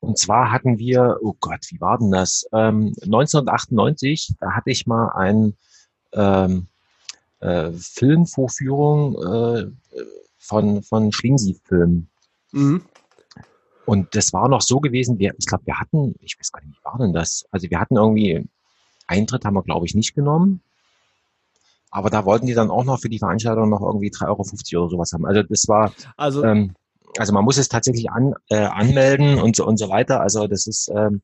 [0.00, 2.46] Und zwar hatten wir, oh Gott, wie war denn das?
[2.52, 5.56] Ähm, 1998, da hatte ich mal ein
[6.12, 6.66] ähm,
[7.44, 9.66] äh, Filmvorführung äh,
[10.38, 12.08] von, von Schlingsi-Filmen.
[12.52, 12.82] Mhm.
[13.86, 16.78] Und das war noch so gewesen, wir, ich glaube, wir hatten, ich weiß gar nicht,
[16.78, 17.44] wie war denn das?
[17.50, 18.48] Also wir hatten irgendwie,
[19.06, 20.62] Eintritt haben wir, glaube ich, nicht genommen.
[21.90, 24.90] Aber da wollten die dann auch noch für die Veranstaltung noch irgendwie 3,50 Euro oder
[24.90, 25.26] sowas haben.
[25.26, 26.74] Also das war, also, ähm,
[27.18, 30.20] also man muss es tatsächlich an, äh, anmelden und so und so weiter.
[30.20, 30.90] Also das ist.
[30.94, 31.22] Ähm,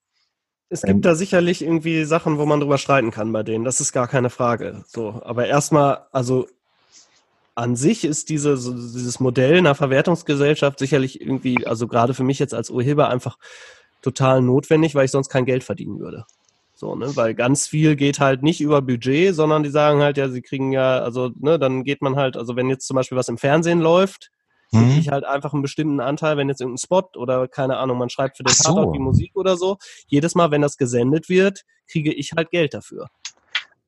[0.70, 3.64] es gibt ähm, da sicherlich irgendwie Sachen, wo man drüber streiten kann bei denen.
[3.64, 4.84] Das ist gar keine Frage.
[4.86, 6.46] So, aber erstmal, also
[7.56, 12.38] an sich ist diese, so, dieses Modell einer Verwertungsgesellschaft sicherlich irgendwie, also gerade für mich
[12.38, 13.36] jetzt als Urheber einfach
[14.00, 16.24] total notwendig, weil ich sonst kein Geld verdienen würde.
[16.74, 20.28] So, ne, weil ganz viel geht halt nicht über Budget, sondern die sagen halt, ja,
[20.28, 23.28] sie kriegen ja, also, ne, dann geht man halt, also wenn jetzt zum Beispiel was
[23.28, 24.30] im Fernsehen läuft,
[24.72, 24.98] mhm.
[24.98, 28.36] ich halt einfach einen bestimmten Anteil, wenn jetzt irgendein Spot oder keine Ahnung, man schreibt
[28.36, 28.64] für den so.
[28.64, 29.78] Tatort die Musik oder so.
[30.06, 33.08] Jedes Mal, wenn das gesendet wird, kriege ich halt Geld dafür.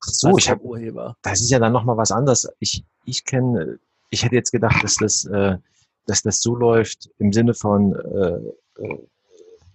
[0.04, 1.16] Ach so, ich habe Urheber.
[1.22, 2.48] Das ist ja dann nochmal was anderes.
[2.58, 3.78] Ich, ich kenne,
[4.10, 5.58] ich hätte jetzt gedacht, dass das, äh,
[6.06, 8.98] dass das so läuft im Sinne von, äh, äh,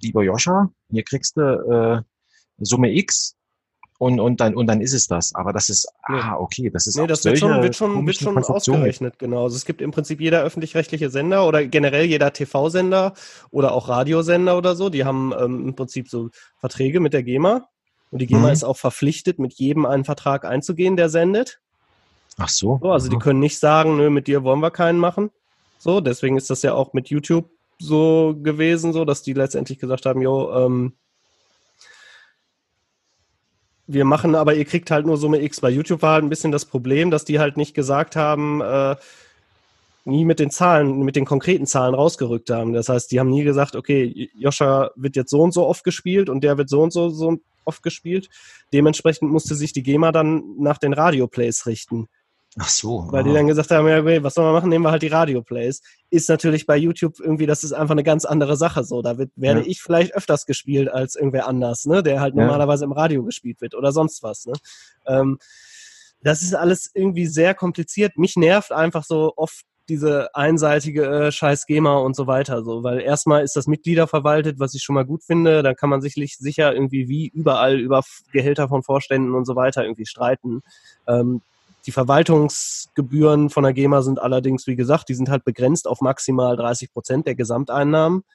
[0.02, 2.02] lieber Joscha, hier kriegst du, äh,
[2.60, 3.37] Summe X
[4.00, 5.34] und, und, dann, und dann ist es das.
[5.34, 8.38] Aber das ist, ah, okay, das ist Nee, das wird schon, wird schon, wird schon
[8.38, 9.44] ausgerechnet, genau.
[9.44, 13.14] Also es gibt im Prinzip jeder öffentlich-rechtliche Sender oder generell jeder TV-Sender
[13.50, 16.30] oder auch Radiosender oder so, die haben ähm, im Prinzip so
[16.60, 17.68] Verträge mit der GEMA.
[18.12, 18.54] Und die GEMA mhm.
[18.54, 21.60] ist auch verpflichtet, mit jedem einen Vertrag einzugehen, der sendet.
[22.38, 22.80] Ach so.
[22.82, 25.32] so also die können nicht sagen, nö, mit dir wollen wir keinen machen.
[25.80, 30.06] So, deswegen ist das ja auch mit YouTube so gewesen, so, dass die letztendlich gesagt
[30.06, 30.94] haben, jo, ähm,
[33.88, 35.62] wir machen, aber ihr kriegt halt nur Summe X.
[35.62, 38.96] Bei YouTube war halt ein bisschen das Problem, dass die halt nicht gesagt haben, äh,
[40.06, 42.74] nie mit den Zahlen, mit den konkreten Zahlen rausgerückt haben.
[42.74, 46.30] Das heißt, die haben nie gesagt, okay, Joscha wird jetzt so und so oft gespielt
[46.30, 48.30] und der wird so und so, so oft gespielt.
[48.74, 52.08] Dementsprechend musste sich die GEMA dann nach den Radioplays richten.
[52.60, 53.08] Ach so.
[53.12, 54.70] Weil die dann gesagt haben, ja, okay, was soll man machen?
[54.70, 55.82] Nehmen wir halt die Radio-Plays.
[56.10, 59.02] Ist natürlich bei YouTube irgendwie, das ist einfach eine ganz andere Sache so.
[59.02, 59.68] Da wird, werde ja.
[59.68, 62.02] ich vielleicht öfters gespielt als irgendwer anders, ne?
[62.02, 62.42] Der halt ja.
[62.42, 64.54] normalerweise im Radio gespielt wird oder sonst was, ne?
[65.06, 65.38] Ähm,
[66.22, 68.18] das ist alles irgendwie sehr kompliziert.
[68.18, 73.00] Mich nervt einfach so oft diese einseitige äh, scheiß GEMA und so weiter, so, weil
[73.00, 76.38] erstmal ist das Mitglieder verwaltet, was ich schon mal gut finde, da kann man sicherlich
[76.38, 78.04] sicher irgendwie wie überall über
[78.34, 80.62] Gehälter von Vorständen und so weiter irgendwie streiten.
[81.08, 81.42] Ähm,
[81.88, 86.58] die Verwaltungsgebühren von der GEMA sind allerdings, wie gesagt, die sind halt begrenzt auf maximal
[86.58, 88.26] 30 Prozent der Gesamteinnahmen.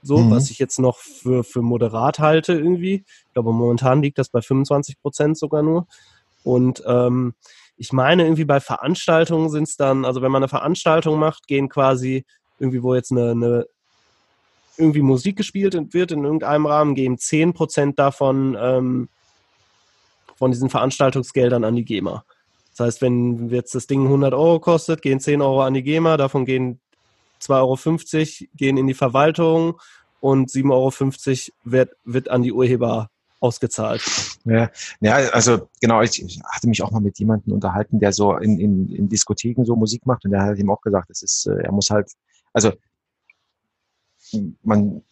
[0.00, 0.30] So, mhm.
[0.30, 3.04] was ich jetzt noch für, für moderat halte irgendwie.
[3.04, 5.88] Ich glaube, momentan liegt das bei 25 Prozent sogar nur.
[6.44, 7.34] Und ähm,
[7.76, 11.68] ich meine, irgendwie bei Veranstaltungen sind es dann, also wenn man eine Veranstaltung macht, gehen
[11.68, 12.24] quasi
[12.60, 13.66] irgendwie, wo jetzt eine, eine
[14.76, 19.08] irgendwie Musik gespielt wird in irgendeinem Rahmen, gehen 10% davon ähm,
[20.36, 22.24] von diesen Veranstaltungsgeldern an die GEMA.
[22.80, 26.16] Das heißt, wenn jetzt das Ding 100 Euro kostet, gehen 10 Euro an die GEMA,
[26.16, 26.80] davon gehen
[27.42, 29.78] 2,50 Euro gehen in die Verwaltung
[30.20, 34.02] und 7,50 Euro wird, wird an die Urheber ausgezahlt.
[34.46, 34.70] Ja,
[35.00, 38.58] ja also genau, ich, ich hatte mich auch mal mit jemandem unterhalten, der so in,
[38.58, 41.62] in, in Diskotheken so Musik macht und der hat ihm auch gesagt, es ist, äh,
[41.62, 42.10] er muss halt,
[42.54, 42.72] also
[44.62, 45.02] man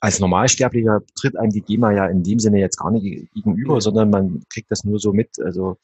[0.00, 4.10] als Normalsterblicher tritt einem die GEMA ja in dem Sinne jetzt gar nicht gegenüber, sondern
[4.10, 5.40] man kriegt das nur so mit.
[5.42, 5.78] Also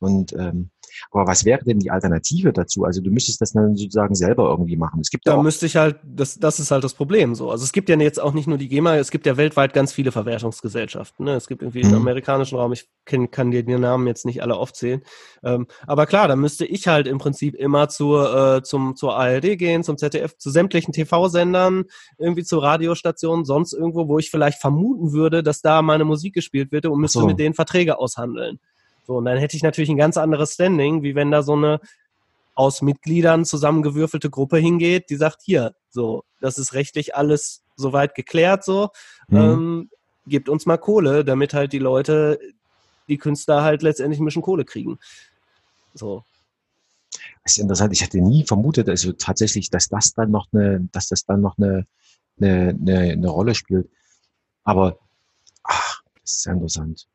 [0.00, 0.70] und ähm,
[1.10, 2.84] aber was wäre denn die Alternative dazu?
[2.84, 5.00] Also du müsstest das dann sozusagen selber irgendwie machen.
[5.00, 7.50] Es gibt da müsste ich halt, das, das ist halt das Problem so.
[7.50, 9.92] Also es gibt ja jetzt auch nicht nur die GEMA, es gibt ja weltweit ganz
[9.92, 11.24] viele Verwertungsgesellschaften.
[11.24, 11.34] Ne?
[11.34, 11.90] Es gibt irgendwie mhm.
[11.90, 15.02] im amerikanischen Raum, ich kann, kann dir die Namen jetzt nicht alle aufzählen.
[15.42, 19.58] Ähm, aber klar, da müsste ich halt im Prinzip immer zur, äh, zum, zur ARD
[19.58, 21.84] gehen, zum ZDF, zu sämtlichen TV-Sendern,
[22.18, 26.72] irgendwie zu Radiostationen, sonst irgendwo, wo ich vielleicht vermuten würde, dass da meine Musik gespielt
[26.72, 27.26] wird und müsste so.
[27.26, 28.58] mit denen Verträge aushandeln.
[29.10, 31.80] So, und dann hätte ich natürlich ein ganz anderes Standing, wie wenn da so eine
[32.54, 38.62] aus Mitgliedern zusammengewürfelte Gruppe hingeht, die sagt, hier, so, das ist rechtlich alles soweit geklärt,
[38.62, 38.90] so,
[39.26, 39.36] mhm.
[39.36, 39.90] ähm,
[40.28, 42.38] gebt uns mal Kohle, damit halt die Leute,
[43.08, 45.00] die Künstler halt letztendlich ein bisschen Kohle kriegen.
[45.92, 46.22] So.
[47.42, 47.92] Das ist interessant.
[47.92, 51.58] Ich hätte nie vermutet, also tatsächlich, dass das dann noch eine, dass das dann noch
[51.58, 51.84] eine,
[52.40, 53.90] eine, eine, eine Rolle spielt.
[54.62, 55.00] Aber,
[55.64, 57.08] ach, das ist interessant.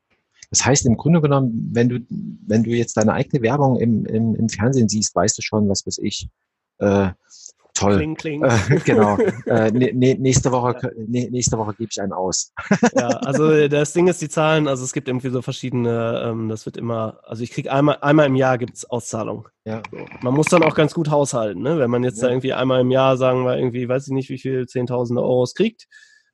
[0.49, 4.35] Das heißt im Grunde genommen, wenn du, wenn du jetzt deine eigene Werbung im, im,
[4.35, 6.29] im Fernsehen siehst, weißt du schon, was weiß ich,
[6.79, 7.09] äh,
[7.75, 7.97] toll.
[7.97, 8.43] Kling, kling.
[8.43, 9.17] Äh, genau.
[9.45, 10.89] äh, ne, ne, nächste Woche, ja.
[10.95, 12.51] ne, nächste Woche gebe ich einen aus.
[12.95, 16.65] ja, also das Ding ist die Zahlen, also es gibt irgendwie so verschiedene, ähm, das
[16.65, 19.47] wird immer, also ich kriege einmal, einmal im Jahr gibt's Auszahlung.
[19.65, 19.83] Ja.
[19.91, 19.97] So.
[20.21, 21.77] Man muss dann auch ganz gut haushalten, ne?
[21.77, 22.27] Wenn man jetzt ja.
[22.27, 25.53] da irgendwie einmal im Jahr, sagen wir irgendwie, weiß ich nicht, wie viel, Zehntausende Euros
[25.53, 25.87] kriegt,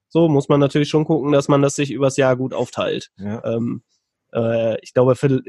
[0.08, 3.10] so muss man natürlich schon gucken, dass man das sich übers Jahr gut aufteilt.
[3.18, 3.44] Ja.
[3.46, 3.84] Ähm,
[4.34, 5.42] äh, ich glaube, für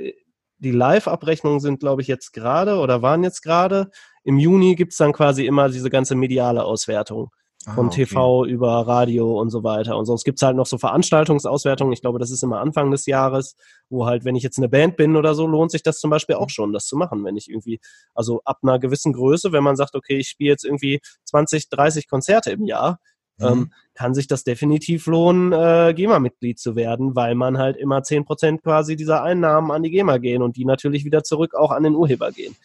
[0.59, 3.91] die Live-Abrechnungen sind, glaube ich, jetzt gerade oder waren jetzt gerade.
[4.25, 7.31] Im Juni gibt's dann quasi immer diese ganze mediale Auswertung.
[7.65, 8.07] Von ah, okay.
[8.07, 9.97] TV über Radio und so weiter.
[9.97, 11.93] Und sonst gibt's halt noch so Veranstaltungsauswertungen.
[11.93, 13.55] Ich glaube, das ist immer Anfang des Jahres,
[13.89, 16.35] wo halt, wenn ich jetzt eine Band bin oder so, lohnt sich das zum Beispiel
[16.35, 17.25] auch schon, das zu machen.
[17.25, 17.79] Wenn ich irgendwie,
[18.15, 22.09] also ab einer gewissen Größe, wenn man sagt, okay, ich spiele jetzt irgendwie 20, 30
[22.09, 22.99] Konzerte im Jahr,
[23.43, 23.49] mhm.
[23.49, 28.25] ähm, kann sich das definitiv lohnen, äh, GEMA-Mitglied zu werden, weil man halt immer zehn
[28.25, 31.83] Prozent quasi dieser Einnahmen an die GEMA gehen und die natürlich wieder zurück auch an
[31.83, 32.57] den Urheber gehen.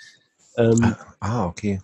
[0.56, 1.82] Ähm, ah, ah, okay.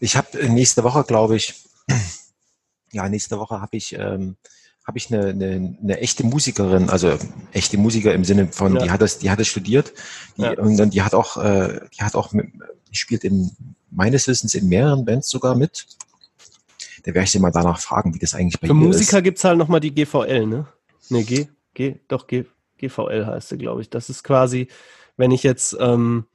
[0.00, 1.54] Ich habe äh, nächste Woche, glaube ich,
[2.92, 4.36] ja, nächste Woche habe ich, ähm,
[4.84, 7.16] habe ich eine, eine, eine echte Musikerin, also
[7.52, 8.82] echte Musiker im Sinne von, ja.
[8.84, 9.92] die hat das, die hat das studiert,
[10.36, 10.58] die, ja.
[10.58, 12.46] und dann die hat auch, äh, die hat auch, mit,
[12.90, 13.50] die spielt in
[13.90, 15.86] meines Wissens in mehreren Bands sogar mit.
[17.06, 19.44] Da werde ich sie mal danach fragen, wie das eigentlich bei Für Musiker gibt es
[19.44, 20.66] halt nochmal die GVL, ne?
[21.08, 22.46] Ne, G, G, doch, G,
[22.78, 23.90] GVL heißt sie, glaube ich.
[23.90, 24.66] Das ist quasi,
[25.16, 26.26] wenn ich jetzt, ähm,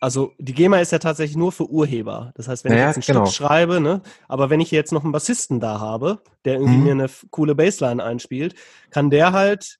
[0.00, 2.32] also die GEMA ist ja tatsächlich nur für Urheber.
[2.34, 3.26] Das heißt, wenn naja, ich jetzt ein genau.
[3.26, 6.84] Stück schreibe, ne, aber wenn ich jetzt noch einen Bassisten da habe, der irgendwie mhm.
[6.84, 8.56] mir eine coole Bassline einspielt,
[8.90, 9.78] kann der halt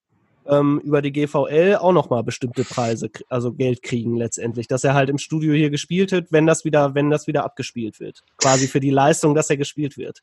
[0.51, 5.09] ähm, über die GVL auch nochmal bestimmte Preise, also Geld kriegen letztendlich, dass er halt
[5.09, 8.23] im Studio hier gespielt wird, wenn das wieder, wenn das wieder abgespielt wird.
[8.39, 10.23] Quasi für die Leistung, dass er gespielt wird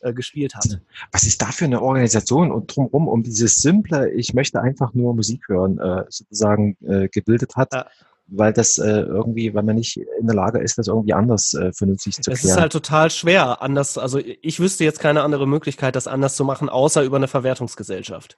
[0.00, 0.80] äh, gespielt hat.
[1.12, 5.14] Was ist da für eine Organisation und drumherum um dieses simple, ich möchte einfach nur
[5.14, 7.72] Musik hören, äh, sozusagen äh, gebildet hat?
[7.72, 7.86] Ja.
[8.28, 11.72] Weil das äh, irgendwie, weil man nicht in der Lage ist, das irgendwie anders äh,
[11.72, 12.38] vernünftig zu klären.
[12.38, 16.34] Es ist halt total schwer, anders, also ich wüsste jetzt keine andere Möglichkeit, das anders
[16.34, 18.36] zu machen, außer über eine Verwertungsgesellschaft.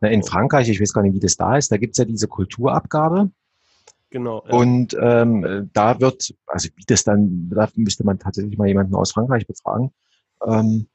[0.00, 2.28] Na, in Frankreich, ich weiß gar nicht, wie das da ist, da gibt's ja diese
[2.28, 3.30] Kulturabgabe.
[4.10, 4.44] Genau.
[4.46, 4.54] Ja.
[4.54, 9.12] Und ähm, da wird, also wie das dann, da müsste man tatsächlich mal jemanden aus
[9.12, 9.90] Frankreich befragen.
[10.46, 10.86] Ähm,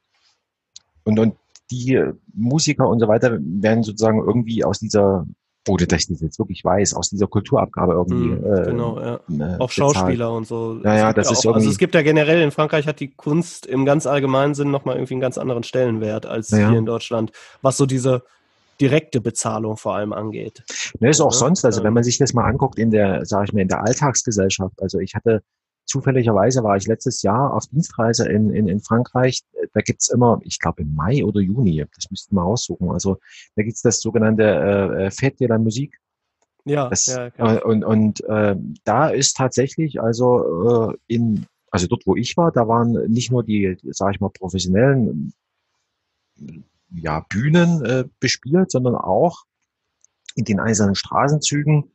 [1.04, 1.34] und, und
[1.70, 2.00] die
[2.32, 5.26] Musiker und so weiter werden sozusagen irgendwie aus dieser,
[5.68, 8.30] ohne dass ich das jetzt wirklich weiß, aus dieser Kulturabgabe irgendwie.
[8.32, 9.20] Äh, genau, ja.
[9.28, 10.80] Äh, auch Schauspieler und so.
[10.84, 11.58] Ja, ja, das ja ist auch, irgendwie.
[11.58, 14.96] Also es gibt ja generell in Frankreich hat die Kunst im ganz allgemeinen Sinn nochmal
[14.96, 16.70] irgendwie einen ganz anderen Stellenwert als ja.
[16.70, 17.32] hier in Deutschland,
[17.62, 18.22] was so diese
[18.80, 20.62] direkte Bezahlung vor allem angeht.
[21.00, 23.46] Ne, ist auch ja, sonst, also wenn man sich das mal anguckt in der, sage
[23.46, 25.42] ich mal, in der Alltagsgesellschaft, also ich hatte
[25.88, 29.42] zufälligerweise war ich letztes Jahr auf Dienstreise in, in, in Frankreich.
[29.72, 32.90] Da gibt's immer, ich glaube im Mai oder Juni, das müssten wir aussuchen.
[32.90, 33.18] Also
[33.56, 35.96] da gibt's das sogenannte äh, äh Fête de la Musique.
[36.64, 42.06] Ja, das, ja äh, und, und äh, da ist tatsächlich also äh, in, also dort,
[42.06, 45.32] wo ich war, da waren nicht nur die, sage ich mal, professionellen
[46.90, 49.44] ja, Bühnen äh, bespielt, sondern auch
[50.34, 51.90] in den einzelnen Straßenzügen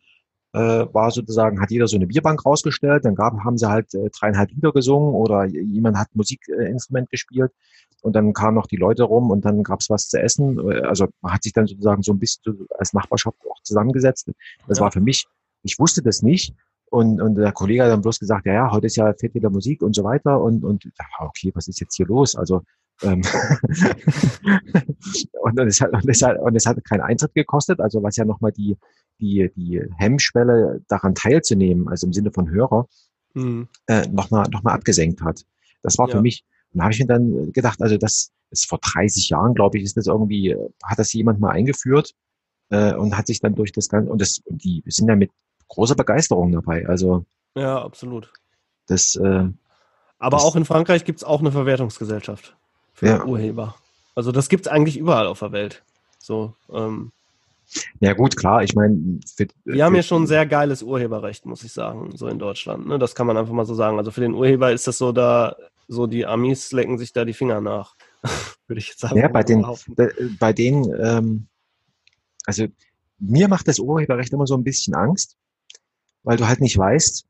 [0.53, 0.59] äh,
[0.93, 4.51] war sozusagen, hat jeder so eine Bierbank rausgestellt, dann gab, haben sie halt äh, dreieinhalb
[4.51, 7.51] Lieder gesungen oder jemand hat Musikinstrument gespielt
[8.01, 10.59] und dann kamen noch die Leute rum und dann gab's was zu essen.
[10.83, 14.29] Also man hat sich dann sozusagen so ein bisschen als Nachbarschaft auch zusammengesetzt.
[14.67, 14.83] Das ja.
[14.83, 15.25] war für mich,
[15.63, 16.53] ich wusste das nicht.
[16.91, 19.49] Und, und der Kollege hat dann bloß gesagt, ja, ja, heute ist ja Fett wieder
[19.49, 20.39] Musik und so weiter.
[20.39, 20.85] Und, und
[21.17, 22.35] okay, was ist jetzt hier los?
[22.35, 22.61] Also
[23.03, 23.27] und,
[25.59, 28.25] und, es hat, und, es hat, und es hat keinen Eintritt gekostet, also was ja
[28.25, 28.77] nochmal die,
[29.19, 32.87] die, die Hemmschwelle daran teilzunehmen, also im Sinne von Hörer,
[33.33, 33.67] mhm.
[33.87, 35.43] äh, nochmal noch mal abgesenkt hat.
[35.81, 36.15] Das war ja.
[36.15, 39.53] für mich, und da habe ich mir dann gedacht, also das ist vor 30 Jahren,
[39.53, 42.13] glaube ich, ist das irgendwie, hat das jemand mal eingeführt
[42.69, 45.31] äh, und hat sich dann durch das Ganze, und das, die sind ja mit
[45.67, 46.87] großer Begeisterung dabei.
[46.87, 47.25] Also
[47.55, 48.31] ja, absolut.
[48.87, 49.47] Das, äh,
[50.19, 52.55] Aber das, auch in Frankreich gibt es auch eine Verwertungsgesellschaft
[52.93, 53.25] für ja.
[53.25, 53.75] Urheber.
[54.15, 55.83] Also das gibt es eigentlich überall auf der Welt.
[56.19, 57.11] So, ähm,
[57.99, 59.19] ja gut, klar, ich meine...
[59.65, 62.87] Wir haben ja schon ein sehr geiles Urheberrecht, muss ich sagen, so in Deutschland.
[62.87, 62.99] Ne?
[62.99, 63.97] Das kann man einfach mal so sagen.
[63.97, 65.55] Also für den Urheber ist das so, da
[65.87, 67.95] so die Amis lecken sich da die Finger nach,
[68.67, 69.17] würde ich jetzt sagen.
[69.17, 69.65] Ja, bei den,
[70.39, 71.47] bei den, ähm,
[72.45, 72.67] also
[73.19, 75.37] mir macht das Urheberrecht immer so ein bisschen Angst,
[76.23, 77.25] weil du halt nicht weißt,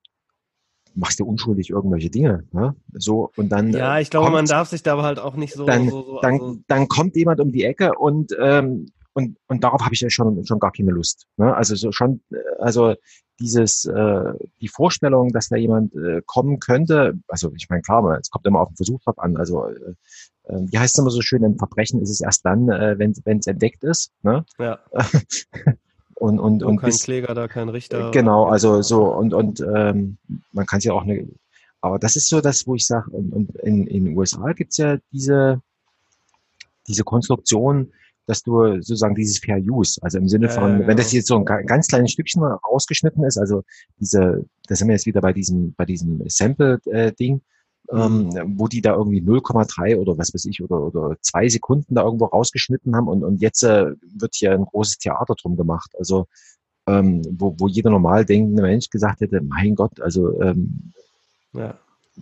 [0.95, 2.43] machst du unschuldig irgendwelche Dinge.
[2.51, 2.75] Ne?
[2.93, 3.71] So, und dann.
[3.71, 5.65] Ja, ich glaube, man darf sich da aber halt auch nicht so.
[5.65, 9.63] Dann, so, so dann, also dann kommt jemand um die Ecke und ähm, und, und
[9.63, 11.27] darauf habe ich ja schon, schon gar keine Lust.
[11.37, 11.55] Ne?
[11.55, 12.95] Also so schon, äh, also
[13.39, 18.29] dieses, äh, die Vorstellung, dass da jemand äh, kommen könnte, also ich meine, klar, es
[18.29, 19.37] kommt immer auf den Versuch drauf an.
[19.37, 19.93] Also äh,
[20.45, 23.11] äh, wie heißt es immer so schön, ein Verbrechen ist es erst dann, äh, wenn
[23.39, 24.11] es entdeckt ist.
[24.23, 24.45] Ne?
[24.57, 24.79] Ja.
[26.15, 28.11] und und, und kein bis, Kläger da, kein Richter.
[28.11, 30.17] Genau, also so und und ähm,
[30.51, 31.27] man kann es ja auch eine,
[31.81, 34.77] aber das ist so das, wo ich sage, und, und in, in den USA gibt's
[34.77, 35.61] ja diese
[36.87, 37.91] diese Konstruktion,
[38.25, 41.37] dass du sozusagen dieses Fair Use, also im Sinne von, äh, wenn das jetzt so
[41.37, 43.63] ein ganz kleines Stückchen rausgeschnitten ist, also
[43.99, 47.41] diese, da sind wir jetzt wieder bei diesem, bei diesem Sample-Ding, äh,
[47.91, 52.03] ähm, wo die da irgendwie 0,3 oder was weiß ich, oder, oder zwei Sekunden da
[52.03, 55.91] irgendwo rausgeschnitten haben und, und jetzt äh, wird hier ein großes Theater drum gemacht.
[55.97, 56.27] Also
[56.87, 60.93] ähm, wo, wo jeder normal denkende Mensch gesagt hätte, mein Gott, also ähm,
[61.53, 61.77] ja.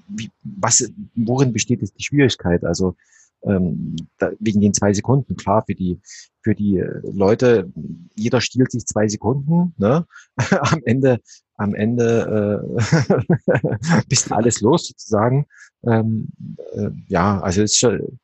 [0.08, 2.64] wie, was, worin besteht jetzt die Schwierigkeit?
[2.64, 2.96] Also
[3.44, 5.36] ähm, da, wegen den zwei Sekunden.
[5.36, 6.00] Klar, für die,
[6.42, 7.72] für die Leute,
[8.16, 9.74] jeder stiehlt sich zwei Sekunden.
[9.78, 10.06] Ne?
[10.50, 11.20] am Ende,
[11.56, 15.46] am Ende äh, bist alles los sozusagen.
[15.84, 16.30] Ähm,
[16.74, 18.20] äh, ja, also ist schon.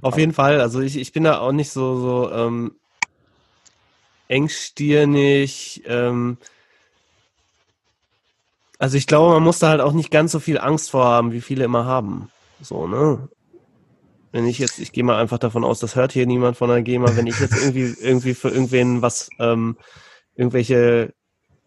[0.00, 0.60] Auf jeden Fall.
[0.60, 2.72] Also ich, ich bin da auch nicht so so ähm,
[4.28, 5.82] engstirnig.
[5.86, 6.38] Ähm,
[8.78, 11.32] also ich glaube, man muss da halt auch nicht ganz so viel Angst vor haben,
[11.32, 12.30] wie viele immer haben.
[12.62, 13.28] So, ne?
[14.32, 16.82] Wenn ich jetzt, ich gehe mal einfach davon aus, das hört hier niemand von der
[16.82, 19.76] GEMA, wenn ich jetzt irgendwie, irgendwie für irgendwen was, ähm,
[20.34, 21.12] irgendwelche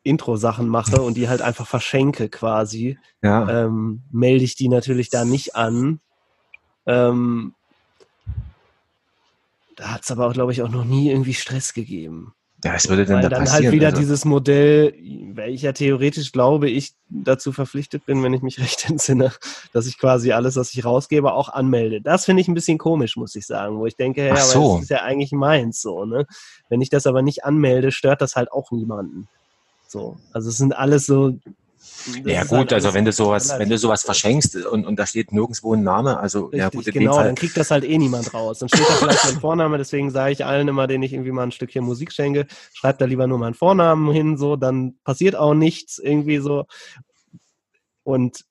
[0.03, 3.65] Intro-Sachen mache und die halt einfach verschenke quasi, ja.
[3.65, 5.99] ähm, melde ich die natürlich da nicht an.
[6.85, 7.53] Ähm,
[9.75, 12.33] da hat es aber auch, glaube ich, auch noch nie irgendwie Stress gegeben.
[12.63, 13.65] Ja, was würde denn Weil da dann passieren?
[13.65, 13.99] halt wieder also?
[13.99, 14.93] dieses Modell,
[15.47, 19.31] ich ja theoretisch glaube, ich dazu verpflichtet bin, wenn ich mich recht entsinne,
[19.73, 22.01] dass ich quasi alles, was ich rausgebe, auch anmelde.
[22.01, 24.75] Das finde ich ein bisschen komisch, muss ich sagen, wo ich denke, hey, so.
[24.75, 26.25] das ist ja eigentlich meins so, ne?
[26.69, 29.27] Wenn ich das aber nicht anmelde, stört das halt auch niemanden.
[29.87, 30.17] So.
[30.33, 31.37] Also es sind alles so
[32.23, 35.31] ja gut, halt also wenn du sowas, wenn du sowas verschenkst und, und da steht
[35.31, 38.59] nirgendwo ein Name, also Richtig, ja gut, genau, dann kriegt das halt eh niemand raus.
[38.59, 41.43] Dann steht da vielleicht mein Vorname, deswegen sage ich allen immer, denen ich irgendwie mal
[41.43, 45.53] ein Stückchen Musik schenke, schreibt da lieber nur meinen Vornamen hin, so, dann passiert auch
[45.53, 46.65] nichts irgendwie so.
[48.03, 48.45] Und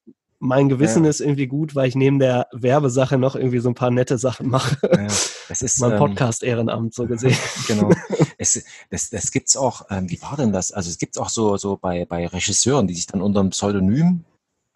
[0.45, 1.11] mein Gewissen ja.
[1.11, 4.49] ist irgendwie gut, weil ich neben der Werbesache noch irgendwie so ein paar nette Sachen
[4.49, 4.77] mache.
[4.83, 5.07] Ja,
[5.49, 7.37] das ist mein ähm, Podcast-Ehrenamt so gesehen.
[7.67, 7.89] Genau.
[8.37, 10.71] Es, das, das gibt's auch, ähm, wie war denn das?
[10.71, 14.25] Also es gibt's auch so, so bei, bei Regisseuren, die sich dann unter einem Pseudonym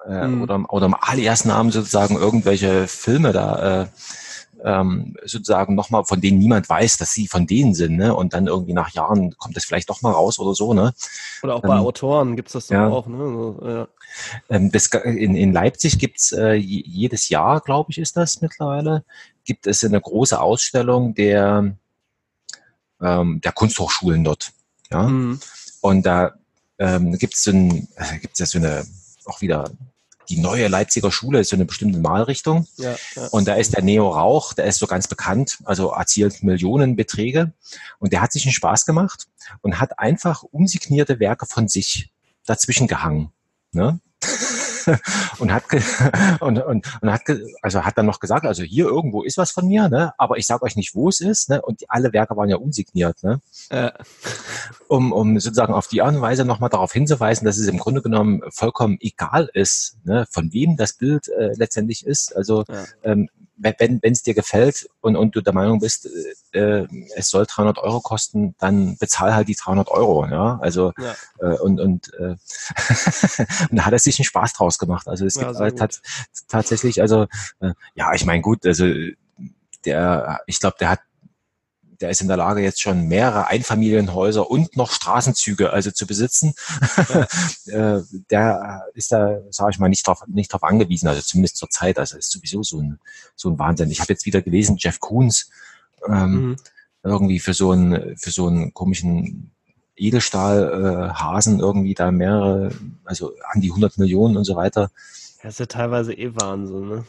[0.06, 0.42] äh, mhm.
[0.42, 3.86] oder, oder einem Alias-Namen sozusagen irgendwelche Filme da äh,
[4.64, 8.14] ähm, sozusagen nochmal, von denen niemand weiß, dass sie von denen sind, ne?
[8.14, 10.92] Und dann irgendwie nach Jahren kommt das vielleicht doch mal raus oder so, ne?
[11.42, 12.88] Oder auch bei ähm, Autoren gibt's das doch ja.
[12.88, 13.16] auch, ne?
[13.18, 13.88] So, ja.
[14.48, 19.04] Ähm, das, in, in Leipzig gibt's äh, jedes Jahr, glaube ich, ist das mittlerweile,
[19.44, 21.74] gibt es eine große Ausstellung der,
[23.00, 24.52] ähm, der Kunsthochschulen dort.
[24.90, 25.04] Ja?
[25.04, 25.40] Mhm.
[25.80, 26.34] Und da
[26.78, 28.86] ähm, gibt es so ein, äh, gibt's ja so eine,
[29.26, 29.70] auch wieder
[30.28, 32.66] die neue Leipziger Schule ist so eine bestimmte Malrichtung.
[32.76, 33.26] Ja, ja.
[33.28, 37.52] Und da ist der Neo Rauch, der ist so ganz bekannt, also erzielt Millionenbeträge.
[37.98, 39.26] Und der hat sich einen Spaß gemacht
[39.62, 42.10] und hat einfach unsignierte Werke von sich
[42.44, 43.32] dazwischen gehangen.
[43.72, 44.00] Ne?
[45.38, 45.64] und hat
[46.40, 47.22] und, und, und hat
[47.62, 50.12] also hat dann noch gesagt, also hier irgendwo ist was von mir, ne?
[50.18, 51.62] aber ich sage euch nicht, wo es ist, ne?
[51.62, 53.40] und die, alle Werke waren ja unsigniert, ne?
[53.70, 53.90] Äh.
[54.88, 58.02] um, um sozusagen auf die Art und Weise nochmal darauf hinzuweisen, dass es im Grunde
[58.02, 60.26] genommen vollkommen egal ist, ne?
[60.30, 62.34] von wem das Bild äh, letztendlich ist.
[62.36, 62.84] Also ja.
[63.04, 63.28] ähm,
[63.58, 66.08] wenn es dir gefällt und, und du der Meinung bist,
[66.52, 70.26] äh, äh es soll 300 Euro kosten, dann bezahl halt die 300 Euro.
[70.26, 71.14] Ja, also ja.
[71.40, 72.36] Äh, und und, äh,
[73.70, 75.08] und da hat er sich einen Spaß draus gemacht.
[75.08, 76.02] Also es ja, gibt halt tats
[76.48, 77.26] tatsächlich, also
[77.60, 78.86] äh, ja, ich meine gut, also
[79.84, 81.00] der, ich glaube, der hat
[82.00, 86.54] der ist in der Lage, jetzt schon mehrere Einfamilienhäuser und noch Straßenzüge also zu besitzen.
[87.08, 87.26] Ja.
[87.68, 88.00] Äh,
[88.30, 91.98] der ist da, sage ich mal, nicht drauf, nicht drauf angewiesen, also zumindest zur Zeit.
[91.98, 92.98] Also ist sowieso so ein,
[93.36, 93.90] so ein Wahnsinn.
[93.90, 95.50] Ich habe jetzt wieder gelesen, Jeff Koons,
[96.08, 96.56] ähm, mhm.
[97.02, 99.50] irgendwie für so einen, für so einen komischen
[99.96, 102.70] Edelstahlhasen äh, irgendwie da mehrere,
[103.04, 104.90] also an die 100 Millionen und so weiter
[105.42, 107.04] das ist ja teilweise eh Wahnsinn, ne?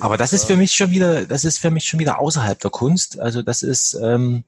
[0.00, 2.70] Aber das ist für mich schon wieder, das ist für mich schon wieder außerhalb der
[2.70, 3.20] Kunst.
[3.20, 4.44] Also das ist, ähm,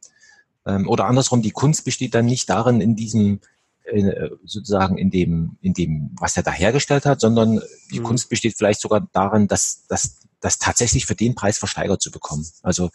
[0.67, 3.41] ähm, oder andersrum, die Kunst besteht dann nicht darin, in diesem,
[3.85, 7.61] äh, sozusagen in dem, in dem, was er da hergestellt hat, sondern
[7.93, 8.05] die mhm.
[8.05, 12.47] Kunst besteht vielleicht sogar darin, dass, dass das tatsächlich für den Preis versteigert zu bekommen.
[12.63, 12.91] Also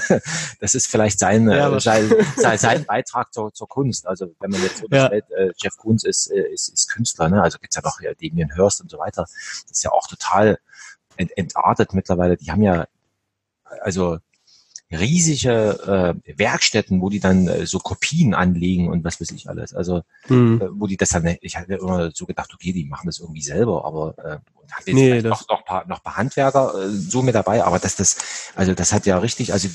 [0.60, 4.06] das ist vielleicht sein, ja, äh, sein, sein, sein, Beitrag zur, zur Kunst.
[4.06, 5.36] Also wenn man jetzt unterstellt, ja.
[5.36, 7.42] äh, Jeff Koons ist, äh, ist, ist Künstler, ne?
[7.42, 9.22] also gibt's ja noch ja, Damien Hirst und so weiter.
[9.22, 10.58] Das ist ja auch total
[11.16, 12.36] ent, entartet mittlerweile.
[12.36, 12.86] Die haben ja
[13.80, 14.18] also
[14.94, 19.74] riesige äh, Werkstätten, wo die dann äh, so Kopien anlegen und was weiß ich alles.
[19.74, 20.60] Also mhm.
[20.60, 23.42] äh, wo die das dann, ich hatte immer so gedacht, okay, die machen das irgendwie
[23.42, 24.38] selber, aber äh,
[24.70, 27.96] hat jetzt nee, noch, noch, paar, noch paar Handwerker äh, so mit dabei, aber dass
[27.96, 29.68] das, also das hat ja richtig, also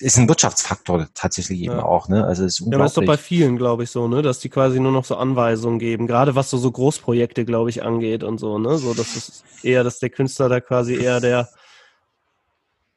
[0.00, 1.82] ist ein Wirtschaftsfaktor tatsächlich eben ja.
[1.82, 2.24] auch, ne?
[2.24, 2.78] Also ist unglaublich.
[2.78, 4.22] Ja, das ist doch bei vielen, glaube ich, so, ne?
[4.22, 7.82] Dass die quasi nur noch so Anweisungen geben, gerade was so, so Großprojekte, glaube ich,
[7.82, 8.78] angeht und so, ne?
[8.78, 11.48] So, dass es eher, dass der Künstler da quasi eher der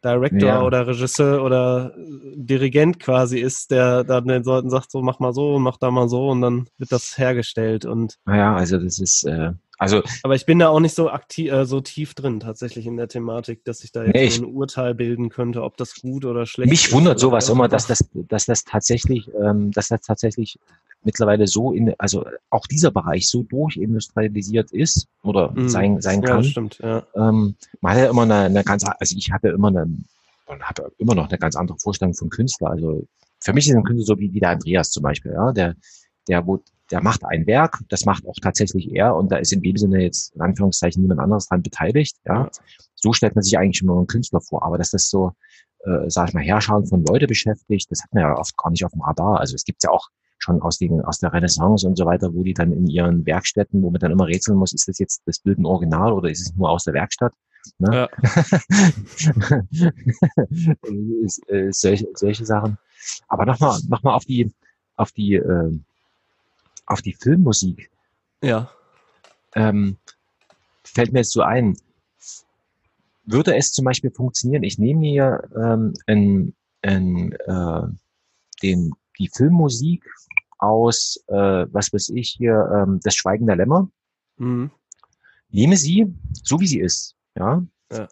[0.03, 0.63] Director ja.
[0.63, 1.93] oder Regisseur oder
[2.35, 6.09] Dirigent quasi ist, der dann den Leuten sagt, so mach mal so, mach da mal
[6.09, 8.17] so und dann wird das hergestellt und.
[8.25, 11.65] Naja, also das ist, äh, also, aber ich bin da auch nicht so aktiv, äh,
[11.65, 14.93] so tief drin tatsächlich in der Thematik, dass ich da jetzt nee, ich, ein Urteil
[14.93, 16.87] bilden könnte, ob das gut oder schlecht mich ist.
[16.89, 20.59] Mich wundert sowas immer, dass das, dass das tatsächlich, ähm, dass das tatsächlich
[21.03, 26.43] mittlerweile so in, also auch dieser Bereich so durchindustrialisiert ist oder mm, sein, sein kann.
[26.43, 27.01] Ja, stimmt, ja.
[27.15, 29.87] Ähm, man hat ja immer eine, eine ganz, also ich hatte immer eine,
[30.45, 32.69] und habe immer noch eine ganz andere Vorstellung von Künstler.
[32.69, 33.07] Also
[33.39, 35.75] für mich ist ein Künstler so wie, wie der Andreas zum Beispiel, ja, der,
[36.27, 36.61] der, wo,
[36.91, 40.03] der macht ein Werk, das macht auch tatsächlich er und da ist in dem Sinne
[40.03, 42.17] jetzt in Anführungszeichen niemand anderes dran beteiligt.
[42.25, 42.49] Ja,
[42.95, 45.31] so stellt man sich eigentlich schon mal einen Künstler vor, aber dass das so,
[45.85, 48.85] äh, sag ich mal, Herrscher von Leute beschäftigt, das hat man ja oft gar nicht
[48.85, 49.39] auf dem Radar.
[49.39, 50.09] Also es gibt ja auch
[50.39, 53.81] schon aus den aus der Renaissance und so weiter, wo die dann in ihren Werkstätten,
[53.81, 56.41] wo man dann immer rätseln muss, ist das jetzt das Bild ein Original oder ist
[56.41, 57.33] es nur aus der Werkstatt?
[57.77, 57.93] Ne?
[57.93, 58.09] Ja.
[61.23, 62.77] ist, äh, solche, solche Sachen.
[63.27, 64.51] Aber nochmal noch mal auf die
[64.95, 65.79] auf die äh,
[66.85, 67.91] auf die Filmmusik.
[68.43, 68.71] Ja.
[69.55, 69.97] Ähm,
[70.83, 71.77] fällt mir jetzt so ein,
[73.25, 77.81] würde es zum Beispiel funktionieren, ich nehme mir ähm, in, in, äh,
[78.63, 80.05] den, die Filmmusik
[80.57, 83.89] aus, äh, was weiß ich hier, ähm, das Schweigen der Lämmer,
[84.37, 84.71] mhm.
[85.49, 86.13] nehme sie,
[86.43, 88.07] so wie sie ist, ja, ja.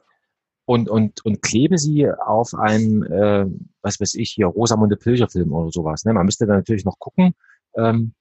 [0.66, 3.48] Und, und, und klebe sie auf einen, äh,
[3.82, 6.06] was weiß ich hier, Rosamunde Pilcher Film oder sowas.
[6.06, 6.14] Ne?
[6.14, 7.34] Man müsste dann natürlich noch gucken,
[7.76, 8.14] ähm,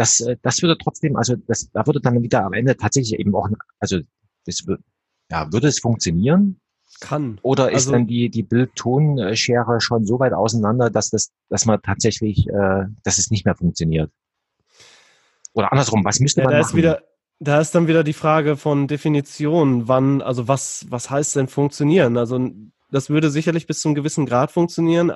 [0.00, 3.34] das, äh, das würde trotzdem, also das, da würde dann wieder am Ende tatsächlich eben
[3.34, 3.48] auch,
[3.78, 3.98] also
[4.46, 4.64] das,
[5.30, 6.58] ja, würde es funktionieren?
[7.00, 7.38] Kann.
[7.42, 11.80] Oder ist also, dann die, die Bild-Ton-Schere schon so weit auseinander, dass das, dass man
[11.82, 14.10] tatsächlich, äh, dass es nicht mehr funktioniert?
[15.52, 16.70] Oder andersrum, was müsste ja, man da machen?
[16.70, 17.02] Ist wieder,
[17.38, 22.16] da ist dann wieder die Frage von Definition, wann, also was, was heißt denn funktionieren?
[22.16, 22.50] Also
[22.90, 25.12] das würde sicherlich bis zu einem gewissen Grad funktionieren,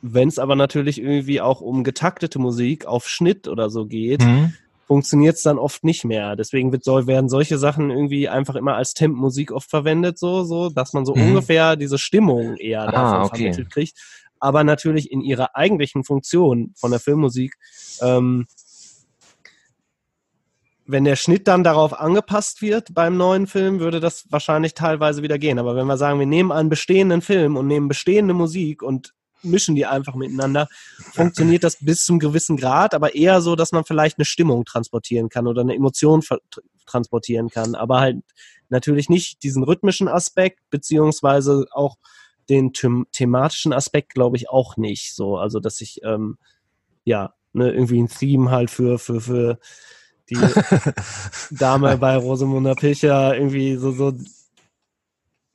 [0.00, 4.54] wenn es aber natürlich irgendwie auch um getaktete Musik auf Schnitt oder so geht, mhm.
[4.86, 6.36] funktioniert es dann oft nicht mehr.
[6.36, 10.70] Deswegen wird, soll, werden solche Sachen irgendwie einfach immer als Temp-Musik oft verwendet, so, so,
[10.70, 11.28] dass man so mhm.
[11.28, 13.36] ungefähr diese Stimmung eher ah, davon okay.
[13.38, 13.98] vermittelt kriegt.
[14.40, 17.56] Aber natürlich in ihrer eigentlichen Funktion von der Filmmusik,
[18.00, 18.46] ähm,
[20.86, 25.38] wenn der Schnitt dann darauf angepasst wird beim neuen Film, würde das wahrscheinlich teilweise wieder
[25.38, 25.58] gehen.
[25.58, 29.12] Aber wenn wir sagen, wir nehmen einen bestehenden Film und nehmen bestehende Musik und
[29.42, 30.68] mischen die einfach miteinander,
[31.12, 35.28] funktioniert das bis zum gewissen Grad, aber eher so, dass man vielleicht eine Stimmung transportieren
[35.28, 36.22] kann oder eine Emotion
[36.86, 38.16] transportieren kann, aber halt
[38.68, 41.96] natürlich nicht diesen rhythmischen Aspekt, beziehungsweise auch
[42.48, 45.14] den them thematischen Aspekt, glaube ich, auch nicht.
[45.14, 46.38] So, also dass ich ähm,
[47.04, 49.58] ja ne, irgendwie ein Theme halt für, für, für
[50.30, 50.38] die
[51.50, 54.12] Dame bei Rosamunde Pilcher irgendwie so, so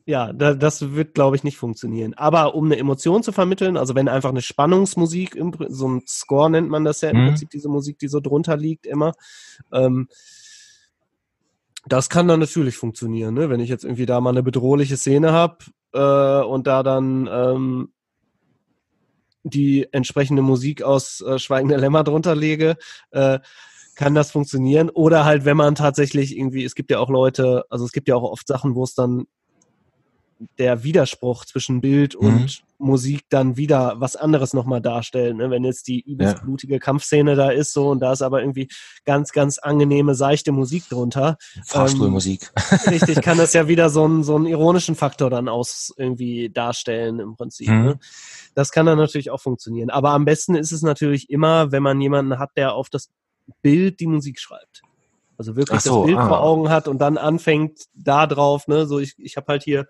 [0.05, 2.13] ja, da, das wird, glaube ich, nicht funktionieren.
[2.13, 6.49] Aber um eine Emotion zu vermitteln, also wenn einfach eine Spannungsmusik, im, so ein Score
[6.49, 7.27] nennt man das ja im mhm.
[7.27, 9.13] Prinzip, diese Musik, die so drunter liegt immer,
[9.71, 10.09] ähm,
[11.85, 13.49] das kann dann natürlich funktionieren, ne?
[13.49, 15.57] wenn ich jetzt irgendwie da mal eine bedrohliche Szene habe
[15.93, 17.89] äh, und da dann ähm,
[19.43, 22.77] die entsprechende Musik aus äh, Schweigende Lämmer drunter lege,
[23.11, 23.39] äh,
[23.95, 24.89] kann das funktionieren.
[24.89, 28.15] Oder halt, wenn man tatsächlich irgendwie, es gibt ja auch Leute, also es gibt ja
[28.15, 29.25] auch oft Sachen, wo es dann
[30.57, 32.27] der Widerspruch zwischen Bild mhm.
[32.27, 35.37] und Musik dann wieder was anderes nochmal darstellen.
[35.37, 35.49] Ne?
[35.49, 36.43] Wenn jetzt die übelst ja.
[36.43, 38.67] blutige Kampfszene da ist so und da ist aber irgendwie
[39.05, 41.37] ganz, ganz angenehme, seichte Musik drunter.
[41.65, 42.51] Fahrstuhlmusik.
[42.55, 46.49] Ähm, richtig, kann das ja wieder so einen, so einen ironischen Faktor dann aus irgendwie
[46.49, 47.69] darstellen im Prinzip.
[47.69, 47.83] Mhm.
[47.83, 47.99] Ne?
[48.53, 49.89] Das kann dann natürlich auch funktionieren.
[49.89, 53.09] Aber am besten ist es natürlich immer, wenn man jemanden hat, der auf das
[53.61, 54.81] Bild die Musik schreibt.
[55.37, 56.27] Also wirklich so, das Bild ah.
[56.27, 59.87] vor Augen hat und dann anfängt da drauf, ne, so ich, ich habe halt hier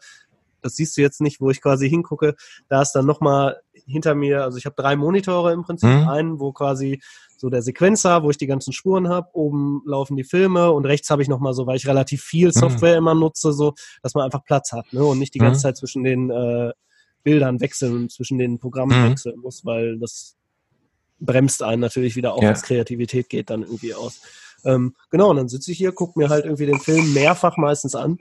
[0.64, 2.35] das siehst du jetzt nicht, wo ich quasi hingucke.
[2.69, 5.90] Da ist dann nochmal hinter mir, also ich habe drei Monitore im Prinzip.
[5.90, 6.07] Mhm.
[6.07, 7.02] Einen, wo quasi
[7.38, 9.27] so der Sequenzer, wo ich die ganzen Spuren habe.
[9.34, 12.52] Oben laufen die Filme und rechts habe ich nochmal so, weil ich relativ viel mhm.
[12.52, 12.99] Software mhm.
[12.99, 15.03] immer nutze, so, dass man einfach Platz hat ne?
[15.03, 15.61] und nicht die ganze mhm.
[15.61, 16.72] Zeit zwischen den äh,
[17.23, 19.11] Bildern wechseln und zwischen den Programmen mhm.
[19.11, 20.38] wechseln muss, weil das
[21.19, 22.52] bremst einen natürlich wieder auch, ja.
[22.52, 24.22] was Kreativität geht, dann irgendwie aus.
[24.65, 27.95] Ähm, genau, und dann sitze ich hier, gucke mir halt irgendwie den Film mehrfach meistens
[27.95, 28.18] an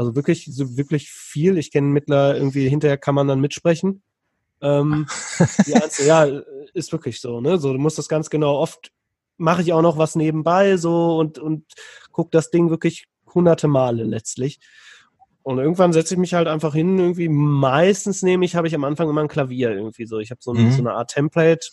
[0.00, 1.58] also wirklich, so wirklich viel.
[1.58, 4.02] Ich kenne Mittler irgendwie, hinterher kann man dann mitsprechen.
[4.62, 5.06] Ähm,
[5.74, 6.24] Einzel ja,
[6.72, 7.58] ist wirklich so, ne?
[7.58, 8.90] So, du musst das ganz genau oft
[9.36, 11.64] mache ich auch noch was nebenbei so und, und
[12.12, 14.60] guck das Ding wirklich hunderte Male letztlich.
[15.42, 18.84] Und irgendwann setze ich mich halt einfach hin, irgendwie meistens nehme ich, habe ich am
[18.84, 20.18] Anfang immer ein Klavier irgendwie so.
[20.18, 20.72] Ich habe so, ein, mhm.
[20.72, 21.66] so eine Art Template,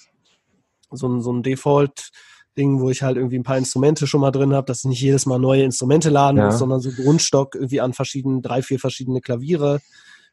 [0.92, 2.12] so ein, so ein Default
[2.58, 5.02] Ding, wo ich halt irgendwie ein paar Instrumente schon mal drin habe, dass ich nicht
[5.02, 6.46] jedes Mal neue Instrumente laden ja.
[6.48, 9.80] muss, sondern so Grundstock irgendwie an verschiedenen, drei, vier verschiedene Klaviere,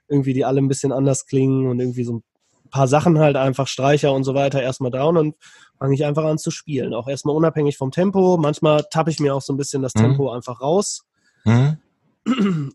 [0.08, 2.22] irgendwie, die alle ein bisschen anders klingen und irgendwie so ein
[2.70, 5.34] paar Sachen halt einfach Streicher und so weiter erstmal da und dann
[5.78, 6.94] fange ich einfach an zu spielen.
[6.94, 8.36] Auch erstmal unabhängig vom Tempo.
[8.36, 10.00] Manchmal tappe ich mir auch so ein bisschen das mhm.
[10.00, 11.04] Tempo einfach raus.
[11.44, 11.78] Mhm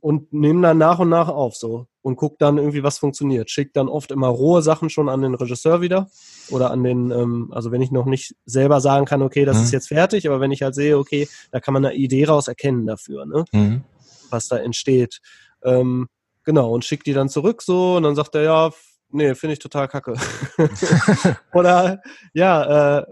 [0.02, 3.50] und nehme dann nach und nach auf so und guck dann irgendwie, was funktioniert.
[3.50, 6.10] Schick dann oft immer rohe Sachen schon an den Regisseur wieder
[6.50, 9.64] oder an den, ähm, also wenn ich noch nicht selber sagen kann, okay, das mhm.
[9.64, 12.48] ist jetzt fertig, aber wenn ich halt sehe, okay, da kann man eine Idee raus
[12.48, 13.46] erkennen dafür, ne?
[13.52, 13.84] Mhm.
[14.30, 15.20] was da entsteht.
[15.64, 16.08] Ähm,
[16.44, 18.70] genau, und schickt die dann zurück so und dann sagt er, ja,
[19.10, 20.14] nee, finde ich total kacke.
[21.54, 22.02] oder
[22.34, 23.06] ja, äh,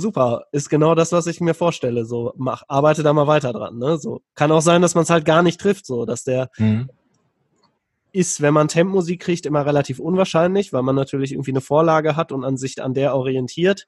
[0.00, 2.04] super, ist genau das, was ich mir vorstelle.
[2.04, 3.78] So, mach, arbeite da mal weiter dran.
[3.78, 3.98] Ne?
[3.98, 6.90] So, kann auch sein, dass man es halt gar nicht trifft, so, dass der mhm.
[8.12, 12.32] ist, wenn man Tempmusik kriegt, immer relativ unwahrscheinlich, weil man natürlich irgendwie eine Vorlage hat
[12.32, 13.86] und an sich an der orientiert.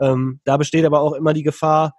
[0.00, 1.94] Ähm, da besteht aber auch immer die Gefahr,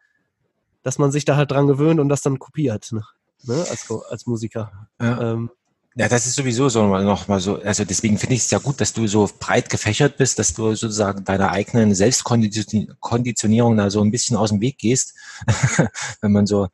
[0.81, 3.03] dass man sich da halt dran gewöhnt und das dann kopiert, ne?
[3.43, 3.55] Ne?
[3.69, 4.89] Als, als Musiker.
[4.99, 5.33] Ja.
[5.33, 5.51] Ähm,
[5.99, 8.79] ja, das ist sowieso so noch mal so, also deswegen finde ich es ja gut,
[8.79, 14.09] dass du so breit gefächert bist, dass du sozusagen deiner eigenen Selbstkonditionierung da so ein
[14.09, 15.13] bisschen aus dem Weg gehst.
[16.21, 16.69] Wenn man so,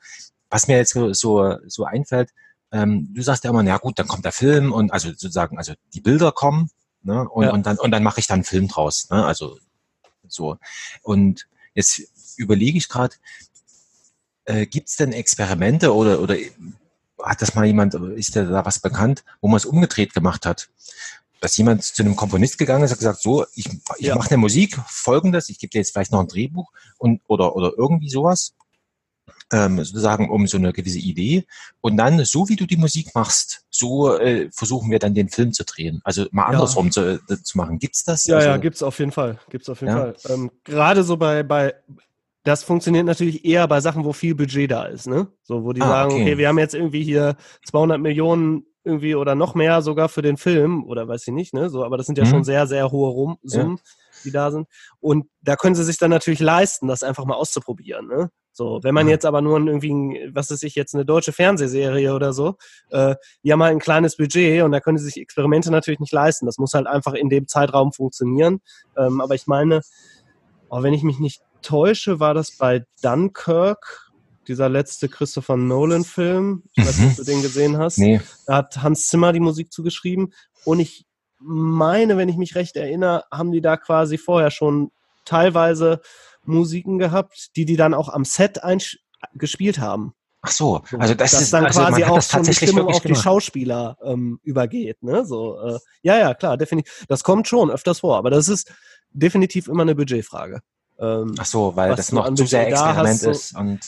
[0.52, 2.30] was mir jetzt so, so, so einfällt,
[2.72, 5.74] ähm, du sagst ja immer, na gut, dann kommt der Film und also sozusagen, also
[5.96, 6.70] die Bilder kommen,
[7.02, 7.52] ne, und, ja.
[7.52, 9.58] und dann, und dann mache ich dann einen Film draus, ne, also
[10.28, 10.58] so.
[11.02, 12.00] Und jetzt
[12.38, 13.16] überlege ich gerade,
[14.44, 16.36] äh, gibt es denn Experimente oder, oder
[17.22, 20.70] hat das mal jemand, ist da was bekannt, wo man es umgedreht gemacht hat?
[21.42, 23.68] Dass jemand zu einem Komponist gegangen ist und gesagt, so, ich,
[23.98, 24.16] ich ja.
[24.16, 27.72] mache eine Musik, folgendes, ich gebe dir jetzt vielleicht noch ein Drehbuch und oder oder
[27.78, 28.54] irgendwie sowas,
[29.52, 31.46] ähm, sozusagen um so eine gewisse Idee.
[31.82, 35.54] Und dann, so wie du die Musik machst, so äh, versuchen wir dann den Film
[35.54, 36.02] zu drehen.
[36.04, 36.92] Also mal andersrum ja.
[36.92, 37.80] zu, äh, zu machen.
[37.80, 38.26] Gibt's das?
[38.26, 39.40] Ja, also, ja, gibt's auf jeden Fall.
[39.50, 40.14] Gibt's auf jeden ja.
[40.14, 40.16] Fall.
[40.30, 41.76] Ähm, Gerade so bei, bei
[42.46, 45.28] das funktioniert natürlich eher bei Sachen, wo viel Budget da ist, ne?
[45.44, 46.22] So, wo die ah, sagen, okay.
[46.22, 46.38] okay.
[46.38, 47.36] wir haben jetzt irgendwie hier
[47.66, 51.70] 200 Millionen irgendwie oder noch mehr sogar für den Film oder weiß ich nicht, ne?
[51.72, 52.30] So, aber das sind ja mhm.
[52.30, 53.84] schon sehr, sehr hohe Summen, ja.
[54.24, 54.68] die da sind.
[55.00, 58.30] Und da können sie sich dann natürlich leisten, das einfach mal auszuprobieren, ne?
[58.52, 62.32] So, wenn man jetzt aber nur irgendwie, was ist ich jetzt, eine deutsche Fernsehserie oder
[62.32, 62.56] so,
[62.90, 66.14] äh, die haben halt ein kleines Budget und da können sie sich Experimente natürlich nicht
[66.14, 66.46] leisten.
[66.46, 68.62] Das muss halt einfach in dem Zeitraum funktionieren.
[68.96, 69.82] Ähm, aber ich meine,
[70.70, 74.12] auch wenn ich mich nicht täusche, war das bei Dunkirk,
[74.48, 76.64] dieser letzte Christopher Nolan-Film.
[76.74, 77.98] Ich weiß nicht, ob du den gesehen hast.
[77.98, 78.22] Nee.
[78.46, 80.34] Da hat Hans Zimmer die Musik zugeschrieben.
[80.64, 81.06] Und ich
[81.40, 84.92] meine, wenn ich mich recht erinnere, haben die da quasi vorher schon
[85.26, 86.02] teilweise
[86.44, 88.60] Musiken gehabt, die die dann auch am Set
[89.34, 90.14] gespielt haben.
[90.42, 93.10] Ach so, also das, das ist dann also quasi auch schon die Stimmung auf gemacht.
[93.10, 95.02] die Schauspieler ähm, übergeht.
[95.02, 95.26] Ne?
[95.26, 97.06] So, äh, ja, ja, klar, definitiv.
[97.08, 98.72] Das kommt schon öfters vor, aber das ist
[99.10, 100.62] definitiv immer eine Budgetfrage.
[101.00, 103.80] Ähm, Ach so, weil das noch zu sehr Experiment ist und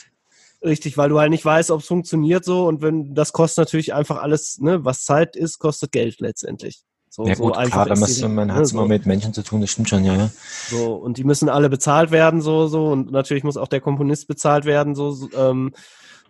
[0.64, 3.94] Richtig, weil du halt nicht weißt, ob es funktioniert so und wenn das kostet natürlich
[3.94, 6.82] einfach alles, ne, was Zeit ist, kostet Geld letztendlich.
[7.10, 9.34] So, ja gut, so einfach klar, ist die, man hat es ne, immer mit Menschen
[9.34, 10.30] zu tun, das stimmt schon, ja, ja.
[10.70, 14.28] So, und die müssen alle bezahlt werden, so, so, und natürlich muss auch der Komponist
[14.28, 15.74] bezahlt werden, so, so ähm,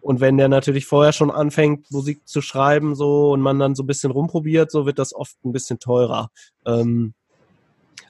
[0.01, 3.83] und wenn der natürlich vorher schon anfängt, Musik zu schreiben, so, und man dann so
[3.83, 6.29] ein bisschen rumprobiert, so wird das oft ein bisschen teurer.
[6.65, 7.13] Ähm,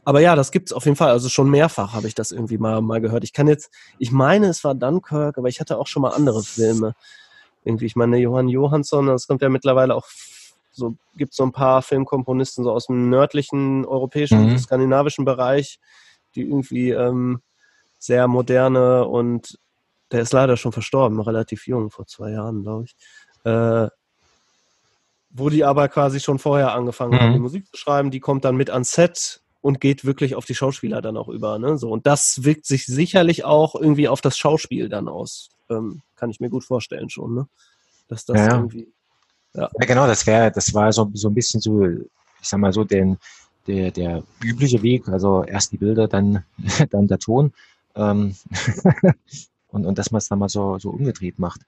[0.07, 1.09] aber ja, das gibt's auf jeden Fall.
[1.09, 3.25] Also schon mehrfach habe ich das irgendwie mal, mal gehört.
[3.25, 3.69] Ich kann jetzt,
[3.99, 6.95] ich meine, es war Dunkirk, aber ich hatte auch schon mal andere Filme.
[7.65, 10.07] Irgendwie, ich meine, Johann Johansson, das kommt ja mittlerweile auch
[10.71, 14.57] so, gibt so ein paar Filmkomponisten so aus dem nördlichen europäischen, mhm.
[14.57, 15.77] skandinavischen Bereich,
[16.35, 17.41] die irgendwie ähm,
[17.99, 19.59] sehr moderne und
[20.13, 22.95] der ist leider schon verstorben, relativ jung, vor zwei Jahren, glaube ich.
[23.43, 23.89] Äh,
[25.31, 27.19] wo die aber quasi schon vorher angefangen mhm.
[27.19, 30.45] haben, die Musik zu schreiben, die kommt dann mit ans Set und geht wirklich auf
[30.45, 31.60] die Schauspieler dann auch über.
[31.60, 31.77] Ne?
[31.77, 35.49] So, und das wirkt sich sicherlich auch irgendwie auf das Schauspiel dann aus.
[35.69, 37.49] Ähm, kann ich mir gut vorstellen schon, ne?
[38.07, 38.56] Dass das ja.
[38.56, 38.88] irgendwie.
[39.53, 39.69] Ja.
[39.77, 41.99] ja, genau, das wäre, das war so, so ein bisschen so, ich
[42.44, 43.18] sag mal so, den,
[43.68, 46.45] der, der übliche Weg, also erst die Bilder, dann,
[46.89, 47.52] dann der Ton.
[47.94, 48.38] Ähm,
[49.68, 51.60] und, und dass man es dann mal so, so umgedreht macht.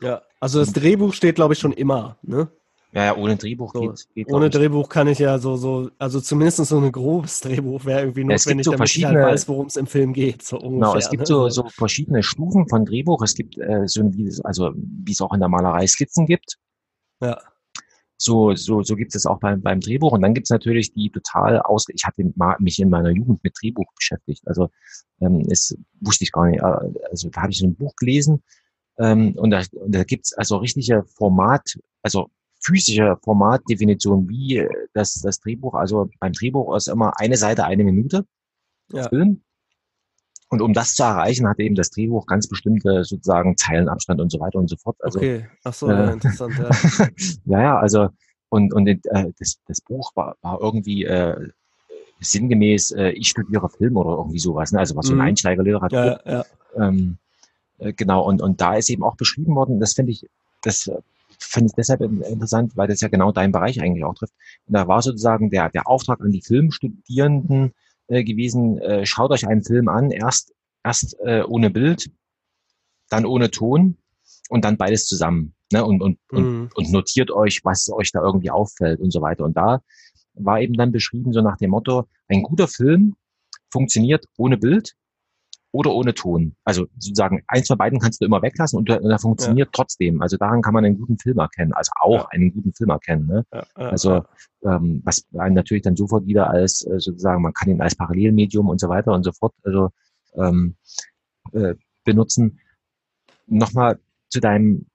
[0.00, 2.52] Ja, also das Drehbuch steht, glaube ich, schon immer, ne?
[2.92, 6.20] Ja, ja, ohne Drehbuch so, geht, geht Ohne Drehbuch kann ich ja so, so, also
[6.20, 9.66] zumindest so ein grobes Drehbuch wäre irgendwie notwendig, ja, so damit ich halt weiß, worum
[9.66, 10.42] es im Film geht.
[10.42, 11.26] So ungefähr, genau, es gibt ne?
[11.26, 13.22] so, so verschiedene Stufen von Drehbuch.
[13.22, 16.56] Es gibt äh, so wie also wie es auch in der Malerei Skizzen gibt.
[17.20, 17.38] Ja.
[18.16, 20.12] So, so, so gibt es auch beim, beim Drehbuch.
[20.12, 21.86] Und dann gibt es natürlich die total aus.
[21.94, 22.24] Ich hatte
[22.58, 24.42] mich in meiner Jugend mit Drehbuch beschäftigt.
[24.46, 24.70] Also
[25.20, 26.60] ähm, es wusste ich gar nicht.
[26.60, 28.42] Äh, also da habe ich so ein Buch gelesen
[28.98, 32.30] ähm, und da, da gibt es also richtige Format, also
[32.60, 37.84] physische Formatdefinition, wie äh, das, das Drehbuch, also beim Drehbuch ist immer eine Seite eine
[37.84, 38.24] Minute
[38.92, 39.08] ja.
[39.08, 39.42] Film.
[40.50, 44.40] Und um das zu erreichen, hat eben das Drehbuch ganz bestimmte sozusagen Zeilenabstand und so
[44.40, 44.96] weiter und so fort.
[45.00, 46.70] Also, okay, ach so, äh, interessant, ja.
[47.44, 48.08] ja, ja, also
[48.48, 48.98] und, und äh,
[49.38, 51.50] das, das Buch war, war irgendwie äh,
[52.20, 54.78] sinngemäß, äh, ich studiere Film oder irgendwie sowas, ne?
[54.78, 55.22] also was so ein mhm.
[55.22, 56.20] Einsteigerliteratur.
[56.24, 56.44] Ja, ja.
[56.76, 57.18] Ähm,
[57.78, 60.26] äh, genau, und, und da ist eben auch beschrieben worden, das finde ich,
[60.62, 60.90] das
[61.38, 64.34] finde ich deshalb interessant, weil das ja genau deinen Bereich eigentlich auch trifft.
[64.66, 67.72] Und da war sozusagen der, der Auftrag an die Filmstudierenden
[68.08, 70.52] äh, gewesen, äh, schaut euch einen Film an, erst,
[70.84, 72.10] erst äh, ohne Bild,
[73.08, 73.96] dann ohne Ton
[74.48, 75.54] und dann beides zusammen.
[75.72, 75.84] Ne?
[75.84, 76.38] Und, und, mhm.
[76.38, 79.44] und, und notiert euch, was euch da irgendwie auffällt und so weiter.
[79.44, 79.82] Und da
[80.34, 83.16] war eben dann beschrieben, so nach dem Motto, ein guter Film
[83.70, 84.94] funktioniert ohne Bild
[85.72, 86.54] oder ohne Ton.
[86.64, 89.72] Also sozusagen eins von beiden kannst du immer weglassen und, und er funktioniert ja.
[89.72, 90.22] trotzdem.
[90.22, 92.28] Also daran kann man einen guten Film erkennen, also auch ja.
[92.30, 93.26] einen guten Film erkennen.
[93.26, 93.44] Ne?
[93.52, 94.24] Ja, also
[94.64, 98.68] ähm, was einen natürlich dann sofort wieder als äh, sozusagen, man kann ihn als Parallelmedium
[98.68, 99.90] und so weiter und so fort also
[100.36, 100.76] ähm,
[101.52, 101.74] äh,
[102.04, 102.60] benutzen.
[103.46, 104.86] Nochmal zu deinem,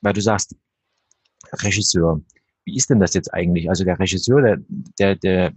[0.00, 0.56] weil du sagst,
[1.52, 2.20] Regisseur.
[2.64, 3.68] Wie ist denn das jetzt eigentlich?
[3.68, 4.58] Also der Regisseur, der,
[4.98, 5.52] der, der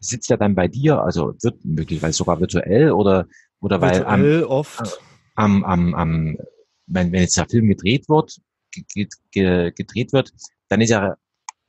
[0.00, 3.26] sitzt er dann bei dir, also wird möglicherweise sogar virtuell oder
[3.60, 5.00] oder weil virtuell am, oft
[5.34, 6.36] am, am, am
[6.86, 8.38] wenn, wenn jetzt der Film gedreht wird,
[9.32, 10.32] gedreht wird,
[10.68, 11.16] dann ist ja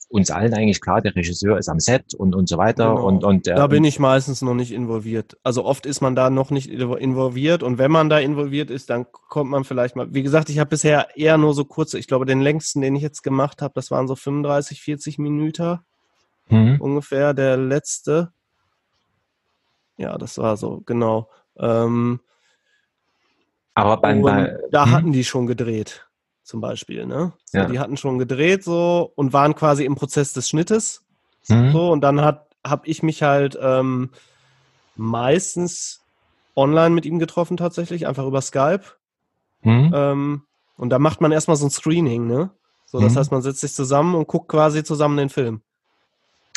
[0.09, 2.95] uns allen eigentlich klar, der Regisseur ist am Set und, und so weiter.
[2.95, 3.07] Genau.
[3.07, 5.37] Und, und, da bin ich meistens noch nicht involviert.
[5.43, 9.05] Also oft ist man da noch nicht involviert und wenn man da involviert ist, dann
[9.11, 10.11] kommt man vielleicht mal.
[10.11, 13.03] Wie gesagt, ich habe bisher eher nur so kurze, ich glaube, den längsten, den ich
[13.03, 15.79] jetzt gemacht habe, das waren so 35, 40 Minuten
[16.49, 16.81] mhm.
[16.81, 18.31] ungefähr, der letzte.
[19.97, 21.29] Ja, das war so, genau.
[21.57, 22.19] Ähm,
[23.73, 24.91] Aber beim, bei, da hm?
[24.91, 26.07] hatten die schon gedreht,
[26.43, 27.33] zum Beispiel, ne?
[27.45, 27.65] So, ja.
[27.65, 31.03] Die hatten schon gedreht so und waren quasi im Prozess des Schnittes.
[31.47, 31.71] Mhm.
[31.71, 34.09] So, und dann hat habe ich mich halt ähm,
[34.95, 36.01] meistens
[36.55, 38.83] online mit ihm getroffen tatsächlich, einfach über Skype.
[39.61, 39.91] Mhm.
[39.93, 40.41] Ähm,
[40.77, 42.51] und da macht man erstmal so ein Screening, ne?
[42.85, 43.19] So, das mhm.
[43.19, 45.61] heißt, man setzt sich zusammen und guckt quasi zusammen den Film.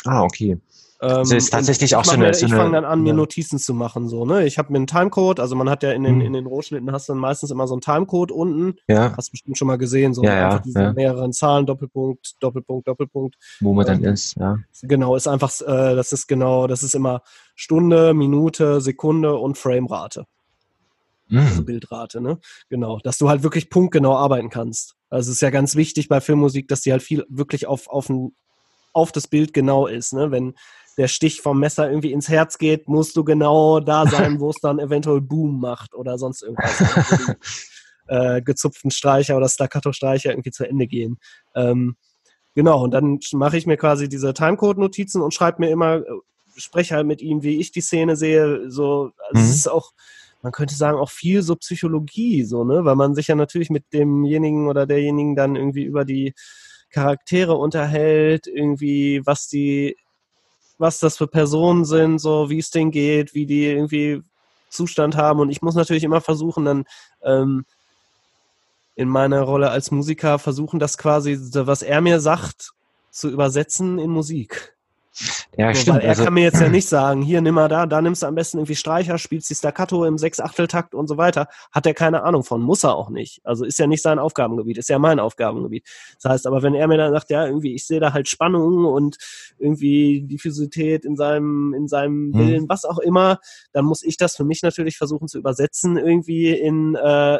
[0.05, 0.57] Ah, okay.
[0.99, 4.07] das ist tatsächlich auch so eine, so Ich fange dann an, mir Notizen zu machen.
[4.07, 4.45] So, ne?
[4.45, 6.27] Ich habe mir einen Timecode, also man hat ja in den, hm.
[6.27, 8.79] in den Rohschnitten hast du dann meistens immer so einen Timecode unten.
[8.87, 9.13] Ja.
[9.17, 10.93] Hast du bestimmt schon mal gesehen, so ja, ja, diese ja.
[10.93, 13.35] mehreren Zahlen, Doppelpunkt, Doppelpunkt, Doppelpunkt.
[13.59, 14.57] Wo man ähm, dann ist, ja.
[14.83, 17.21] Genau, ist einfach, äh, das ist genau, das ist immer
[17.55, 20.25] Stunde, Minute, Sekunde und Framerate.
[21.33, 21.39] Mhm.
[21.39, 22.39] Also Bildrate, ne?
[22.69, 22.99] Genau.
[22.99, 24.95] Dass du halt wirklich punktgenau arbeiten kannst.
[25.09, 28.09] Also es ist ja ganz wichtig bei Filmmusik, dass die halt viel wirklich auf, auf
[28.09, 28.35] ein
[28.93, 30.13] auf das Bild genau ist.
[30.13, 30.31] Ne?
[30.31, 30.53] Wenn
[30.97, 34.57] der Stich vom Messer irgendwie ins Herz geht, musst du genau da sein, wo es
[34.61, 36.83] dann eventuell Boom macht oder sonst irgendwas.
[38.07, 41.17] äh, gezupften Streicher oder Staccato-Streicher irgendwie zu Ende gehen.
[41.55, 41.95] Ähm,
[42.53, 46.03] genau, und dann mache ich mir quasi diese Timecode-Notizen und schreibe mir immer, äh,
[46.55, 48.69] spreche halt mit ihm, wie ich die Szene sehe.
[48.69, 49.49] So, also mhm.
[49.49, 49.91] es ist auch
[50.43, 52.83] man könnte sagen, auch viel so Psychologie, so, ne?
[52.83, 56.33] Weil man sich ja natürlich mit demjenigen oder derjenigen dann irgendwie über die
[56.93, 59.97] Charaktere unterhält, irgendwie, was die,
[60.77, 64.21] was das für Personen sind, so wie es denen geht, wie die irgendwie
[64.69, 65.39] Zustand haben.
[65.39, 66.85] Und ich muss natürlich immer versuchen, dann
[67.23, 67.65] ähm,
[68.95, 72.71] in meiner Rolle als Musiker versuchen, das quasi, was er mir sagt,
[73.11, 74.75] zu übersetzen in Musik.
[75.57, 76.03] Ja, so, stimmt.
[76.03, 78.27] er also, kann mir jetzt ja nicht sagen, hier nimm mal da, da nimmst du
[78.27, 81.47] am besten irgendwie Streicher, spielst die Staccato im Sechsachteltakt und so weiter.
[81.71, 83.41] Hat er keine Ahnung von, muss er auch nicht.
[83.43, 85.87] Also ist ja nicht sein Aufgabengebiet, ist ja mein Aufgabengebiet.
[86.21, 88.85] Das heißt, aber wenn er mir dann sagt, ja, irgendwie, ich sehe da halt Spannung
[88.85, 89.17] und
[89.59, 92.39] irgendwie Diffusität in seinem, in seinem hm.
[92.39, 93.39] Willen, was auch immer,
[93.71, 97.39] dann muss ich das für mich natürlich versuchen zu übersetzen, irgendwie in äh,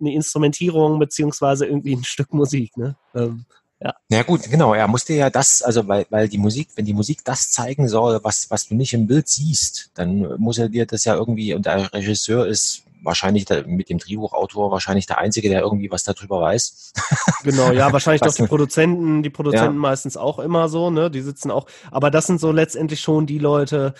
[0.00, 2.96] eine Instrumentierung beziehungsweise irgendwie ein Stück Musik, ne?
[3.14, 3.46] Ähm,
[3.84, 3.94] ja.
[4.08, 4.72] ja gut, genau.
[4.72, 8.18] Er musste ja das, also weil, weil die Musik, wenn die Musik das zeigen soll,
[8.22, 11.66] was, was du nicht im Bild siehst, dann muss er dir das ja irgendwie, und
[11.66, 16.40] der Regisseur ist wahrscheinlich der, mit dem Drehbuchautor wahrscheinlich der Einzige, der irgendwie was darüber
[16.40, 16.92] weiß.
[17.44, 19.80] Genau, ja, wahrscheinlich doch die Produzenten, die Produzenten ja.
[19.80, 21.10] meistens auch immer so, ne?
[21.10, 23.92] Die sitzen auch, aber das sind so letztendlich schon die Leute,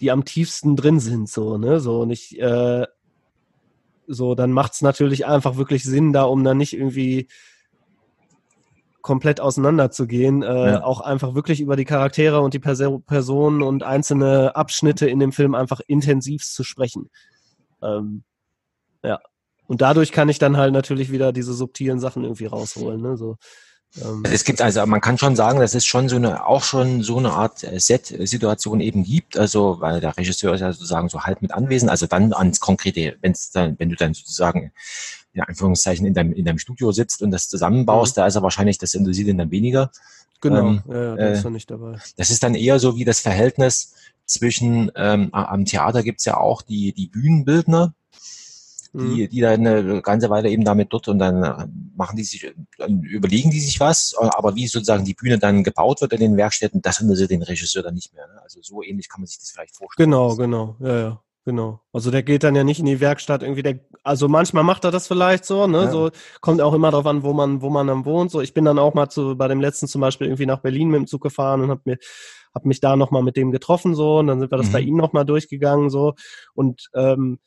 [0.00, 1.80] die am tiefsten drin sind, so, ne?
[1.80, 2.86] So nicht, äh,
[4.06, 7.26] so, dann macht es natürlich einfach wirklich Sinn, da um dann nicht irgendwie
[9.02, 10.84] komplett auseinanderzugehen, äh, ja.
[10.84, 15.32] auch einfach wirklich über die Charaktere und die Perso Personen und einzelne Abschnitte in dem
[15.32, 17.10] Film einfach intensiv zu sprechen.
[17.82, 18.22] Ähm,
[19.02, 19.20] ja.
[19.66, 23.00] Und dadurch kann ich dann halt natürlich wieder diese subtilen Sachen irgendwie rausholen.
[23.00, 23.16] Ne?
[23.16, 23.36] So,
[24.00, 24.22] ähm.
[24.24, 27.18] Es gibt also, man kann schon sagen, dass es schon so eine, auch schon so
[27.18, 29.36] eine Art äh, Set-Situation eben gibt.
[29.36, 31.90] Also, weil der Regisseur ist ja sozusagen so halb mit anwesend.
[31.90, 34.72] Also dann ans Konkrete, wenn es dann, wenn du dann sozusagen
[35.32, 38.20] in Anführungszeichen in deinem, in deinem Studio sitzt und das zusammenbaust, mhm.
[38.20, 39.90] da ist er wahrscheinlich, das ihn dann weniger.
[40.40, 41.98] Genau, ähm, ja, da ist er nicht dabei.
[42.16, 43.94] Das ist dann eher so wie das Verhältnis
[44.26, 47.94] zwischen, ähm, am Theater gibt's ja auch die, die Bühnenbildner,
[48.92, 49.28] die, mhm.
[49.28, 53.02] die dann eine ganze Weile eben damit dort und dann äh, machen die sich, dann
[53.02, 56.82] überlegen die sich was, aber wie sozusagen die Bühne dann gebaut wird in den Werkstätten,
[56.82, 58.26] das interessiert den Regisseur dann nicht mehr.
[58.26, 58.42] Ne?
[58.42, 60.10] Also so ähnlich kann man sich das vielleicht vorstellen.
[60.10, 61.22] Genau, genau, ja, ja.
[61.44, 61.80] Genau.
[61.92, 64.92] Also der geht dann ja nicht in die Werkstatt irgendwie, der, also manchmal macht er
[64.92, 65.84] das vielleicht so, ne?
[65.84, 65.90] Ja.
[65.90, 66.10] So
[66.40, 68.30] kommt auch immer darauf an, wo man, wo man dann wohnt.
[68.30, 70.88] So, ich bin dann auch mal zu, bei dem letzten zum Beispiel irgendwie nach Berlin
[70.90, 71.98] mit dem Zug gefahren und hab mir,
[72.54, 74.72] hab mich da nochmal mit dem getroffen so und dann sind wir das mhm.
[74.72, 76.14] bei ihm nochmal durchgegangen so
[76.54, 77.40] und ähm,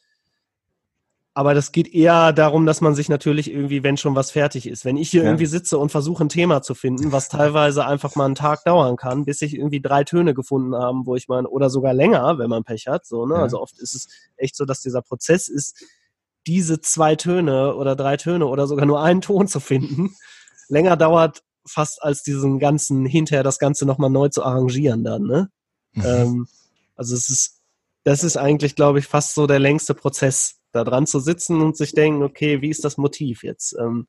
[1.37, 4.85] aber das geht eher darum, dass man sich natürlich irgendwie, wenn schon was fertig ist.
[4.85, 5.27] Wenn ich hier ja.
[5.27, 8.95] irgendwie sitze und versuche ein Thema zu finden, was teilweise einfach mal einen Tag dauern
[8.95, 12.49] kann, bis ich irgendwie drei Töne gefunden habe, wo ich meine, oder sogar länger, wenn
[12.49, 13.05] man Pech hat.
[13.05, 13.35] So, ne?
[13.35, 13.41] Ja.
[13.41, 14.07] Also oft ist es
[14.37, 15.83] echt so, dass dieser Prozess ist,
[16.47, 20.15] diese zwei Töne oder drei Töne oder sogar nur einen Ton zu finden,
[20.69, 25.49] länger dauert fast als diesen ganzen, hinterher das Ganze nochmal neu zu arrangieren dann, ne?
[25.91, 26.03] Mhm.
[26.05, 26.47] Ähm,
[26.95, 27.59] also es ist,
[28.05, 31.77] das ist eigentlich, glaube ich, fast so der längste Prozess, da dran zu sitzen und
[31.77, 33.75] sich denken, okay, wie ist das Motiv jetzt?
[33.79, 34.07] Ähm,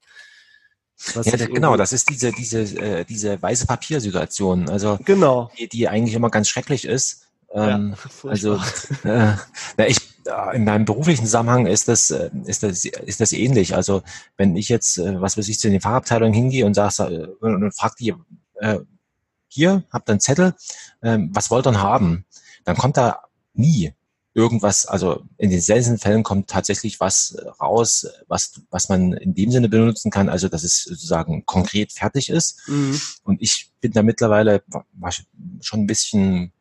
[1.15, 5.51] ja, genau, das ist diese, diese, äh, diese weiße Papiersituation, also genau.
[5.59, 7.27] die, die eigentlich immer ganz schrecklich ist.
[7.53, 7.95] Ähm,
[8.25, 8.55] ja, also
[9.05, 9.35] äh,
[9.77, 9.99] na, ich,
[10.55, 13.75] in meinem beruflichen Zusammenhang ist das, äh, ist das, ist das ähnlich.
[13.75, 14.03] Also
[14.37, 17.73] wenn ich jetzt, äh, was weiß ich, zu den Fachabteilungen hingehe und sag, äh, und
[17.73, 18.15] frag die,
[18.57, 18.79] äh,
[19.49, 20.55] hier, habt ihr einen Zettel,
[21.03, 22.25] äh, was wollt ihr haben?
[22.65, 23.21] Dann kommt da
[23.53, 23.93] nie
[24.37, 29.35] irgendwas, also in den seltensten Fällen kommt tatsächlich was äh, raus, was, was man in
[29.35, 32.61] dem Sinne benutzen kann, also dass es sozusagen konkret fertig ist.
[32.69, 33.01] Mhm.
[33.25, 34.63] Und ich bin da mittlerweile
[35.63, 36.53] schon ein bisschen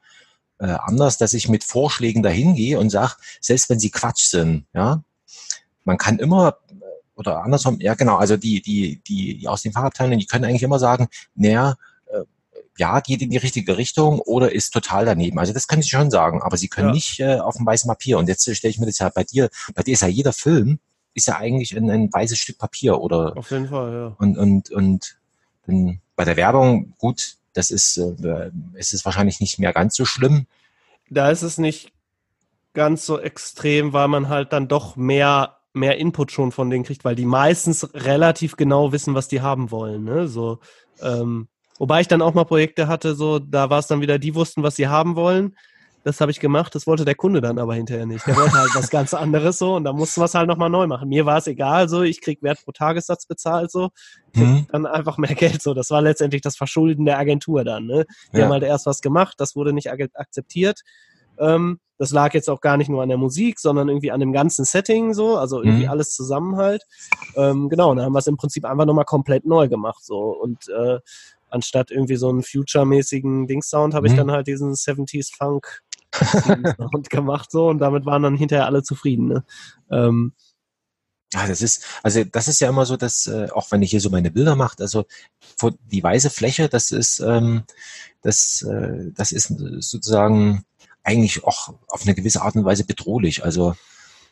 [0.60, 4.66] äh, anders, dass ich mit Vorschlägen dahin gehe und sage, selbst wenn sie Quatsch sind,
[4.74, 5.04] ja,
[5.84, 6.74] man kann immer äh,
[7.18, 10.64] oder andersrum, ja genau, also die, die, die, die aus den Fachabteilungen, die können eigentlich
[10.64, 11.76] immer sagen, naja,
[12.78, 15.40] ja, geht in die richtige Richtung oder ist total daneben.
[15.40, 16.94] Also das kann ich schon sagen, aber sie können ja.
[16.94, 18.18] nicht äh, auf dem weißen Papier.
[18.18, 20.80] Und jetzt stelle ich mir das ja bei dir, bei dir ist ja jeder Film,
[21.14, 23.38] ist ja eigentlich ein, ein weißes Stück Papier oder.
[23.38, 24.16] Auf jeden Fall, ja.
[24.20, 25.18] Und, und, und
[25.66, 30.06] dann bei der Werbung, gut, das ist, äh, ist es wahrscheinlich nicht mehr ganz so
[30.06, 30.48] schlimm.
[31.10, 31.94] Da ist es nicht
[32.74, 37.04] ganz so extrem, weil man halt dann doch mehr mehr Input schon von denen kriegt,
[37.04, 40.06] weil die meistens relativ genau wissen, was die haben wollen.
[40.06, 40.30] Ne?
[40.30, 40.60] So,
[41.02, 44.36] ähm, Wobei ich dann auch mal Projekte hatte, so, da war es dann wieder, die
[44.36, 45.56] wussten, was sie haben wollen.
[46.06, 48.28] Das habe ich gemacht, das wollte der Kunde dann aber hinterher nicht.
[48.28, 50.86] Der wollte halt was ganz anderes so und da mussten wir es halt nochmal neu
[50.86, 51.10] machen.
[51.10, 53.90] Mir war es egal, so, ich krieg Wert pro Tagessatz bezahlt, so.
[54.36, 54.68] Mhm.
[54.72, 55.74] Dann einfach mehr Geld, so.
[55.74, 58.06] Das war letztendlich das Verschulden der Agentur dann, ne?
[58.32, 58.44] Die ja.
[58.44, 60.82] haben halt erst was gemacht, das wurde nicht akzeptiert.
[61.40, 64.34] Ähm, das lag jetzt auch gar nicht nur an der Musik, sondern irgendwie an dem
[64.34, 65.90] ganzen Setting so, also irgendwie mhm.
[65.90, 66.84] alles zusammen halt.
[67.36, 70.20] Ähm, genau, und dann haben wir es im Prinzip einfach nochmal komplett neu gemacht so
[70.20, 71.00] und äh,
[71.56, 74.18] anstatt irgendwie so einen Future-mäßigen Ding-Sound habe ich mhm.
[74.18, 75.82] dann halt diesen 70s Funk
[76.94, 79.28] und gemacht so und damit waren dann hinterher alle zufrieden.
[79.28, 79.46] Ne?
[79.90, 80.34] Ähm,
[81.34, 84.00] ja, das ist, also das ist ja immer so, dass, äh, auch wenn ich hier
[84.00, 85.06] so meine Bilder mache, also
[85.92, 87.64] die weiße Fläche, das ist, ähm,
[88.22, 89.48] das, äh, das ist
[89.80, 90.64] sozusagen
[91.04, 93.44] eigentlich auch auf eine gewisse Art und Weise bedrohlich.
[93.44, 93.76] Also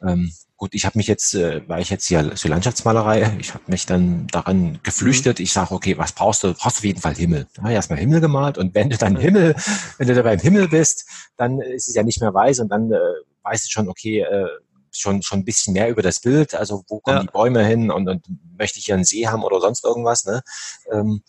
[0.06, 3.64] ähm, gut, ich habe mich jetzt, äh, weil ich jetzt hier so Landschaftsmalerei, ich habe
[3.68, 5.40] mich dann daran geflüchtet.
[5.40, 6.48] Ich sage, okay, was brauchst du?
[6.48, 7.48] Du brauchst auf jeden Fall Himmel.
[7.54, 9.56] Da habe ich erstmal Himmel gemalt und wenn du dann Himmel,
[9.98, 11.06] wenn du da beim Himmel bist,
[11.38, 13.00] dann ist es ja nicht mehr weiß und dann äh,
[13.44, 14.48] weißt du schon, okay, äh,
[14.92, 17.24] schon schon ein bisschen mehr über das Bild, also wo kommen ja.
[17.24, 18.26] die Bäume hin und, und
[18.58, 20.26] möchte ich hier einen See haben oder sonst irgendwas.
[20.26, 20.44] Ne?
[20.92, 21.24] Ähm,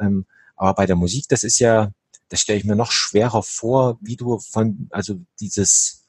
[0.00, 0.26] ähm,
[0.56, 1.90] aber bei der Musik, das ist ja,
[2.28, 6.07] das stelle ich mir noch schwerer vor, wie du von, also dieses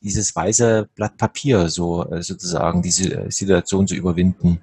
[0.00, 4.60] dieses weiße Blatt Papier so äh, sozusagen diese äh, Situation zu überwinden.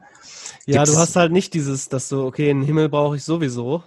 [0.65, 3.83] Ja, Gibt's, du hast halt nicht dieses, dass du okay, einen Himmel brauche ich sowieso.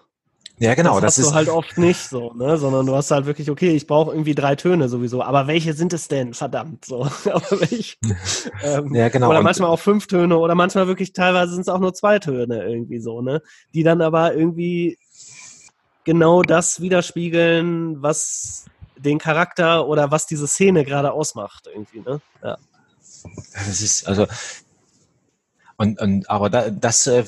[0.59, 1.01] Ja, genau.
[1.01, 2.57] Das, das hast ist du halt oft nicht so, ne?
[2.57, 5.23] Sondern du hast halt wirklich, okay, ich brauche irgendwie drei Töne sowieso.
[5.23, 6.33] Aber welche sind es denn?
[6.33, 7.05] Verdammt, so.
[7.31, 7.97] aber welche?
[8.63, 9.29] ähm, ja, genau.
[9.29, 12.65] Oder manchmal auch fünf Töne oder manchmal wirklich teilweise sind es auch nur zwei Töne
[12.65, 13.43] irgendwie so, ne?
[13.75, 14.99] Die dann aber irgendwie
[16.05, 18.65] genau das widerspiegeln, was
[18.97, 22.21] den Charakter oder was diese Szene gerade ausmacht irgendwie, ne?
[22.43, 22.59] Ja.
[23.55, 24.27] Das ist, also
[25.79, 27.25] und, und aber da, das äh,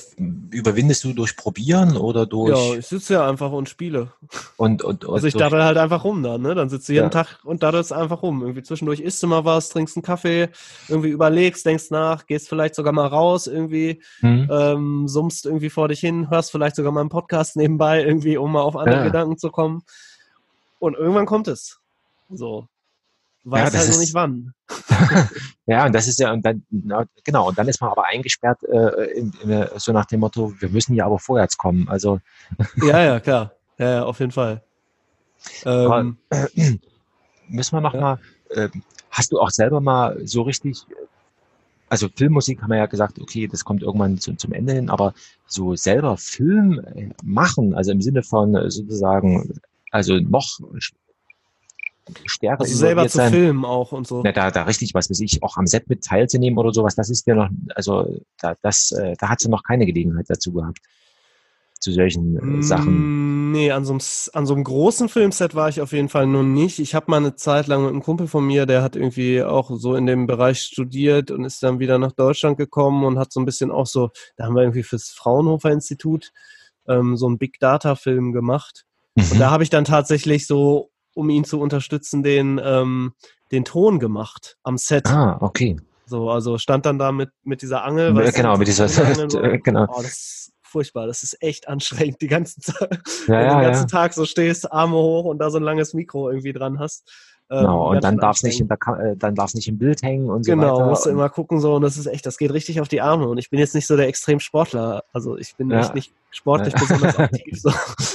[0.50, 2.58] überwindest du durch Probieren oder durch.
[2.58, 4.12] Ja, ich sitze ja einfach und spiele.
[4.56, 6.54] Und, und, und also ich daddel halt einfach rum dann, ne?
[6.54, 7.10] Dann sitzt du jeden ja.
[7.10, 8.40] Tag und daddelst einfach rum.
[8.40, 10.48] Irgendwie zwischendurch isst du mal was, trinkst einen Kaffee,
[10.88, 14.48] irgendwie überlegst, denkst nach, gehst vielleicht sogar mal raus, irgendwie, mhm.
[14.50, 18.52] ähm, summst irgendwie vor dich hin, hörst vielleicht sogar mal einen Podcast nebenbei, irgendwie, um
[18.52, 19.04] mal auf andere ja.
[19.04, 19.82] Gedanken zu kommen.
[20.78, 21.80] Und irgendwann kommt es.
[22.30, 22.68] So.
[23.44, 24.52] Weiß ja, halt noch nicht wann.
[25.66, 26.64] ja, und das ist ja, und dann,
[27.24, 30.68] genau, und dann ist man aber eingesperrt, äh, in, in, so nach dem Motto, wir
[30.68, 31.88] müssen ja aber vorwärts kommen.
[31.88, 32.20] Also.
[32.82, 33.52] ja, ja, klar.
[33.78, 34.62] Ja, ja auf jeden Fall.
[35.64, 36.14] Ähm, aber,
[36.56, 36.78] äh,
[37.48, 38.00] müssen wir noch ja.
[38.00, 38.18] mal,
[38.50, 38.68] äh,
[39.10, 40.84] hast du auch selber mal so richtig,
[41.88, 45.14] also Filmmusik haben wir ja gesagt, okay, das kommt irgendwann zu, zum Ende hin, aber
[45.46, 49.58] so selber Film machen, also im Sinne von sozusagen
[49.90, 50.58] also noch
[52.24, 53.32] stärker also selber zu sein.
[53.32, 54.22] filmen auch und so.
[54.24, 57.10] Na, da, da richtig, was weiß ich, auch am Set mit teilzunehmen oder sowas, das
[57.10, 60.78] ist ja noch, also da, das, äh, da hat sie noch keine Gelegenheit dazu gehabt.
[61.80, 63.52] Zu solchen äh, mm, Sachen.
[63.52, 64.00] Nee, an so, einem,
[64.32, 66.80] an so einem großen Filmset war ich auf jeden Fall noch nicht.
[66.80, 69.70] Ich habe mal eine Zeit lang mit einem Kumpel von mir, der hat irgendwie auch
[69.76, 73.38] so in dem Bereich studiert und ist dann wieder nach Deutschland gekommen und hat so
[73.38, 76.32] ein bisschen auch so, da haben wir irgendwie fürs Fraunhofer Institut
[76.88, 78.87] ähm, so einen Big Data Film gemacht.
[79.18, 79.32] Mhm.
[79.32, 83.12] Und da habe ich dann tatsächlich so, um ihn zu unterstützen, den, ähm,
[83.50, 85.06] den Ton gemacht am Set.
[85.06, 85.76] Ah, okay.
[86.06, 88.16] So, also stand dann da mit, mit dieser Angel.
[88.16, 88.86] Ja, genau, mit dieser,
[89.58, 89.86] genau.
[89.90, 93.62] Oh, das ist furchtbar, das ist echt anstrengend, die ganze Zeit, ja, wenn du den
[93.62, 93.86] ganzen ja.
[93.86, 97.10] Tag so stehst, Arme hoch und da so ein langes Mikro irgendwie dran hast.
[97.50, 100.02] Genau, ähm, und dann darf es nicht in der, äh, dann darf nicht im Bild
[100.02, 100.74] hängen und so genau, weiter.
[100.74, 103.00] Genau, musst du immer gucken so und das ist echt, das geht richtig auf die
[103.00, 105.80] Arme und ich bin jetzt nicht so der Extremsportler, also ich bin ja.
[105.80, 106.80] echt nicht sportlich ja.
[106.80, 107.70] besonders aktiv so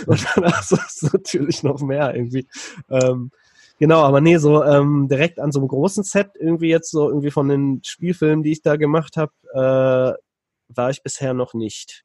[0.06, 2.48] und danach so ist natürlich noch mehr irgendwie.
[2.92, 3.32] Ähm,
[3.80, 7.32] genau, aber nee, so ähm, direkt an so einem großen Set irgendwie jetzt so irgendwie
[7.32, 12.04] von den Spielfilmen, die ich da gemacht habe, äh, war ich bisher noch nicht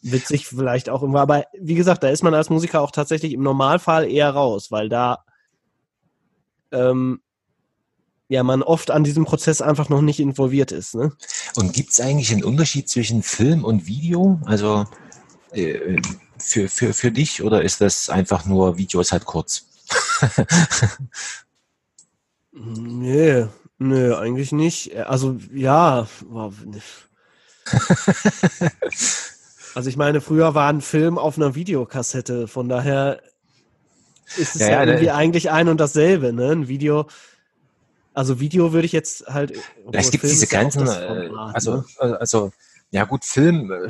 [0.00, 1.20] witzig vielleicht auch immer.
[1.20, 4.88] Aber wie gesagt, da ist man als Musiker auch tatsächlich im Normalfall eher raus, weil
[4.88, 5.18] da
[6.72, 7.20] ähm,
[8.28, 10.94] ja, man oft an diesem Prozess einfach noch nicht involviert ist.
[10.94, 11.12] Ne?
[11.54, 14.40] Und gibt es eigentlich einen Unterschied zwischen Film und Video?
[14.46, 14.86] Also
[15.52, 16.00] äh,
[16.38, 19.66] für, für, für dich oder ist das einfach nur Video ist halt kurz?
[22.52, 23.46] nee,
[23.78, 24.96] nee, eigentlich nicht.
[24.96, 26.08] Also ja,
[29.74, 33.20] also ich meine, früher war ein Film auf einer Videokassette, von daher
[34.38, 36.50] ist es ja, ja, irgendwie eigentlich ein und dasselbe, ne?
[36.50, 37.06] Ein Video,
[38.14, 39.52] also Video würde ich jetzt halt.
[39.92, 41.84] Es gibt Film diese Grenzen, äh, Format, also, ne?
[41.98, 42.52] Äh, also,
[42.90, 43.86] ja gut, Film äh,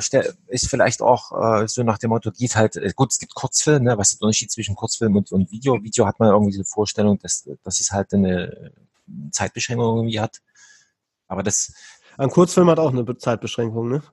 [0.47, 3.97] ist vielleicht auch äh, so nach dem Motto, geht halt, gut, es gibt Kurzfilm, ne?
[3.97, 5.81] was ist der Unterschied zwischen Kurzfilm und, und Video?
[5.83, 8.71] Video hat man irgendwie diese Vorstellung, dass, dass es halt eine
[9.31, 10.41] Zeitbeschränkung irgendwie hat.
[11.27, 11.73] Aber das.
[12.17, 14.03] Ein Kurzfilm hat auch eine Zeitbeschränkung, ne?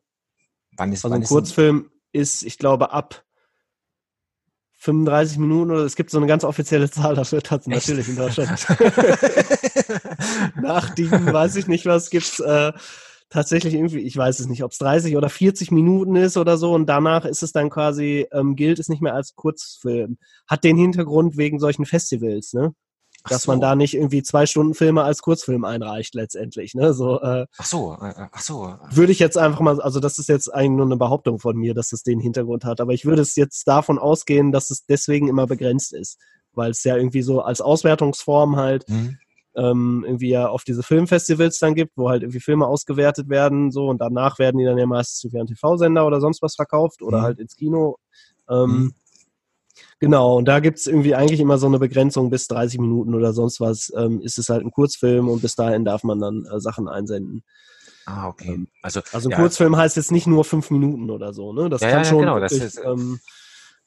[0.76, 3.24] Wann ist, also wann ein Kurzfilm ist, ich glaube, ab
[4.80, 8.50] 35 Minuten oder es gibt so eine ganz offizielle Zahl dafür natürlich in Deutschland.
[10.62, 12.72] Nach diesem weiß ich nicht was gibt's äh,
[13.28, 16.72] tatsächlich irgendwie, ich weiß es nicht, ob es 30 oder 40 Minuten ist oder so
[16.72, 20.16] und danach ist es dann quasi, ähm, gilt es nicht mehr als Kurzfilm.
[20.46, 22.74] Hat den Hintergrund wegen solchen Festivals, ne?
[23.28, 23.52] Dass so.
[23.52, 26.74] man da nicht irgendwie zwei Stunden Filme als Kurzfilm einreicht letztendlich.
[26.74, 26.94] Ne?
[26.94, 28.74] So, äh, ach so, äh, äh, ach so.
[28.90, 31.74] Würde ich jetzt einfach mal, also das ist jetzt eigentlich nur eine Behauptung von mir,
[31.74, 35.28] dass es den Hintergrund hat, aber ich würde es jetzt davon ausgehen, dass es deswegen
[35.28, 36.18] immer begrenzt ist.
[36.52, 39.18] weil es ja irgendwie so als Auswertungsform halt mhm.
[39.54, 43.88] ähm, irgendwie ja auf diese Filmfestivals dann gibt, wo halt irgendwie Filme ausgewertet werden, so
[43.88, 47.18] und danach werden die dann ja meistens irgendwie an TV-Sender oder sonst was verkauft oder
[47.18, 47.22] mhm.
[47.22, 47.98] halt ins Kino.
[48.48, 48.94] Ähm, mhm.
[50.00, 53.60] Genau, und da gibt's irgendwie eigentlich immer so eine Begrenzung bis 30 Minuten oder sonst
[53.60, 53.92] was.
[53.94, 57.42] Ähm, ist es halt ein Kurzfilm und bis dahin darf man dann äh, Sachen einsenden.
[58.06, 58.54] Ah, okay.
[58.54, 61.68] Ähm, also, also ein ja, Kurzfilm heißt jetzt nicht nur fünf Minuten oder so, ne?
[61.68, 63.20] Das ja, kann ja, schon genau, wirklich, ist, ähm,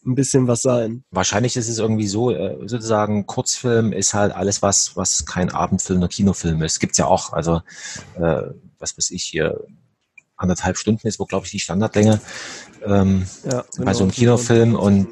[0.06, 1.04] ein bisschen was sein.
[1.10, 5.98] Wahrscheinlich ist es irgendwie so, äh, sozusagen Kurzfilm ist halt alles, was, was kein Abendfilm
[5.98, 6.80] oder Kinofilm ist.
[6.80, 7.62] Gibt's ja auch, also
[8.20, 8.44] äh,
[8.78, 9.66] was weiß ich hier,
[10.36, 12.20] anderthalb Stunden ist wo glaube ich, die Standardlänge
[12.86, 15.08] ähm, ja, genau, bei so einem Kinofilm und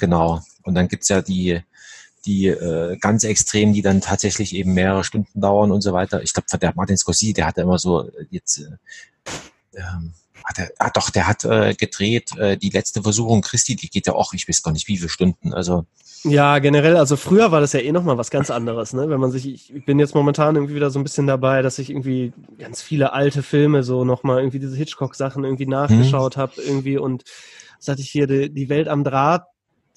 [0.00, 0.40] Genau.
[0.62, 1.60] Und dann gibt's ja die,
[2.26, 6.22] die äh, ganz extrem, die dann tatsächlich eben mehrere Stunden dauern und so weiter.
[6.22, 10.14] Ich glaube, der Martin Scorsese, der hatte immer so äh, jetzt, äh, ähm,
[10.44, 14.06] hat er, ah doch, der hat äh, gedreht, äh, die letzte Versuchung Christi, die geht
[14.06, 15.54] ja auch, ich weiß gar nicht wie viele Stunden.
[15.54, 15.84] Also
[16.24, 19.08] ja, generell, also früher war das ja eh nochmal was ganz anderes, ne?
[19.08, 21.88] Wenn man sich, ich bin jetzt momentan irgendwie wieder so ein bisschen dabei, dass ich
[21.88, 26.42] irgendwie ganz viele alte Filme so nochmal irgendwie diese Hitchcock-Sachen irgendwie nachgeschaut hm.
[26.42, 27.24] habe, irgendwie und
[27.78, 29.46] was hatte ich hier, die, die Welt am Draht,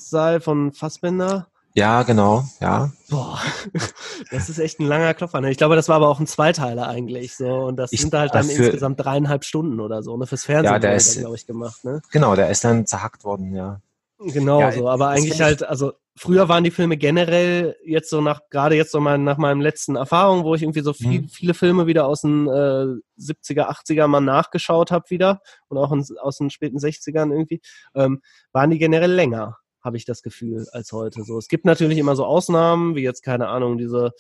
[0.04, 1.48] Drahtseil von Fassbender.
[1.76, 2.92] Ja, genau, ja.
[3.10, 3.40] Boah,
[4.32, 5.42] das ist echt ein langer Klopfer.
[5.42, 5.50] Ne?
[5.50, 7.48] Ich glaube, das war aber auch ein Zweiteiler eigentlich so.
[7.48, 10.28] Und das ich, sind halt dann für, insgesamt dreieinhalb Stunden oder so, ne?
[10.28, 12.02] Fürs Fernsehen, ja, der ist, glaube ich, gemacht, ne?
[12.12, 13.82] Genau, der ist dann zerhackt worden, ja.
[14.20, 18.42] Genau ja, so, aber eigentlich halt, also früher waren die Filme generell jetzt so nach,
[18.50, 21.28] gerade jetzt so mal nach meinem letzten Erfahrung, wo ich irgendwie so viel, mhm.
[21.28, 22.86] viele Filme wieder aus den äh,
[23.20, 27.62] 70er, 80er mal nachgeschaut habe wieder und auch in, aus den späten 60ern irgendwie,
[27.96, 28.22] ähm,
[28.54, 31.24] waren die generell länger habe ich das Gefühl, als heute.
[31.24, 34.14] So, es gibt natürlich immer so Ausnahmen, wie jetzt, keine Ahnung, diese,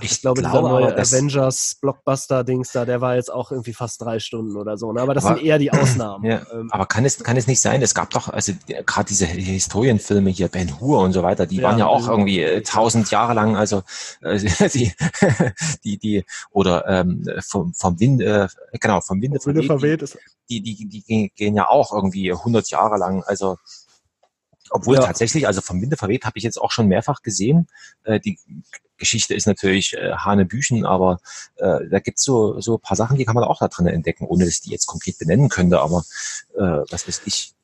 [0.00, 4.00] ich, ich glaube, glaube, dieser neue Avengers Blockbuster-Dings da, der war jetzt auch irgendwie fast
[4.00, 4.92] drei Stunden oder so.
[4.92, 5.00] Ne?
[5.00, 6.24] Aber das aber, sind eher die Ausnahmen.
[6.24, 8.52] Ja, ähm, aber kann es, kann es nicht sein, es gab doch, also
[8.86, 12.42] gerade diese Historienfilme hier, Ben Hur und so weiter, die ja, waren ja auch irgendwie
[12.42, 13.82] äh, tausend Jahre lang, also
[14.22, 14.38] äh,
[14.72, 14.92] die,
[15.84, 18.48] die, die, oder ähm, vom, vom Wind, äh,
[18.80, 20.18] genau, vom Winde verweht, verweht
[20.48, 23.58] die, die, die, die gehen ja auch irgendwie hundert Jahre lang, also
[24.70, 25.02] obwohl ja.
[25.02, 27.68] tatsächlich, also vom Winde verweht habe ich jetzt auch schon mehrfach gesehen.
[28.04, 28.38] Äh, die
[28.96, 31.20] Geschichte ist natürlich äh, Hanebüchen, aber
[31.56, 34.26] äh, da gibt's so, so ein paar Sachen, die kann man auch da drin entdecken,
[34.26, 36.04] ohne dass ich die jetzt konkret benennen könnte, aber
[36.56, 37.54] äh, was weiß ich.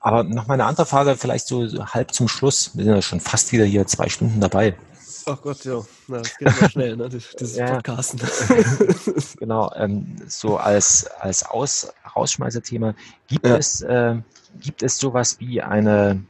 [0.00, 2.72] Aber noch mal eine andere Frage, vielleicht so, so halb zum Schluss.
[2.74, 4.74] Wir sind ja schon fast wieder hier zwei Stunden dabei.
[5.28, 5.82] Ach Gott, ja.
[6.08, 7.08] Na, das geht aber schnell, ne?
[7.08, 7.74] Dieses ja.
[7.74, 8.20] Podcasten.
[9.38, 12.94] genau, ähm, so als, als Aus, Rausschmeißerthema.
[13.26, 13.56] Gibt ja.
[13.56, 14.16] es äh,
[14.60, 16.24] gibt es sowas wie eine,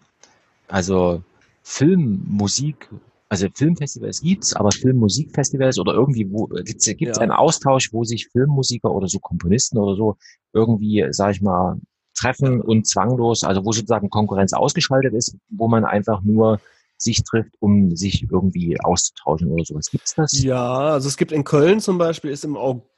[0.66, 1.23] also
[1.62, 2.89] Filmmusik,
[3.29, 7.23] also Filmfestivals gibt's, aber Filmmusikfestivals oder irgendwie wo gibt's gibt's ja.
[7.23, 10.16] einen Austausch, wo sich Filmmusiker oder so Komponisten oder so
[10.53, 11.77] irgendwie, sag ich mal,
[12.15, 16.61] treffen und zwanglos, also wo sozusagen Konkurrenz ausgeschaltet ist, wo man einfach nur
[16.99, 19.91] sich trifft, um sich irgendwie auszutauschen oder sowas.
[19.91, 20.43] Gibt's das?
[20.43, 22.89] Ja, also es gibt in Köln zum Beispiel, ist im August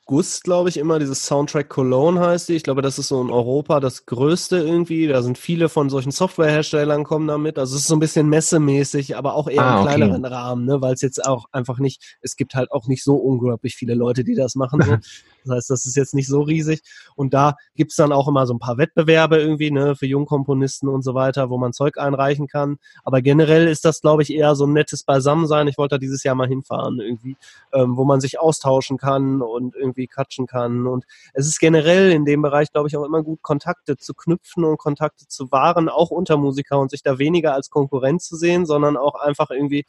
[0.43, 0.99] glaube ich, immer.
[0.99, 2.55] Dieses Soundtrack Cologne heißt die.
[2.55, 5.07] Ich glaube, das ist so in Europa das größte irgendwie.
[5.07, 7.59] Da sind viele von solchen Softwareherstellern kommen damit.
[7.59, 10.35] Also es ist so ein bisschen messemäßig, aber auch eher ah, im kleineren okay.
[10.35, 10.83] Rahmen, ne?
[10.83, 14.25] weil es jetzt auch einfach nicht, es gibt halt auch nicht so unglaublich viele Leute,
[14.25, 14.83] die das machen.
[14.83, 14.97] So.
[15.45, 16.83] Das heißt, das ist jetzt nicht so riesig.
[17.17, 21.03] Und da gibt's dann auch immer so ein paar Wettbewerbe irgendwie, ne, für Jungkomponisten und
[21.03, 22.79] so weiter, wo man Zeug einreichen kann.
[23.05, 25.69] Aber generell ist das, glaube ich, eher so ein nettes Beisammensein.
[25.69, 27.37] Ich wollte da dieses Jahr mal hinfahren irgendwie,
[27.73, 30.87] ähm, wo man sich austauschen kann und irgendwie quatschen kann.
[30.87, 31.05] Und
[31.35, 34.79] es ist generell in dem Bereich, glaube ich, auch immer gut, Kontakte zu knüpfen und
[34.79, 38.97] Kontakte zu wahren, auch unter Musiker und sich da weniger als Konkurrenz zu sehen, sondern
[38.97, 39.85] auch einfach irgendwie,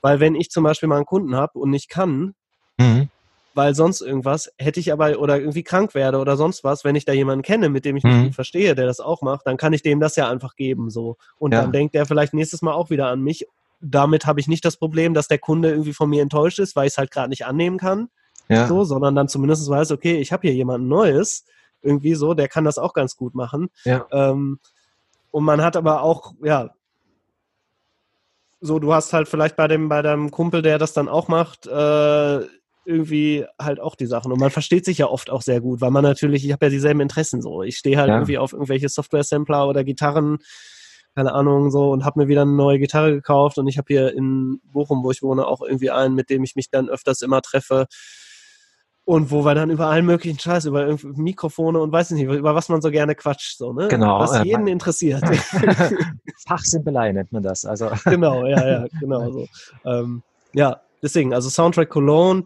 [0.00, 2.34] weil wenn ich zum Beispiel mal einen Kunden habe und nicht kann,
[2.78, 3.08] mhm
[3.54, 7.04] weil sonst irgendwas, hätte ich aber oder irgendwie krank werde oder sonst was, wenn ich
[7.04, 8.24] da jemanden kenne, mit dem ich mich mhm.
[8.24, 11.16] gut verstehe, der das auch macht, dann kann ich dem das ja einfach geben so.
[11.38, 11.62] Und ja.
[11.62, 13.46] dann denkt er vielleicht nächstes Mal auch wieder an mich.
[13.80, 16.86] Damit habe ich nicht das Problem, dass der Kunde irgendwie von mir enttäuscht ist, weil
[16.86, 18.08] ich es halt gerade nicht annehmen kann
[18.48, 18.66] ja.
[18.66, 21.44] so, sondern dann zumindest weiß, okay, ich habe hier jemanden Neues,
[21.80, 23.70] irgendwie so, der kann das auch ganz gut machen.
[23.84, 24.06] Ja.
[24.10, 24.58] Ähm,
[25.30, 26.70] und man hat aber auch, ja,
[28.60, 31.66] so, du hast halt vielleicht bei dem, bei deinem Kumpel, der das dann auch macht,
[31.66, 32.40] äh,
[32.84, 34.32] irgendwie halt auch die Sachen.
[34.32, 36.70] Und man versteht sich ja oft auch sehr gut, weil man natürlich, ich habe ja
[36.70, 37.62] dieselben Interessen so.
[37.62, 38.16] Ich stehe halt ja.
[38.16, 40.38] irgendwie auf irgendwelche Software-Sampler oder Gitarren,
[41.14, 44.14] keine Ahnung, so und habe mir wieder eine neue Gitarre gekauft und ich habe hier
[44.14, 47.42] in Bochum, wo ich wohne, auch irgendwie einen, mit dem ich mich dann öfters immer
[47.42, 47.86] treffe
[49.04, 52.68] und wo wir dann über allen möglichen Scheiß, über Mikrofone und weiß nicht, über was
[52.68, 53.88] man so gerne quatscht, so, ne?
[53.88, 54.20] Genau.
[54.20, 55.22] Was äh, jeden interessiert.
[56.46, 57.90] Fachsimpelei nennt man das, also.
[58.04, 59.46] Genau, ja, ja, genau so.
[59.84, 60.22] Ähm,
[60.54, 62.44] ja, deswegen, also Soundtrack Cologne,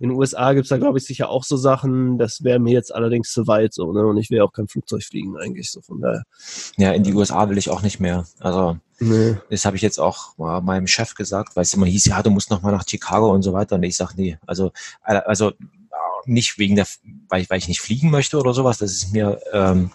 [0.00, 2.94] in den USA gibt's da, glaube ich, sicher auch so Sachen, das wäre mir jetzt
[2.94, 4.04] allerdings zu weit so, ne?
[4.06, 6.24] Und ich will auch kein Flugzeug fliegen eigentlich, so von daher.
[6.76, 8.26] Ja, in die USA will ich auch nicht mehr.
[8.40, 9.36] Also nee.
[9.50, 12.30] das habe ich jetzt auch mal meinem Chef gesagt, weil es immer hieß, ja, du
[12.30, 13.76] musst noch mal nach Chicago und so weiter.
[13.76, 14.72] Und ich sage, nee, also,
[15.02, 15.52] also
[16.26, 16.86] nicht wegen der,
[17.28, 19.90] weil ich, weil ich nicht fliegen möchte oder sowas, das ist mir ähm,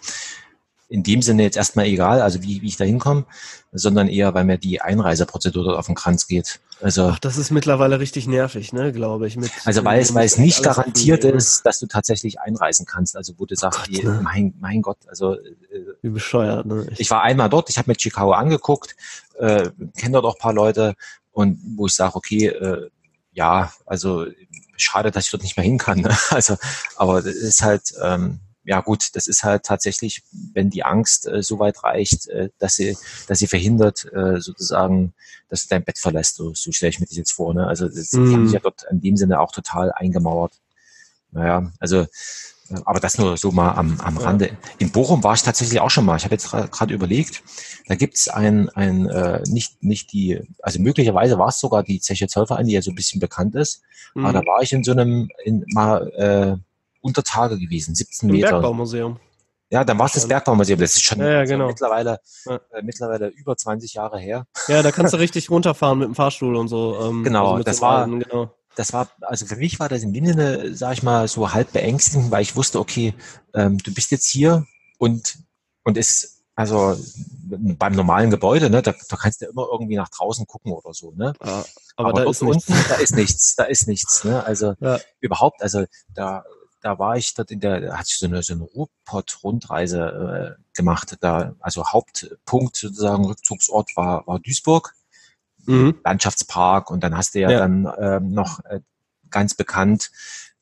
[0.90, 3.24] in dem Sinne jetzt erstmal egal, also wie, wie ich da hinkomme,
[3.72, 6.58] sondern eher, weil mir die Einreiseprozedur dort auf den Kranz geht.
[6.82, 9.36] Also, Ach, das ist mittlerweile richtig nervig, ne, glaube ich.
[9.36, 13.16] Mit, also weil es, weil es nicht garantiert ist, dass du tatsächlich einreisen kannst.
[13.16, 14.20] Also wo du sagst, oh Gott, ne?
[14.22, 15.38] mein, mein Gott, also äh,
[16.02, 16.86] wie bescheuert, ne?
[16.90, 18.96] Ich, ich war einmal dort, ich habe mir Chicago angeguckt,
[19.38, 20.94] äh, kenne dort auch paar Leute
[21.30, 22.90] und wo ich sage, okay, äh,
[23.32, 24.26] ja, also
[24.76, 26.00] schade, dass ich dort nicht mehr hin kann.
[26.00, 26.16] Ne?
[26.30, 26.56] Also,
[26.96, 30.22] aber es ist halt, ähm, ja gut, das ist halt tatsächlich,
[30.54, 35.12] wenn die Angst äh, so weit reicht, äh, dass sie, dass sie verhindert, äh, sozusagen,
[35.48, 36.36] dass du dein Bett verlässt.
[36.36, 37.52] So, so stelle ich mir das jetzt vor.
[37.52, 37.66] Ne?
[37.66, 38.32] Also das mm.
[38.32, 40.52] haben sich ja dort in dem Sinne auch total eingemauert.
[41.32, 42.06] Naja, also
[42.84, 44.56] aber das nur so mal am, am Rande.
[44.78, 46.16] In Bochum war ich tatsächlich auch schon mal.
[46.16, 47.42] Ich habe jetzt gerade überlegt,
[47.88, 52.28] da gibt's ein, ein äh, nicht, nicht die, also möglicherweise war es sogar die Zeche
[52.28, 53.82] Zollverein, die ja so ein bisschen bekannt ist.
[54.14, 54.26] Mhm.
[54.26, 56.69] Aber da war ich in so einem, in, mal äh,
[57.00, 58.50] unter Tage gewesen, 17 Im Meter.
[58.50, 59.18] Bergbaumuseum.
[59.72, 60.80] Ja, dann war es das Bergbaumuseum.
[60.80, 61.68] Das ist schon ja, ja, genau.
[61.68, 62.60] mittlerweile, ja.
[62.72, 64.46] äh, mittlerweile über 20 Jahre her.
[64.66, 67.00] Ja, da kannst du richtig runterfahren mit dem Fahrstuhl und so.
[67.00, 70.12] Ähm, genau, also das war, Alten, genau das war, also für mich war das in
[70.12, 73.14] dem Sinne, sag ich mal, so halb beängstigend, weil ich wusste, okay,
[73.54, 74.66] ähm, du bist jetzt hier
[74.98, 75.38] und,
[75.84, 76.96] und ist, also
[77.44, 81.12] beim normalen Gebäude, ne, da, da kannst du immer irgendwie nach draußen gucken oder so,
[81.12, 81.32] ne?
[81.44, 81.64] Ja,
[81.96, 82.88] aber, aber da ist unten, nichts.
[82.88, 84.44] da ist nichts, da ist nichts, ne?
[84.44, 84.74] Also
[85.20, 86.44] überhaupt, also da,
[86.80, 90.62] da war ich dort in der, da hatte ich so eine, so eine Ruhrpott-Rundreise äh,
[90.74, 91.16] gemacht.
[91.20, 94.94] Da, also Hauptpunkt sozusagen, Rückzugsort war, war Duisburg
[95.66, 95.98] mhm.
[96.04, 97.58] Landschaftspark und dann hast du ja, ja.
[97.60, 98.80] dann ähm, noch äh,
[99.30, 100.10] ganz bekannt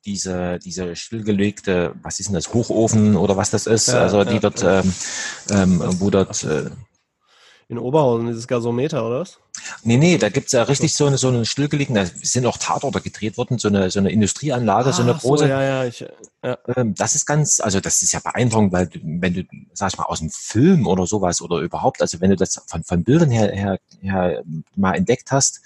[0.04, 4.34] diese, diese stillgelegte, was ist denn das, Hochofen oder was das ist, ja, also die
[4.34, 4.94] ja, dort, ähm,
[5.50, 6.70] ähm, wo dort äh,
[7.68, 9.38] in Oberhausen, dieses Gasometer, oder was?
[9.82, 13.02] Nee, nee, da gibt's ja richtig so eine, so eine stillgelegten, da sind auch Tatorte
[13.02, 15.44] gedreht worden, so eine, so eine Industrieanlage, ah, so eine große.
[15.44, 16.00] So, ja, ja, ich,
[16.42, 16.58] ja.
[16.76, 19.98] Ähm, das ist ganz, also das ist ja beeindruckend, weil du, wenn du, sag ich
[19.98, 23.30] mal, aus einem Film oder sowas oder überhaupt, also wenn du das von, von Bildern
[23.30, 24.42] her, her, her
[24.74, 25.60] mal entdeckt hast,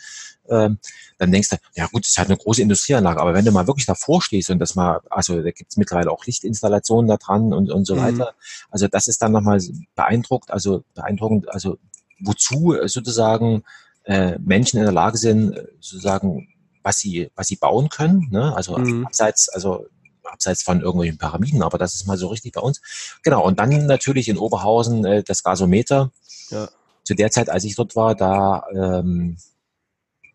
[0.48, 0.78] ähm,
[1.18, 3.68] dann denkst du, ja gut, es ist halt eine große Industrieanlage, aber wenn du mal
[3.68, 7.70] wirklich davor stehst und das mal, also da gibt's mittlerweile auch Lichtinstallationen da dran und,
[7.70, 8.00] und so mhm.
[8.00, 8.34] weiter,
[8.70, 9.60] also das ist dann nochmal
[9.94, 11.78] beeindruckt, also beeindruckend, also
[12.22, 13.64] wozu äh, sozusagen
[14.04, 16.48] äh, Menschen in der Lage sind, äh, sozusagen,
[16.82, 18.54] was sie, was sie bauen können, ne?
[18.56, 19.06] also mhm.
[19.06, 19.86] abseits, also
[20.24, 22.80] abseits von irgendwelchen Pyramiden, aber das ist mal so richtig bei uns.
[23.22, 26.10] Genau, und dann natürlich in Oberhausen äh, das Gasometer.
[26.50, 26.68] Ja.
[27.04, 29.36] Zu der Zeit, als ich dort war, da ähm,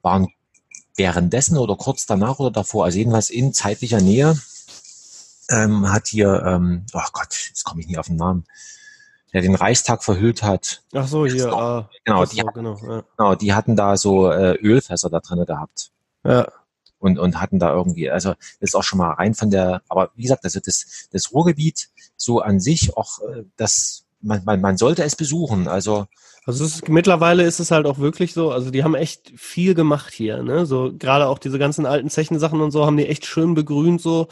[0.02, 0.28] waren
[0.96, 4.38] währenddessen oder kurz danach oder davor, also jedenfalls in zeitlicher Nähe,
[5.50, 8.46] ähm, hat hier, ähm, oh Gott, jetzt komme ich nie auf den Namen,
[9.34, 10.84] der den Reichstag verhüllt hat.
[10.94, 11.52] Ach so, hier.
[11.52, 13.04] Ah, genau, die, so, genau, ja.
[13.18, 15.92] genau, die hatten da so äh, Ölfässer da drin gehabt.
[16.24, 16.48] Ja.
[17.00, 20.12] Und, und hatten da irgendwie, also das ist auch schon mal rein von der, aber
[20.16, 24.78] wie gesagt, also das, das Ruhrgebiet so an sich, auch äh, das, man, man, man
[24.78, 25.68] sollte es besuchen.
[25.68, 26.08] Also
[26.48, 30.14] also ist, mittlerweile ist es halt auch wirklich so, also die haben echt viel gemacht
[30.14, 30.66] hier, ne?
[30.66, 34.30] So gerade auch diese ganzen alten Zechensachen und so haben die echt schön begrünt so.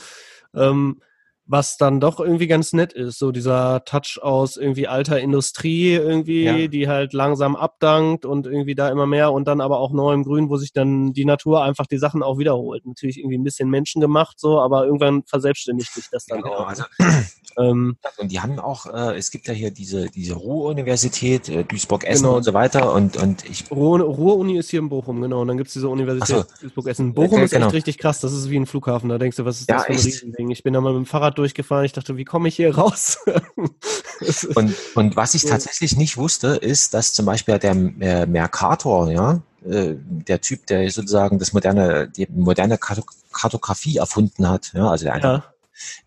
[0.54, 1.02] Ähm,
[1.48, 3.20] was dann doch irgendwie ganz nett ist.
[3.20, 6.68] So dieser Touch aus irgendwie alter Industrie irgendwie, ja.
[6.68, 10.50] die halt langsam abdankt und irgendwie da immer mehr und dann aber auch neuem Grün,
[10.50, 12.86] wo sich dann die Natur einfach die Sachen auch wiederholt.
[12.86, 16.56] Natürlich irgendwie ein bisschen menschengemacht so, aber irgendwann verselbstständigt sich das dann ja, genau.
[16.58, 16.68] auch.
[16.68, 16.84] Also,
[17.60, 22.24] ähm, und die haben auch, äh, es gibt ja hier diese, diese Ruhr-Universität, äh, Duisburg-Essen
[22.24, 22.38] genau.
[22.38, 23.70] und so weiter und, und ich...
[23.70, 25.42] Ruhr-Uni ist hier in Bochum, genau.
[25.42, 26.62] Und dann gibt's diese Universität so.
[26.62, 27.14] Duisburg-Essen.
[27.14, 27.68] Bochum äh, ist genau.
[27.68, 29.86] echt richtig krass, das ist wie ein Flughafen, da denkst du, was ist ja, das
[29.86, 30.06] für ein echt?
[30.06, 30.50] Riesending?
[30.50, 31.86] Ich bin da mal mit dem Fahrrad durchgefahren.
[31.86, 33.20] Ich dachte, wie komme ich hier raus?
[34.56, 39.42] und, und was ich tatsächlich nicht wusste, ist, dass zum Beispiel der äh, Mercator, ja,
[39.66, 45.18] äh, der Typ, der sozusagen das moderne, die moderne Kartografie erfunden hat, ja, also der,
[45.18, 45.44] ja.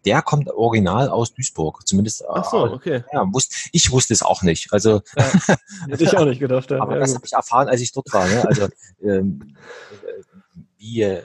[0.04, 2.24] der kommt original aus Duisburg, zumindest.
[2.28, 3.04] Ach so, okay.
[3.12, 4.72] Ja, wusste, ich wusste es auch nicht.
[4.72, 5.24] Also ja,
[5.88, 6.70] hätte ich auch nicht gedacht.
[6.70, 6.80] Ja.
[6.80, 8.26] aber das habe ich erfahren, als ich dort war.
[8.26, 8.44] Ne?
[8.46, 8.68] Also
[9.02, 9.56] ähm,
[10.78, 11.20] wie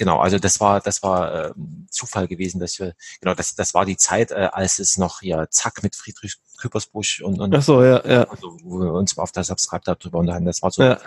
[0.00, 1.52] genau, also das war, das war äh,
[1.90, 5.48] Zufall gewesen, dass wir, genau, das, das war die Zeit, äh, als es noch ja
[5.50, 8.24] zack mit Friedrich Küppersbusch und, und Ach so, ja, ja.
[8.24, 10.46] Also, wo wir uns auf der Subscribe darüber unterhalten.
[10.46, 10.98] Das war so, ja.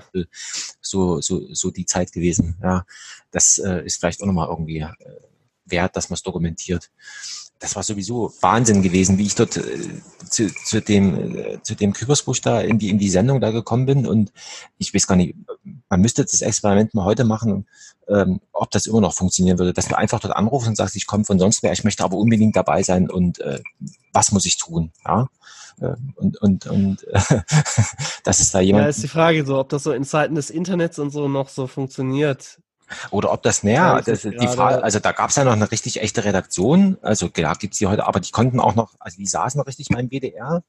[0.79, 2.55] so, so, so die Zeit gewesen.
[2.61, 2.85] Ja,
[3.31, 4.93] das äh, ist vielleicht auch nochmal irgendwie äh,
[5.65, 6.91] wert, dass man es dokumentiert.
[7.63, 9.61] Das war sowieso Wahnsinn gewesen, wie ich dort äh,
[10.29, 13.85] zu, zu dem äh, zu dem Küppersbusch da in die in die Sendung da gekommen
[13.85, 14.33] bin und
[14.77, 15.37] ich weiß gar nicht,
[15.87, 17.65] man müsste das Experiment mal heute machen,
[18.09, 21.07] ähm, ob das immer noch funktionieren würde, dass du einfach dort anrufst und sagst, ich
[21.07, 23.61] komme von sonst wer, ich möchte aber unbedingt dabei sein und äh,
[24.11, 24.91] was muss ich tun?
[25.05, 25.29] Ja.
[25.79, 27.07] Äh, und und, und
[28.25, 28.83] das ist da jemand.
[28.83, 31.47] Ja, ist die Frage so, ob das so in Zeiten des Internets und so noch
[31.47, 32.59] so funktioniert.
[33.11, 36.01] Oder ob das näher, das, die Frage, also da gab es ja noch eine richtig
[36.01, 39.57] echte Redaktion, also klar gibt's die heute, aber die konnten auch noch, also die saßen
[39.57, 40.63] noch richtig beim BDR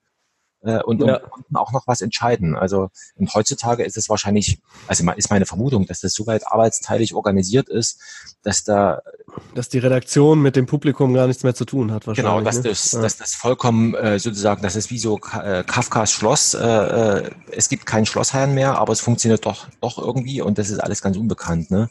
[0.64, 1.16] äh, und, ja.
[1.16, 2.56] und konnten auch noch was entscheiden.
[2.56, 7.14] Also und heutzutage ist es wahrscheinlich, also ist meine Vermutung, dass das so weit arbeitsteilig
[7.14, 8.00] organisiert ist,
[8.42, 9.02] dass da
[9.54, 12.32] dass die Redaktion mit dem Publikum gar nichts mehr zu tun hat wahrscheinlich.
[12.32, 12.62] Genau, dass, ne?
[12.64, 13.00] das, ja.
[13.00, 16.54] dass das vollkommen äh, sozusagen, das ist wie so äh, Kafkas Schloss.
[16.54, 20.70] Äh, äh, es gibt keinen Schlossherrn mehr, aber es funktioniert doch doch irgendwie und das
[20.70, 21.70] ist alles ganz unbekannt.
[21.70, 21.88] Ne?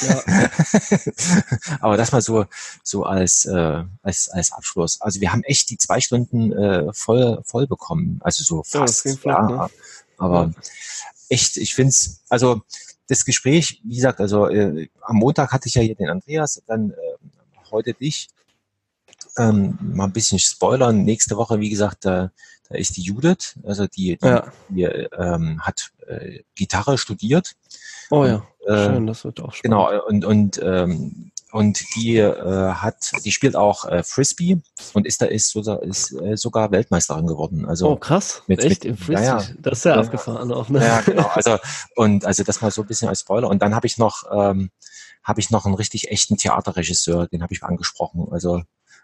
[0.00, 0.22] Ja.
[1.80, 2.46] aber das mal so
[2.82, 5.00] so als äh, als als Abschluss.
[5.00, 9.04] Also wir haben echt die zwei Stunden äh, voll voll bekommen also so fast.
[9.04, 9.42] Ja, flott, ja.
[9.48, 9.70] Ne?
[10.18, 10.52] Aber
[11.28, 12.62] echt, ich finde es, also
[13.12, 16.90] das Gespräch, wie gesagt, also äh, am Montag hatte ich ja hier den Andreas, dann
[16.90, 16.94] äh,
[17.70, 18.28] heute dich.
[19.38, 21.04] Ähm, mal ein bisschen spoilern.
[21.04, 22.32] Nächste Woche, wie gesagt, da,
[22.68, 24.52] da ist die Judith, also die, die, ja.
[24.68, 27.54] die ähm, hat äh, Gitarre studiert.
[28.10, 29.62] Oh ja, äh, schön, das wird auch spannend.
[29.62, 34.60] Genau, und, und ähm, und die äh, hat, die spielt auch äh, Frisbee
[34.94, 37.66] und ist da ist, so, ist äh, sogar Weltmeisterin geworden.
[37.66, 39.46] Also oh krass, mit, echt mit, im Frisbee, ja, ja.
[39.58, 40.70] das ist ja, ja abgefahren auch.
[40.70, 40.82] Ne?
[40.82, 41.58] Ja genau, also
[41.94, 43.48] und also das mal so ein bisschen als Spoiler.
[43.48, 44.70] Und dann habe ich noch ähm,
[45.22, 48.28] habe ich noch einen richtig echten Theaterregisseur, den habe ich angesprochen.
[48.30, 48.62] Also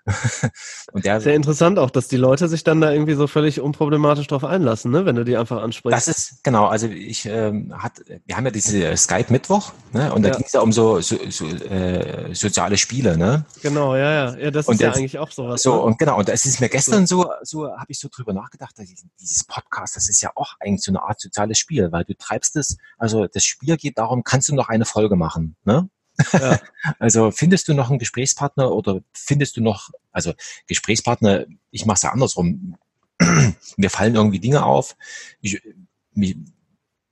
[0.93, 4.26] und der, Sehr interessant auch, dass die Leute sich dann da irgendwie so völlig unproblematisch
[4.26, 5.05] drauf einlassen, ne?
[5.05, 5.97] wenn du die einfach ansprichst.
[5.97, 7.93] Das ist, genau, also ich ähm, hat,
[8.26, 10.12] wir haben ja diese Skype-Mittwoch, ne?
[10.12, 10.36] Und da ja.
[10.36, 13.44] ging es ja um so, so, so äh, soziale Spiele, ne?
[13.62, 14.36] Genau, ja, ja.
[14.36, 15.62] Ja, das und ist ja eigentlich auch sowas.
[15.62, 15.80] So, ne?
[15.82, 18.86] und genau, und es ist mir gestern so, so habe ich so drüber nachgedacht, dass
[19.20, 22.56] dieses Podcast, das ist ja auch eigentlich so eine Art soziales Spiel, weil du treibst
[22.56, 25.89] es, also das Spiel geht darum, kannst du noch eine Folge machen, ne?
[26.32, 26.59] Ja.
[26.99, 30.32] Also findest du noch einen Gesprächspartner oder findest du noch, also
[30.66, 32.77] Gesprächspartner, ich mache es ja andersrum.
[33.77, 34.97] mir fallen irgendwie Dinge auf.
[35.40, 35.61] Ich,
[36.15, 36.36] mich,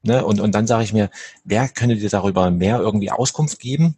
[0.03, 1.11] ne, und, und dann sage ich mir,
[1.45, 3.97] wer könnte dir darüber mehr irgendwie Auskunft geben?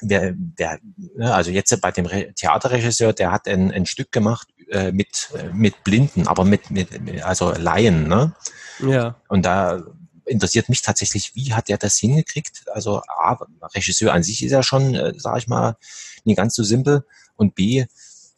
[0.00, 4.48] Wer, wer, ne, also jetzt bei dem Re Theaterregisseur, der hat ein, ein Stück gemacht
[4.70, 6.88] äh, mit, mit Blinden, aber mit, mit
[7.22, 8.08] also Laien.
[8.08, 8.32] Ne?
[8.80, 9.16] Ja.
[9.28, 9.84] Und da
[10.26, 12.64] interessiert mich tatsächlich, wie hat der das hingekriegt?
[12.72, 13.38] Also A,
[13.74, 15.76] Regisseur an sich ist ja schon, äh, sage ich mal,
[16.24, 17.04] nicht ganz so simpel.
[17.36, 17.86] Und B,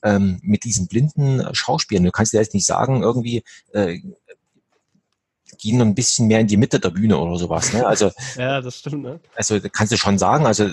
[0.03, 4.01] ähm, mit diesen blinden Schauspielern, du kannst dir jetzt nicht sagen, irgendwie äh,
[5.59, 7.73] gehen ein bisschen mehr in die Mitte der Bühne oder sowas.
[7.73, 7.87] Ne?
[7.87, 9.03] Also, ja, das stimmt.
[9.03, 9.21] Ne?
[9.35, 10.69] Also kannst du schon sagen, also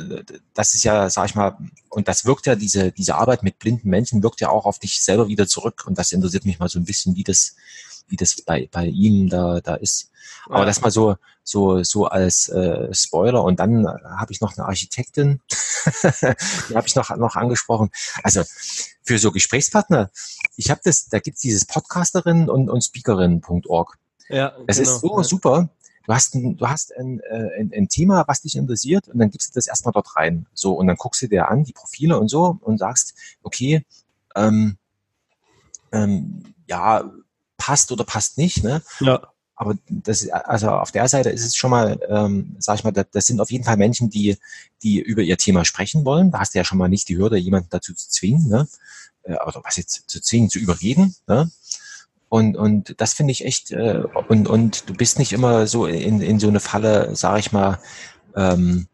[0.53, 1.57] das ist ja, sag ich mal,
[1.89, 5.01] und das wirkt ja, diese, diese Arbeit mit blinden Menschen wirkt ja auch auf dich
[5.01, 5.83] selber wieder zurück.
[5.85, 7.55] Und das interessiert mich mal so ein bisschen, wie das,
[8.07, 10.09] wie das bei, bei ihm da, da ist.
[10.45, 10.65] Aber ja.
[10.65, 13.43] das mal so, so, so als äh, Spoiler.
[13.43, 15.41] Und dann habe ich noch eine Architektin,
[16.69, 17.91] die habe ich noch, noch angesprochen.
[18.23, 18.43] Also
[19.03, 20.09] für so Gesprächspartner,
[20.55, 23.97] ich habe das, da gibt's dieses Podcasterin und, und Speakerin.org.
[24.29, 24.89] Ja, das genau.
[24.89, 25.23] ist so ja.
[25.23, 25.69] super.
[26.05, 29.29] Du hast, ein, du hast ein, äh, ein, ein Thema, was dich interessiert, und dann
[29.29, 30.47] gibst du das erstmal dort rein.
[30.53, 33.85] So, und dann guckst du dir an, die Profile und so, und sagst, okay,
[34.35, 34.77] ähm,
[35.93, 37.09] ähm, ja,
[37.63, 38.81] passt oder passt nicht, ne?
[38.99, 39.21] Ja.
[39.55, 43.05] Aber das, also auf der Seite ist es schon mal, ähm, sag ich mal, das,
[43.13, 44.35] das sind auf jeden Fall Menschen, die,
[44.81, 46.29] die über ihr Thema sprechen wollen.
[46.29, 48.67] Da hast du ja schon mal nicht die Hürde, jemanden dazu zu zwingen, ne?
[49.23, 51.49] Äh, oder was jetzt zu zwingen, zu überreden, ne?
[52.27, 56.19] Und, und das finde ich echt, äh, und, und du bist nicht immer so in,
[56.19, 57.79] in so eine Falle, sag ich mal,
[58.35, 58.87] ähm,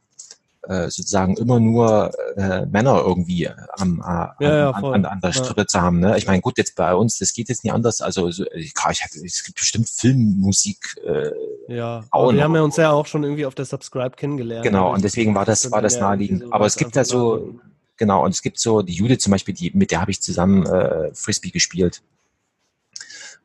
[0.70, 5.62] äh, sozusagen immer nur äh, Männer irgendwie am, äh, ja, ja, an, an, der Strippe
[5.62, 5.68] ja.
[5.68, 6.00] zu haben.
[6.00, 6.16] Ne?
[6.18, 8.02] Ich meine, gut, jetzt bei uns, das geht jetzt nicht anders.
[8.02, 10.96] Also so, klar, ich es gibt bestimmt Filmmusik.
[11.04, 11.32] Äh,
[11.76, 14.64] ja, aber wir haben ja uns ja auch schon irgendwie auf der Subscribe kennengelernt.
[14.64, 16.44] Genau, und deswegen war das, war das naheliegend.
[16.44, 17.60] So aber es gibt ja so,
[17.98, 20.68] genau, und es gibt so die Judith zum Beispiel, die, mit der habe ich zusammen
[20.68, 22.04] äh, Frisbee gespielt.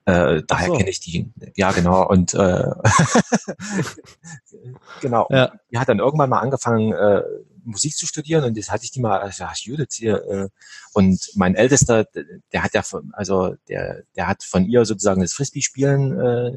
[0.06, 0.76] Äh, daher so.
[0.76, 1.32] kenne ich die.
[1.56, 2.06] Ja, genau.
[2.06, 2.70] Und äh,
[5.01, 5.26] genau.
[5.31, 5.52] Ja.
[5.70, 7.22] Die hat dann irgendwann mal angefangen, äh,
[7.64, 10.22] Musik zu studieren und das hatte ich die mal, also ach, Judith hier.
[10.24, 10.48] Äh,
[10.93, 12.06] und mein Ältester,
[12.52, 16.52] der hat ja, von, also der, der hat von ihr sozusagen das Frisbee-Spielen äh,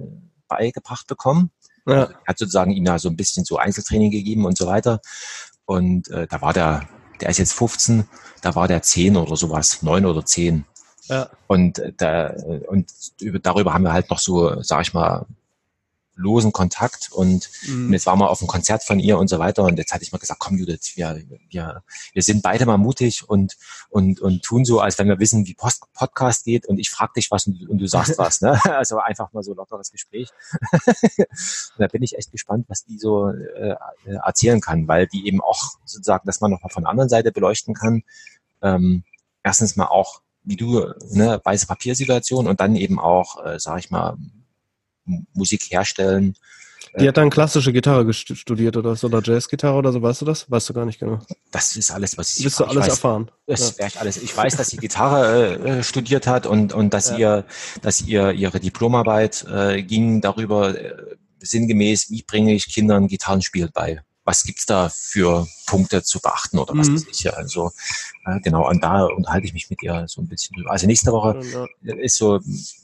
[0.47, 1.51] beigebracht bekommen.
[1.85, 2.05] Ja.
[2.05, 4.99] Also, hat sozusagen ihm da so ein bisschen so Einzeltraining gegeben und so weiter.
[5.65, 6.87] Und äh, da war der,
[7.21, 8.05] der ist jetzt 15,
[8.41, 10.65] da war der 10 oder sowas, 9 oder 10.
[11.07, 11.29] Ja.
[11.47, 12.33] Und, da,
[12.67, 12.91] und
[13.41, 15.25] darüber haben wir halt noch so, sag ich mal,
[16.17, 17.87] losen Kontakt und, mhm.
[17.87, 20.03] und jetzt waren wir auf einem Konzert von ihr und so weiter und jetzt hatte
[20.03, 23.55] ich mal gesagt, komm Judith, wir, wir, wir sind beide mal mutig und,
[23.89, 27.13] und, und tun so, als wenn wir wissen, wie Post Podcast geht und ich frage
[27.15, 28.41] dich was und, und, du sagst was.
[28.41, 28.59] Ne?
[28.65, 30.29] Also einfach mal so lockeres Gespräch.
[31.77, 33.75] da bin ich echt gespannt, was die so äh,
[34.05, 37.31] erzählen kann, weil die eben auch sozusagen, dass man noch mal von der anderen Seite
[37.31, 38.03] beleuchten kann.
[38.63, 39.03] Ähm,
[39.43, 43.91] erstens mal auch, wie du, ne, weiße Papiersituation und dann eben auch, äh, sag ich
[43.91, 44.17] mal,
[45.33, 46.35] Musik herstellen.
[46.99, 50.49] Die hat dann klassische Gitarre studiert oder so, oder Jazzgitarre oder so, weißt du das?
[50.49, 51.19] Weißt du gar nicht genau.
[51.51, 53.29] Das ist alles, was ich Willst du alles weiß, erfahren?
[53.45, 53.87] Das ja.
[53.87, 54.17] ich alles.
[54.17, 57.17] Ich weiß, dass sie Gitarre äh, studiert hat und, und dass ja.
[57.17, 57.45] ihr,
[57.81, 60.95] dass ihr ihre Diplomarbeit äh, ging darüber äh,
[61.39, 64.01] sinngemäß, wie bringe ich Kindern Gitarrenspiel bei?
[64.27, 67.07] Was gibt's da für Punkte zu beachten oder was mhm.
[67.09, 67.31] ich ja.
[67.31, 67.71] Also
[68.25, 70.71] äh, genau, und da unterhalte ich mich mit ihr so ein bisschen drüber.
[70.71, 71.39] Also nächste Woche
[71.81, 72.41] ist so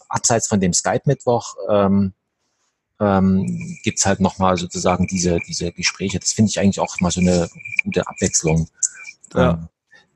[0.07, 2.14] abseits von dem Skype-Mittwoch ähm,
[2.99, 6.20] ähm, gibt halt nochmal sozusagen diese, diese Gespräche.
[6.20, 7.49] Das finde ich eigentlich auch mal so eine
[7.84, 8.70] gute Abwechslung.
[9.34, 9.52] Ja.
[9.52, 9.68] Ähm,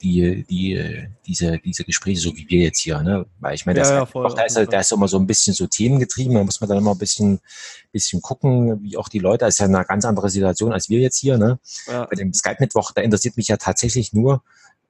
[0.01, 3.25] die, die, diese, diese Gespräche, so wie wir jetzt hier, ne?
[3.39, 5.67] Weil ich meine, ja, ja, voll, da, ist, da ist immer so ein bisschen so
[5.67, 7.39] themengetrieben, da muss man dann immer ein bisschen,
[7.91, 10.99] bisschen gucken, wie auch die Leute, das ist ja eine ganz andere Situation als wir
[10.99, 11.59] jetzt hier, ne?
[11.87, 12.05] Ja.
[12.05, 14.43] Bei dem Skype-Mittwoch, da interessiert mich ja tatsächlich nur,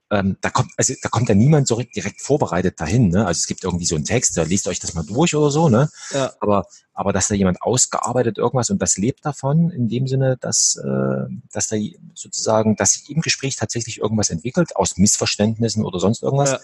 [0.10, 3.10] ähm, da kommt, also da kommt ja niemand so direkt vorbereitet dahin.
[3.10, 3.26] Ne?
[3.26, 5.68] Also es gibt irgendwie so einen Text, da liest euch das mal durch oder so,
[5.68, 5.90] ne?
[6.12, 6.32] Ja.
[6.40, 10.78] Aber, aber dass da jemand ausgearbeitet irgendwas und das lebt davon, in dem Sinne, dass,
[10.78, 11.76] äh, dass da
[12.14, 16.52] sozusagen, dass sich im Gespräch tatsächlich irgendwas entwickelt, aus Missverständnissen oder sonst irgendwas.
[16.52, 16.60] Ja.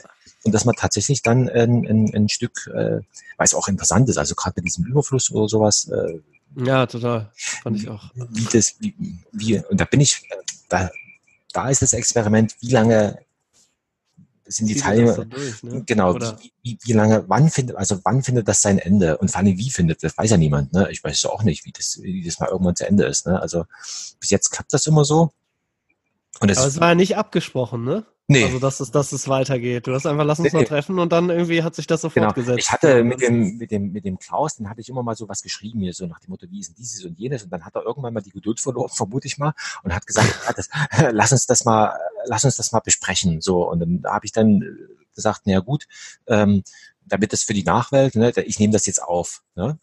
[0.45, 3.01] Und dass man tatsächlich dann ein, ein, ein Stück, äh,
[3.37, 6.19] weil es auch interessant ist, also gerade bei diesem Überfluss oder sowas, äh,
[6.55, 7.31] ja, total.
[7.35, 8.11] Fand ich auch.
[8.13, 8.93] Wie das, wie,
[9.31, 10.21] wie, und da bin ich,
[10.69, 10.91] da,
[11.51, 13.17] da ist das Experiment, wie lange
[14.45, 15.83] sind die Teilnehmer, durch, ne?
[15.85, 19.39] genau, wie, wie, wie, lange, wann findet, also wann findet das sein Ende und vor
[19.39, 20.89] allem wie findet das, weiß ja niemand, ne?
[20.91, 23.39] Ich weiß ja auch nicht, wie das, wie das mal irgendwann zu Ende ist, ne?
[23.39, 23.65] Also
[24.19, 25.31] bis jetzt klappt das immer so.
[26.39, 28.05] Und es Aber es war ja nicht abgesprochen, ne?
[28.27, 28.45] Nee.
[28.45, 29.85] Also, dass es, dass es weitergeht.
[29.85, 32.09] Du hast einfach, lass uns nee, mal treffen und dann irgendwie hat sich das so
[32.09, 32.27] genau.
[32.27, 32.59] fortgesetzt.
[32.59, 35.27] Ich hatte mit dem, mit dem, mit dem Klaus, den hatte ich immer mal so
[35.27, 37.43] was geschrieben hier, so nach dem Motto, wie ist denn dieses und jenes?
[37.43, 39.53] Und dann hat er irgendwann mal die Geduld verloren, vermute ich mal,
[39.83, 40.69] und hat gesagt, das,
[41.11, 41.93] lass uns das mal,
[42.25, 43.41] lass uns das mal besprechen.
[43.41, 43.69] So.
[43.69, 44.63] Und dann habe ich dann
[45.13, 45.85] gesagt, na ja, gut,
[46.27, 46.63] ähm,
[47.05, 49.43] damit das für die Nachwelt, ne, ich nehme das jetzt auf.
[49.55, 49.77] Ne?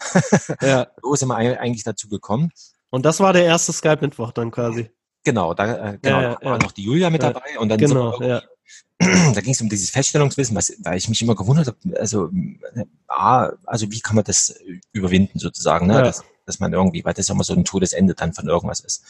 [0.62, 0.88] Ja.
[1.02, 2.52] so sind wir eigentlich dazu gekommen.
[2.88, 4.90] Und das war der erste Skype-Mittwoch dann quasi.
[5.24, 8.20] Genau, da, äh, genau, ja, da war noch die Julia mit dabei und dann genau,
[8.22, 8.42] ja.
[8.98, 12.30] da ging es um dieses Feststellungswissen, was, weil ich mich immer gewundert habe, also,
[12.74, 14.54] äh, A, also wie kann man das
[14.92, 16.02] überwinden sozusagen, ne?
[16.02, 19.04] Dass, dass man irgendwie, weil das ja immer so ein Todesende dann von irgendwas ist.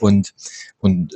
[0.00, 0.34] Und,
[0.78, 1.14] und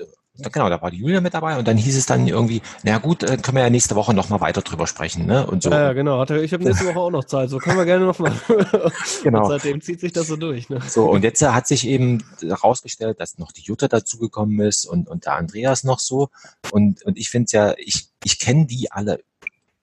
[0.51, 3.23] genau, da war die Julia mit dabei und dann hieß es dann irgendwie, na gut,
[3.23, 5.47] dann können wir ja nächste Woche nochmal weiter drüber sprechen, ne?
[5.47, 5.70] Und so.
[5.70, 6.23] Ja, ja genau.
[6.24, 8.32] Ich habe nächste Woche auch noch Zeit, so können wir gerne nochmal.
[9.23, 9.43] genau.
[9.43, 10.81] Und seitdem zieht sich das so durch, ne?
[10.86, 15.27] So, und jetzt hat sich eben herausgestellt, dass noch die Jutta dazugekommen ist und, und
[15.27, 16.28] der Andreas noch so.
[16.70, 19.20] Und, und ich finde ja, ich, ich kenne die alle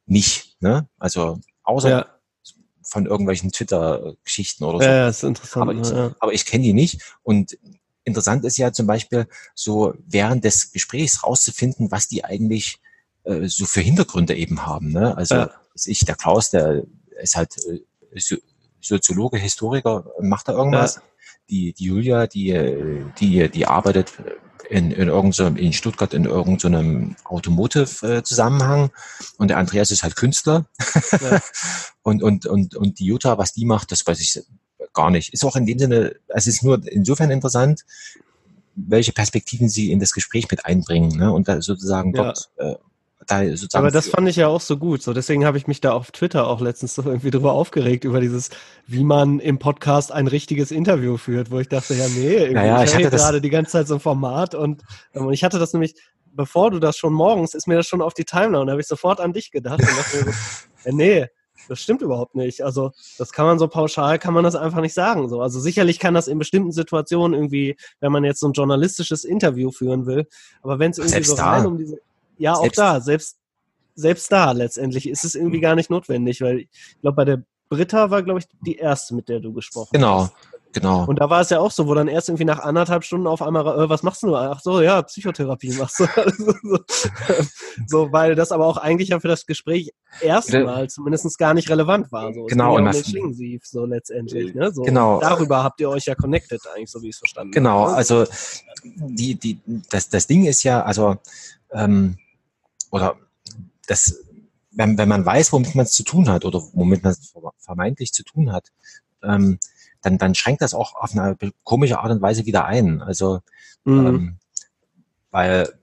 [0.05, 0.87] nicht, ne?
[0.97, 2.05] Also, außer ja
[2.89, 4.83] von irgendwelchen Twitter-Geschichten oder so.
[4.83, 5.69] Ja, ist interessant.
[5.69, 6.15] Aber ich, ja.
[6.19, 7.01] aber ich kenne die nicht.
[7.21, 7.57] Und
[8.09, 12.79] interessant ist ja zum Beispiel so während des Gesprächs rauszufinden, was die eigentlich
[13.23, 14.91] äh, so für Hintergründe eben haben.
[14.91, 15.15] Ne?
[15.15, 15.51] Also ja.
[15.85, 16.83] ich, der Klaus, der
[17.21, 17.79] ist halt äh,
[18.81, 20.95] Soziologe, Historiker, macht da irgendwas.
[20.95, 21.01] Ja.
[21.49, 24.13] Die, die Julia, die, die, die arbeitet
[24.69, 28.91] in, in, irgendeinem, in Stuttgart in irgendeinem Automotive-Zusammenhang
[29.37, 30.65] und der Andreas ist halt Künstler.
[31.19, 31.41] Ja.
[32.03, 34.43] und, und, und, und die Jutta, was die macht, das weiß ich
[34.93, 35.33] gar nicht.
[35.33, 37.85] Ist auch in dem Sinne, es ist nur insofern interessant,
[38.75, 41.31] welche Perspektiven sie in das Gespräch mit einbringen ne?
[41.31, 42.23] und da sozusagen ja.
[42.23, 42.75] dort äh,
[43.27, 43.83] da sozusagen.
[43.83, 45.01] Aber das fand ich ja auch so gut.
[45.01, 48.21] So deswegen habe ich mich da auf Twitter auch letztens so irgendwie drüber aufgeregt über
[48.21, 48.49] dieses,
[48.87, 52.83] wie man im Podcast ein richtiges Interview führt, wo ich dachte, ja nee, irgendwie naja,
[52.83, 54.83] ich, hatte gerade die ganze Zeit so ein Format und,
[55.13, 55.95] ähm, und ich hatte das nämlich,
[56.31, 58.81] bevor du das schon morgens, ist mir das schon auf die Timeline und da habe
[58.81, 60.29] ich sofort an dich gedacht und dachte mir so,
[60.85, 61.27] ja, nee,
[61.69, 62.61] das stimmt überhaupt nicht.
[62.61, 65.29] Also das kann man so pauschal, kann man das einfach nicht sagen.
[65.29, 65.41] So.
[65.41, 69.71] Also sicherlich kann das in bestimmten Situationen irgendwie, wenn man jetzt so ein journalistisches Interview
[69.71, 70.27] führen will,
[70.61, 71.99] aber wenn es irgendwie selbst so rein um diese,
[72.37, 73.37] ja selbst auch da, selbst
[73.95, 76.69] selbst da letztendlich ist es irgendwie gar nicht notwendig, weil ich
[77.01, 80.21] glaube bei der Britta war glaube ich die erste, mit der du gesprochen genau.
[80.21, 80.33] hast.
[80.35, 80.48] Genau.
[80.71, 81.05] Genau.
[81.05, 83.41] Und da war es ja auch so, wo dann erst irgendwie nach anderthalb Stunden auf
[83.41, 84.35] einmal, äh, was machst du?
[84.35, 86.05] Ach so, ja, Psychotherapie machst du.
[87.87, 89.91] so, weil das aber auch eigentlich ja für das Gespräch
[90.21, 92.33] erstmal zumindest gar nicht relevant war.
[92.33, 92.45] So.
[92.45, 92.75] Genau.
[92.75, 92.93] Und ja
[93.63, 94.53] so letztendlich.
[94.53, 94.71] Ne?
[94.71, 95.19] So, genau.
[95.19, 97.87] Darüber habt ihr euch ja connected eigentlich, so wie ich es verstanden genau.
[97.87, 97.87] habe.
[97.87, 98.25] Genau, also
[98.83, 99.59] die, die,
[99.89, 101.17] das, das Ding ist ja, also,
[101.71, 102.17] ähm,
[102.91, 103.15] oder
[103.87, 104.23] das,
[104.71, 108.13] wenn, wenn man weiß, womit man es zu tun hat oder womit man es vermeintlich
[108.13, 108.67] zu tun hat,
[109.23, 109.59] ähm,
[110.01, 113.01] dann, dann schränkt das auch auf eine komische Art und Weise wieder ein.
[113.01, 113.41] Also,
[113.83, 114.07] mhm.
[114.07, 114.37] ähm,
[115.31, 115.73] weil,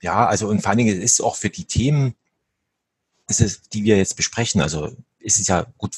[0.00, 2.14] ja, also und vor allen Dingen ist es auch für die Themen,
[3.28, 5.96] ist es, die wir jetzt besprechen, also ist es ja gut,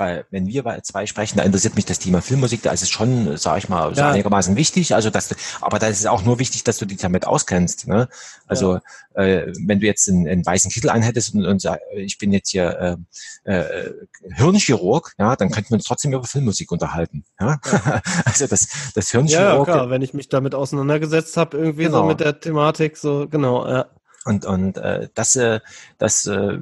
[0.00, 2.88] weil wenn wir bei zwei sprechen, da interessiert mich das Thema Filmmusik, da ist es
[2.90, 4.10] schon, sage ich mal, so ja.
[4.10, 4.94] einigermaßen wichtig.
[4.94, 7.86] Also dass, aber da ist es auch nur wichtig, dass du dich damit auskennst.
[7.86, 8.08] Ne?
[8.46, 8.80] Also
[9.14, 9.22] ja.
[9.22, 12.48] äh, wenn du jetzt einen, einen weißen Kittel anhättest und, und sag, ich bin jetzt
[12.50, 12.98] hier
[13.44, 13.92] äh, äh,
[14.34, 17.24] Hirnchirurg, ja, dann könnten wir uns trotzdem über Filmmusik unterhalten.
[17.38, 17.60] Ja?
[17.70, 18.02] ja.
[18.24, 19.68] also das, das Hirnchirurg.
[19.68, 21.98] Ja, klar, wenn ich mich damit auseinandergesetzt habe, irgendwie genau.
[21.98, 23.86] so mit der Thematik, so genau, ja.
[24.24, 25.60] Und, und äh, das, äh,
[25.98, 26.58] das äh,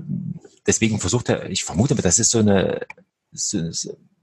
[0.66, 2.86] deswegen versucht er, ich vermute, das ist so eine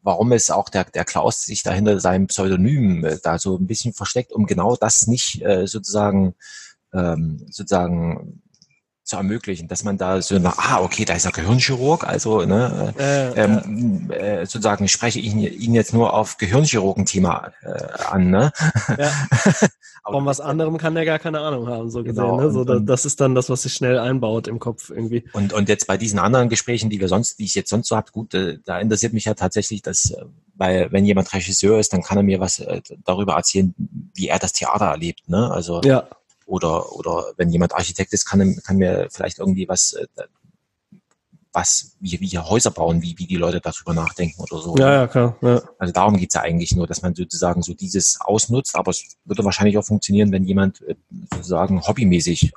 [0.01, 3.93] warum es auch der, der Klaus sich dahinter seinem Pseudonym äh, da so ein bisschen
[3.93, 6.35] versteckt, um genau das nicht äh, sozusagen
[6.93, 8.41] ähm, sozusagen
[9.05, 12.93] zu ermöglichen, dass man da so, nach, ah, okay, da ist er Gehirnchirurg, also ne,
[12.97, 18.51] äh, ähm, äh, sozusagen spreche ich ihn, ihn jetzt nur auf Gehirnchirurgen-Thema äh, an, ne?
[18.97, 19.11] Ja.
[20.11, 22.23] Von was anderem kann der gar keine Ahnung haben, so gesehen.
[22.23, 22.51] Genau, ne?
[22.51, 25.23] so, und, das ist dann das, was sich schnell einbaut im Kopf irgendwie.
[25.33, 27.95] Und, und jetzt bei diesen anderen Gesprächen, die wir sonst, die ich jetzt sonst so
[27.95, 30.25] habe, gut, äh, da interessiert mich ja tatsächlich, dass, äh,
[30.55, 33.73] weil wenn jemand Regisseur ist, dann kann er mir was äh, darüber erzählen,
[34.13, 35.51] wie er das Theater erlebt, ne?
[35.51, 36.07] Also ja.
[36.45, 40.05] Oder oder wenn jemand Architekt ist, kann, kann mir vielleicht irgendwie was äh,
[41.55, 44.75] was, wie, wie hier Häuser bauen, wie, wie die Leute darüber nachdenken oder so.
[44.77, 45.37] Ja, ja, klar.
[45.41, 45.61] Ja.
[45.79, 49.45] Also darum geht's ja eigentlich nur, dass man sozusagen so dieses ausnutzt, aber es würde
[49.45, 50.95] wahrscheinlich auch funktionieren, wenn jemand äh,
[51.33, 52.51] sozusagen hobbymäßig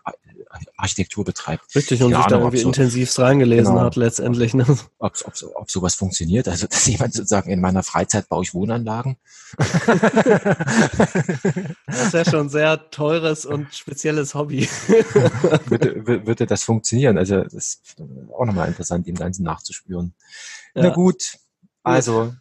[0.78, 1.74] Architektur betreibt.
[1.74, 4.54] Richtig, und sich da irgendwie so, intensivst reingelesen genau, hat letztendlich.
[4.54, 4.64] Ne?
[4.98, 9.16] Ob, ob, ob sowas funktioniert, also dass jemand sozusagen in meiner Freizeit baue ich Wohnanlagen.
[11.86, 14.68] das ist ja schon ein sehr teures und spezielles Hobby.
[15.66, 17.18] würde, würde das funktionieren?
[17.18, 17.96] Also das ist
[18.32, 20.14] auch nochmal interessant, dem Ganzen nachzuspüren.
[20.76, 20.82] Ja.
[20.84, 21.38] Na gut,
[21.82, 22.34] also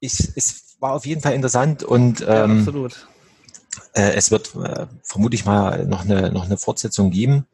[0.00, 3.06] ich, es war auf jeden Fall interessant und ähm, ja, absolut
[3.94, 7.46] äh, es wird äh, vermutlich mal noch eine, noch eine Fortsetzung geben.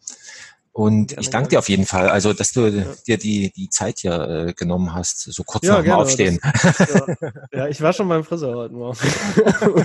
[0.80, 2.86] Und ich danke dir auf jeden Fall, also dass du ja.
[3.06, 6.40] dir die, die Zeit hier äh, genommen hast, so kurz ja, nach dem Aufstehen.
[6.42, 7.32] Das, ja.
[7.52, 7.68] ja.
[7.68, 8.96] ich war schon beim Friseur heute Morgen.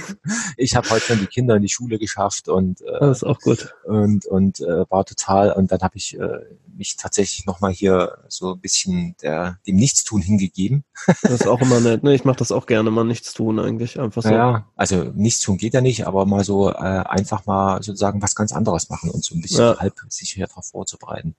[0.58, 3.42] ich habe heute schon die Kinder in die Schule geschafft und äh, das ist auch
[3.42, 3.76] gut.
[3.84, 6.40] Und, und äh, war total, und dann habe ich äh,
[6.78, 10.84] mich tatsächlich nochmal hier so ein bisschen der, dem Nichtstun hingegeben.
[11.24, 12.14] das ist auch immer nett, ne?
[12.14, 14.30] Ich mache das auch gerne mal Nichtstun eigentlich, einfach so.
[14.30, 18.52] Ja, also Nichtstun geht ja nicht, aber mal so äh, einfach mal sozusagen was ganz
[18.52, 21.36] anderes machen und so ein bisschen halb sicher darauf vorzubereiten.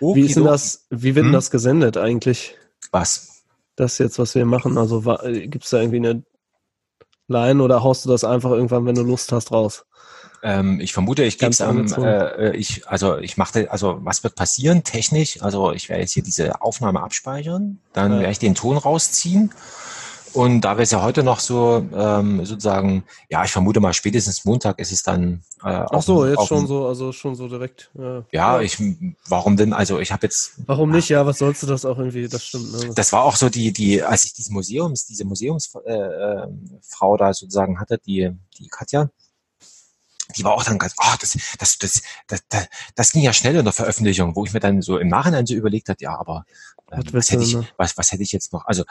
[0.00, 1.32] Okay, wie ist denn das, wie wird denn hm?
[1.32, 2.56] das gesendet eigentlich?
[2.92, 3.42] Was?
[3.76, 6.22] Das jetzt, was wir machen, also gibt es da irgendwie eine
[7.26, 9.84] Line oder haust du das einfach irgendwann, wenn du Lust hast, raus?
[10.42, 14.22] Ähm, ich vermute, ich gebe es am, äh, äh, ich, also ich mache, also was
[14.22, 15.42] wird passieren technisch?
[15.42, 18.18] Also ich werde jetzt hier diese Aufnahme abspeichern, dann ja.
[18.20, 19.50] werde ich den Ton rausziehen.
[20.34, 24.44] Und da wir es ja heute noch so ähm, sozusagen, ja, ich vermute mal spätestens
[24.44, 25.42] Montag ist es dann.
[25.62, 27.90] Äh, Ach so, jetzt schon so, also schon so direkt.
[27.94, 28.76] Ja, ja ich,
[29.28, 29.72] warum denn?
[29.72, 30.54] Also ich habe jetzt.
[30.66, 31.08] Warum nicht?
[31.08, 32.28] Ja, was sollst du das auch irgendwie?
[32.28, 32.72] Das stimmt.
[32.72, 32.94] Ne?
[32.94, 37.32] Das war auch so die, die, als ich diese Museums, diese Museumsfrau äh, äh, da
[37.32, 39.08] sozusagen hatte, die, die Katja
[40.36, 43.56] die war auch dann ganz, oh, das, das, das, das, das, das ging ja schnell
[43.56, 46.44] in der Veröffentlichung, wo ich mir dann so im Nachhinein so überlegt hat, ja, aber
[46.90, 48.64] ähm, was, hätte ich, was, was hätte ich jetzt noch?
[48.66, 48.84] Also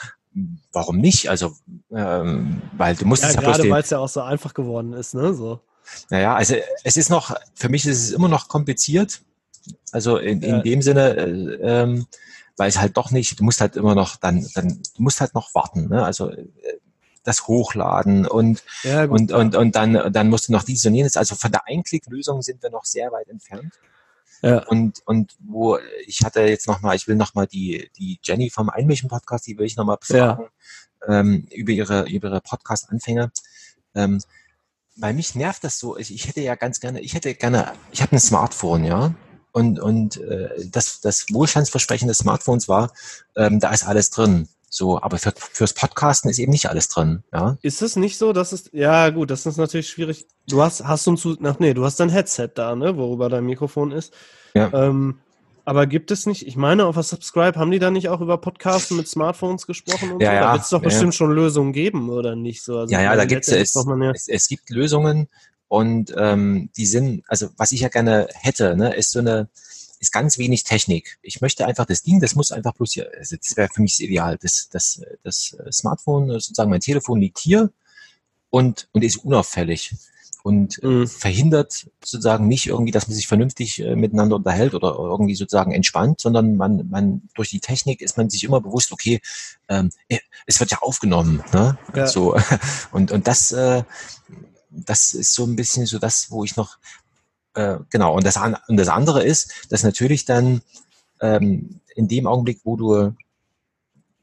[0.72, 1.30] warum nicht?
[1.30, 1.54] Also
[1.92, 5.14] ähm, weil du musst ja, ja gerade weil es ja auch so einfach geworden ist,
[5.14, 5.34] ne?
[5.34, 5.60] So.
[6.10, 9.22] Naja, also es ist noch, für mich ist es immer noch kompliziert.
[9.92, 10.62] Also in, in ja.
[10.62, 12.08] dem Sinne, äh, ähm,
[12.58, 15.34] weil es halt doch nicht, du musst halt immer noch dann, dann, du musst halt
[15.34, 15.90] noch warten.
[15.90, 16.04] Ne?
[16.04, 16.48] Also äh,
[17.24, 21.16] das Hochladen und, ja, und, und, und dann, dann musst du noch dies und jenes.
[21.16, 23.74] Also von der Einklicklösung sind wir noch sehr weit entfernt.
[24.44, 24.68] Ja.
[24.68, 29.48] Und, und wo ich hatte jetzt nochmal, ich will nochmal die, die Jenny vom Einmischen-Podcast,
[29.48, 30.50] die will ich nochmal befragen
[31.08, 31.20] ja.
[31.20, 33.32] ähm, über ihre, über ihre Podcast-Anfänge.
[33.96, 34.22] Ähm,
[34.98, 38.02] weil mich nervt das so, ich, ich hätte ja ganz gerne, ich hätte gerne, ich
[38.02, 39.14] habe ein Smartphone, ja.
[39.54, 42.92] Und, und äh, das, das Wohlstandsversprechen des Smartphones war,
[43.38, 44.50] ähm, da ist alles drin.
[44.76, 47.58] So, aber für, fürs Podcasten ist eben nicht alles drin, ja.
[47.62, 50.26] Ist es nicht so, dass es, ja gut, das ist natürlich schwierig.
[50.48, 53.30] Du hast, hast du ein zu, ach nee, du hast dein Headset da, ne, worüber
[53.30, 54.16] dein Mikrofon ist.
[54.56, 54.74] Ja.
[54.74, 55.20] Ähm,
[55.64, 58.40] aber gibt es nicht, ich meine, auf der Subscribe haben die da nicht auch über
[58.40, 60.34] Podcasten mit Smartphones gesprochen und ja, so?
[60.34, 62.80] Da ja, wird es doch ja, bestimmt schon Lösungen geben, oder nicht so?
[62.80, 65.28] Also ja, ja, da gibt es, es, es gibt Lösungen
[65.68, 69.50] und ähm, die sind, also was ich ja gerne hätte, ne, ist so eine,
[70.04, 71.18] ist ganz wenig Technik.
[71.22, 73.94] Ich möchte einfach das Ding, das muss einfach bloß hier, also das wäre für mich
[73.94, 74.38] das Ideal.
[74.38, 77.72] Das, das, das Smartphone, sozusagen mein Telefon liegt hier
[78.50, 79.96] und, und ist unauffällig.
[80.44, 81.08] und mhm.
[81.08, 86.20] verhindert sozusagen nicht irgendwie, dass man sich vernünftig äh, miteinander unterhält oder irgendwie sozusagen entspannt,
[86.20, 89.22] sondern man, man durch die Technik ist man sich immer bewusst, okay,
[89.70, 91.78] ähm, äh, es wird ja aufgenommen, ne?
[91.96, 92.08] Ja.
[92.08, 92.36] So
[92.92, 93.84] und und das äh,
[94.70, 96.78] das ist so ein bisschen so das, wo ich noch
[97.56, 100.62] äh, genau und das und das andere ist, dass natürlich dann
[101.22, 103.14] ähm, in dem Augenblick, wo du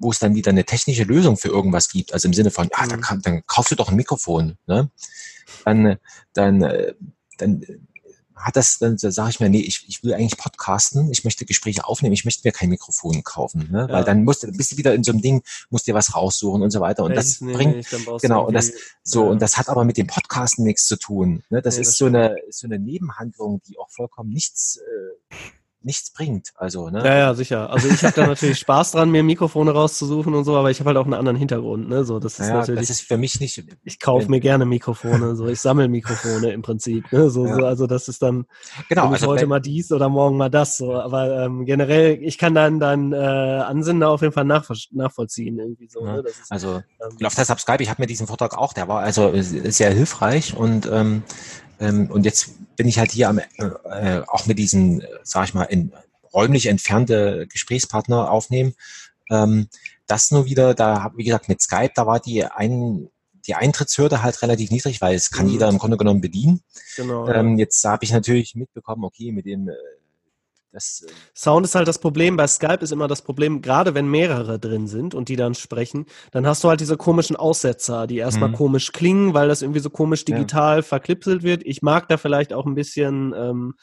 [0.00, 2.86] wo es dann wieder eine technische Lösung für irgendwas gibt, also im Sinne von, ja,
[2.86, 3.02] dann, mhm.
[3.02, 4.90] kann, dann kaufst du doch ein Mikrofon, ne?
[5.64, 5.98] Dann,
[6.32, 6.60] dann,
[7.36, 7.62] dann
[8.40, 11.84] hat das, dann sage ich mir, nee, ich, ich will eigentlich podcasten, ich möchte Gespräche
[11.84, 13.86] aufnehmen, ich möchte mir kein Mikrofon kaufen, ne?
[13.88, 13.94] Ja.
[13.94, 16.62] weil dann musst du, bist du wieder in so einem Ding, musst dir was raussuchen
[16.62, 17.86] und so weiter und das bringt,
[18.20, 18.72] genau, und das,
[19.02, 19.30] so, ja.
[19.30, 21.62] und das hat aber mit dem Podcasten nichts zu tun, ne?
[21.62, 25.34] das nee, ist das so eine, so eine Nebenhandlung, die auch vollkommen nichts, äh,
[25.82, 26.50] nichts bringt.
[26.56, 27.04] Also, ne?
[27.04, 27.70] Ja, ja, sicher.
[27.70, 30.88] Also ich habe da natürlich Spaß dran, mir Mikrofone rauszusuchen und so, aber ich habe
[30.88, 31.88] halt auch einen anderen Hintergrund.
[31.88, 32.04] Ne?
[32.04, 32.80] So, das ist ja, natürlich.
[32.80, 33.62] Das ist für mich nicht.
[33.84, 37.10] Ich kaufe mir gerne Mikrofone, so ich sammle Mikrofone im Prinzip.
[37.12, 37.30] Ne?
[37.30, 37.54] So, ja.
[37.54, 38.46] so, also das ist dann
[38.88, 40.76] genau, also heute mal dies oder morgen mal das.
[40.76, 45.58] So, aber ähm, generell, ich kann dann dann äh, Ansinnen auf jeden Fall nachvoll nachvollziehen
[45.58, 46.04] irgendwie so.
[46.04, 46.16] Ja.
[46.16, 46.22] Ne?
[46.26, 47.82] Ist, also ähm, das ab Skype.
[47.82, 51.22] Ich habe mir diesen Vortrag auch, der war also sehr hilfreich und ähm,
[51.80, 55.92] und jetzt bin ich halt hier am, äh, auch mit diesen, sag ich mal, in,
[56.32, 58.74] räumlich entfernte Gesprächspartner aufnehmen.
[59.30, 59.68] Ähm,
[60.06, 63.08] das nur wieder, da wie gesagt, mit Skype, da war die ein,
[63.46, 65.52] die Eintrittshürde halt relativ niedrig, weil es kann mhm.
[65.52, 66.60] jeder im Grunde genommen bedienen.
[66.96, 67.28] Genau.
[67.28, 69.74] Ähm, jetzt habe ich natürlich mitbekommen, okay, mit dem äh,
[70.72, 72.36] das, äh, Sound ist halt das Problem.
[72.36, 76.06] Bei Skype ist immer das Problem, gerade wenn mehrere drin sind und die dann sprechen,
[76.30, 78.54] dann hast du halt diese komischen Aussetzer, die erstmal mhm.
[78.54, 80.82] komisch klingen, weil das irgendwie so komisch digital ja.
[80.82, 81.62] verklipselt wird.
[81.64, 83.74] Ich mag da vielleicht auch ein bisschen ähm,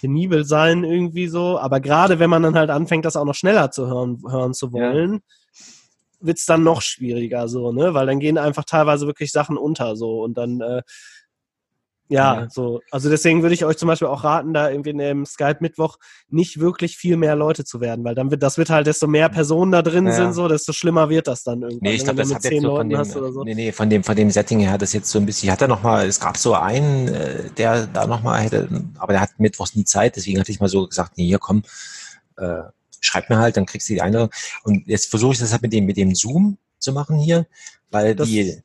[0.00, 3.70] penibel sein irgendwie so, aber gerade wenn man dann halt anfängt, das auch noch schneller
[3.70, 5.20] zu hören, hören zu wollen, ja.
[6.20, 7.94] wird's dann noch schwieriger so, ne?
[7.94, 10.82] Weil dann gehen einfach teilweise wirklich Sachen unter so und dann äh,
[12.08, 12.80] ja, ja, so.
[12.90, 15.98] Also deswegen würde ich euch zum Beispiel auch raten, da irgendwie in dem Skype-Mittwoch
[16.30, 19.28] nicht wirklich viel mehr Leute zu werden, weil dann wird, das wird halt, desto mehr
[19.28, 20.12] Personen da drin ja.
[20.12, 21.80] sind, so, desto schlimmer wird das dann irgendwie.
[21.82, 23.44] Nee, ich glaube, das hat jetzt so von dem, so.
[23.44, 25.52] nee, nee, von dem, von dem Setting her hat das jetzt so ein bisschen, ich
[25.52, 28.68] hatte noch mal, es gab so einen, äh, der da noch mal hätte,
[28.98, 31.62] aber der hat Mittwochs nie Zeit, deswegen hatte ich mal so gesagt, nee, hier komm,
[32.36, 32.62] äh,
[33.00, 34.30] schreib mir halt, dann kriegst du die Einladung.
[34.64, 37.46] Und jetzt versuche ich das halt mit dem, mit dem Zoom zu machen hier,
[37.90, 38.62] weil das, die,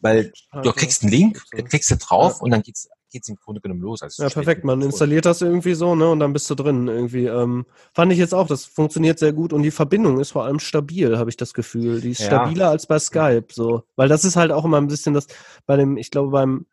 [0.00, 0.62] weil okay.
[0.62, 1.62] du kriegst einen Link, so.
[1.62, 2.42] klickst du drauf ja.
[2.42, 4.02] und dann geht's geht's im Grunde genommen los.
[4.02, 4.64] Also ja, perfekt.
[4.64, 7.26] Man installiert das irgendwie so, ne, und dann bist du drin irgendwie.
[7.26, 10.58] Ähm, fand ich jetzt auch, das funktioniert sehr gut und die Verbindung ist vor allem
[10.58, 12.00] stabil, habe ich das Gefühl.
[12.00, 12.26] Die ist ja.
[12.26, 13.82] stabiler als bei Skype, so.
[13.96, 15.26] Weil das ist halt auch immer ein bisschen das,
[15.66, 16.66] bei dem, ich glaube, beim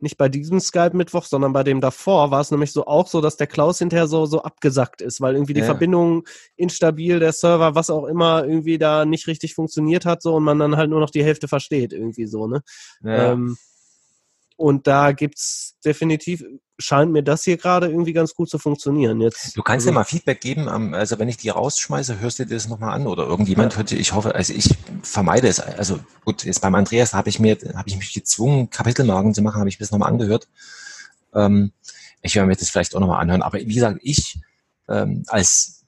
[0.00, 3.36] nicht bei diesem Skype-Mittwoch, sondern bei dem davor war es nämlich so auch so, dass
[3.36, 5.66] der Klaus hinterher so, so abgesackt ist, weil irgendwie die ja.
[5.66, 6.24] Verbindung
[6.56, 10.58] instabil, der Server, was auch immer, irgendwie da nicht richtig funktioniert hat, so und man
[10.58, 12.62] dann halt nur noch die Hälfte versteht, irgendwie so, ne?
[13.02, 13.32] Ja.
[13.32, 13.56] Ähm,
[14.58, 16.44] und da gibt's definitiv,
[16.78, 19.20] scheint mir das hier gerade irgendwie ganz gut zu funktionieren.
[19.20, 22.44] Jetzt, du kannst also, ja mal Feedback geben, also wenn ich die rausschmeiße, hörst du
[22.44, 23.78] dir das nochmal an oder irgendjemand ja.
[23.78, 25.60] hört, ich hoffe, also ich vermeide es.
[25.60, 29.60] Also gut, jetzt beim Andreas habe ich mir, habe ich mich gezwungen, Kapitelmarken zu machen,
[29.60, 30.48] habe ich bis nochmal angehört.
[31.34, 31.72] Ähm,
[32.20, 33.42] ich werde mir das vielleicht auch nochmal anhören.
[33.42, 34.40] Aber wie gesagt, ich
[34.88, 35.84] ähm, als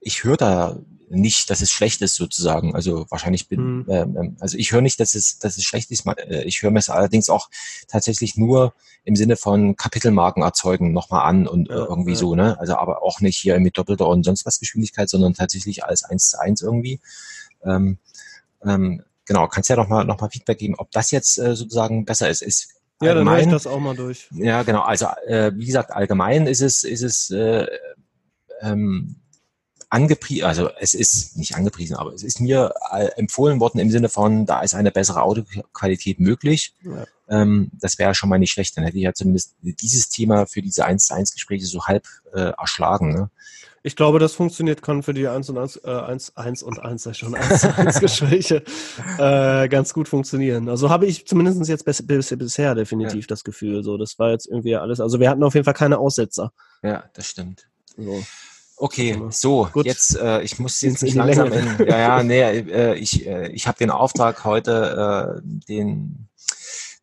[0.00, 0.78] ich höre da
[1.12, 2.74] nicht, dass es schlecht ist sozusagen.
[2.74, 3.86] Also wahrscheinlich bin, mhm.
[3.88, 6.06] ähm, also ich höre nicht, dass es, dass es schlecht ist.
[6.06, 7.50] Äh, ich höre mir es allerdings auch
[7.86, 8.74] tatsächlich nur
[9.04, 12.16] im Sinne von Kapitelmarken erzeugen nochmal an und äh, ja, irgendwie ja.
[12.16, 12.58] so, ne?
[12.58, 16.30] Also aber auch nicht hier mit doppelter und sonst was Geschwindigkeit, sondern tatsächlich als eins
[16.30, 17.00] zu eins irgendwie.
[17.64, 17.98] Ähm,
[18.64, 22.30] ähm, genau, kannst ja nochmal noch mal Feedback geben, ob das jetzt äh, sozusagen besser
[22.30, 22.42] ist.
[22.42, 22.68] ist
[23.02, 24.28] ja, dann mache ich das auch mal durch.
[24.30, 24.82] Ja, genau.
[24.82, 27.66] Also äh, wie gesagt, allgemein ist es, ist es äh,
[28.60, 29.16] ähm,
[29.92, 34.08] angepriesen, also es ist nicht angepriesen, aber es ist mir äh, empfohlen worden im Sinne
[34.08, 36.74] von, da ist eine bessere Audioqualität möglich.
[36.82, 37.04] Ja.
[37.28, 38.74] Ähm, das wäre schon mal nicht schlecht.
[38.76, 42.06] Dann hätte ich ja zumindest dieses Thema für diese 1 zu 1 Gespräche so halb
[42.32, 43.12] äh, erschlagen.
[43.12, 43.30] Ne?
[43.82, 47.02] Ich glaube, das funktioniert, kann für die 1 und 1, äh, 1, 1 und 1,
[47.02, 48.64] sag schon, 1 zu 1 Gespräche
[49.18, 50.70] äh, ganz gut funktionieren.
[50.70, 53.28] Also habe ich zumindest jetzt bis, bis, bisher definitiv ja.
[53.28, 53.84] das Gefühl.
[53.84, 55.00] So, das war jetzt irgendwie alles.
[55.00, 56.50] Also wir hatten auf jeden Fall keine Aussetzer.
[56.82, 57.66] Ja, das stimmt.
[57.98, 58.22] So.
[58.82, 59.86] Okay, so, Gut.
[59.86, 63.68] jetzt, äh, ich muss jetzt nicht langsam in, ja, ja, nee, äh, ich, äh, ich
[63.68, 66.26] habe den Auftrag heute, äh, den,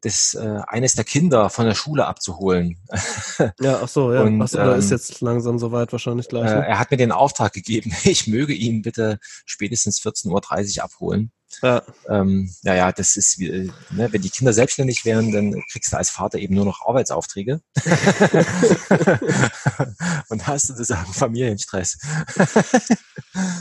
[0.02, 2.78] das, äh, eines der Kinder von der Schule abzuholen.
[3.62, 4.22] Ja, ach so, ja.
[4.22, 6.52] Und, ach so, da ähm, ist jetzt langsam soweit wahrscheinlich gleich.
[6.52, 6.66] Ne?
[6.66, 11.32] Äh, er hat mir den Auftrag gegeben, ich möge ihn bitte spätestens 14.30 Uhr abholen.
[11.64, 11.82] Ja.
[12.08, 16.10] Ähm, naja, das ist, wie, ne, wenn die Kinder selbstständig wären, dann kriegst du als
[16.12, 17.62] Vater eben nur noch Arbeitsaufträge.
[20.30, 21.98] Und hast du sozusagen Familienstress.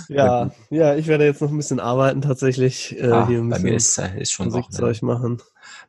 [0.08, 2.98] ja, ja, ich werde jetzt noch ein bisschen arbeiten tatsächlich.
[2.98, 5.06] Äh, ah, hier bei mir ist, äh, ist schon Musikzeug ne?
[5.06, 5.42] machen.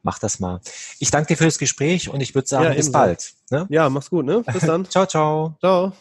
[0.03, 0.59] Mach das mal.
[0.99, 3.33] Ich danke dir für das Gespräch und ich würde sagen, ja, bis bald.
[3.49, 3.67] Ne?
[3.69, 4.43] Ja, mach's gut, ne?
[4.53, 4.85] Bis dann.
[4.89, 5.55] ciao, ciao.
[5.59, 5.91] Ciao.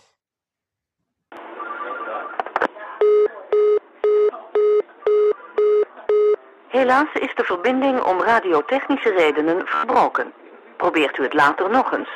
[6.68, 10.32] Helaas is de verbinding om radiotechnische redenen verbroken.
[10.76, 12.08] Probeert u het later nog eens.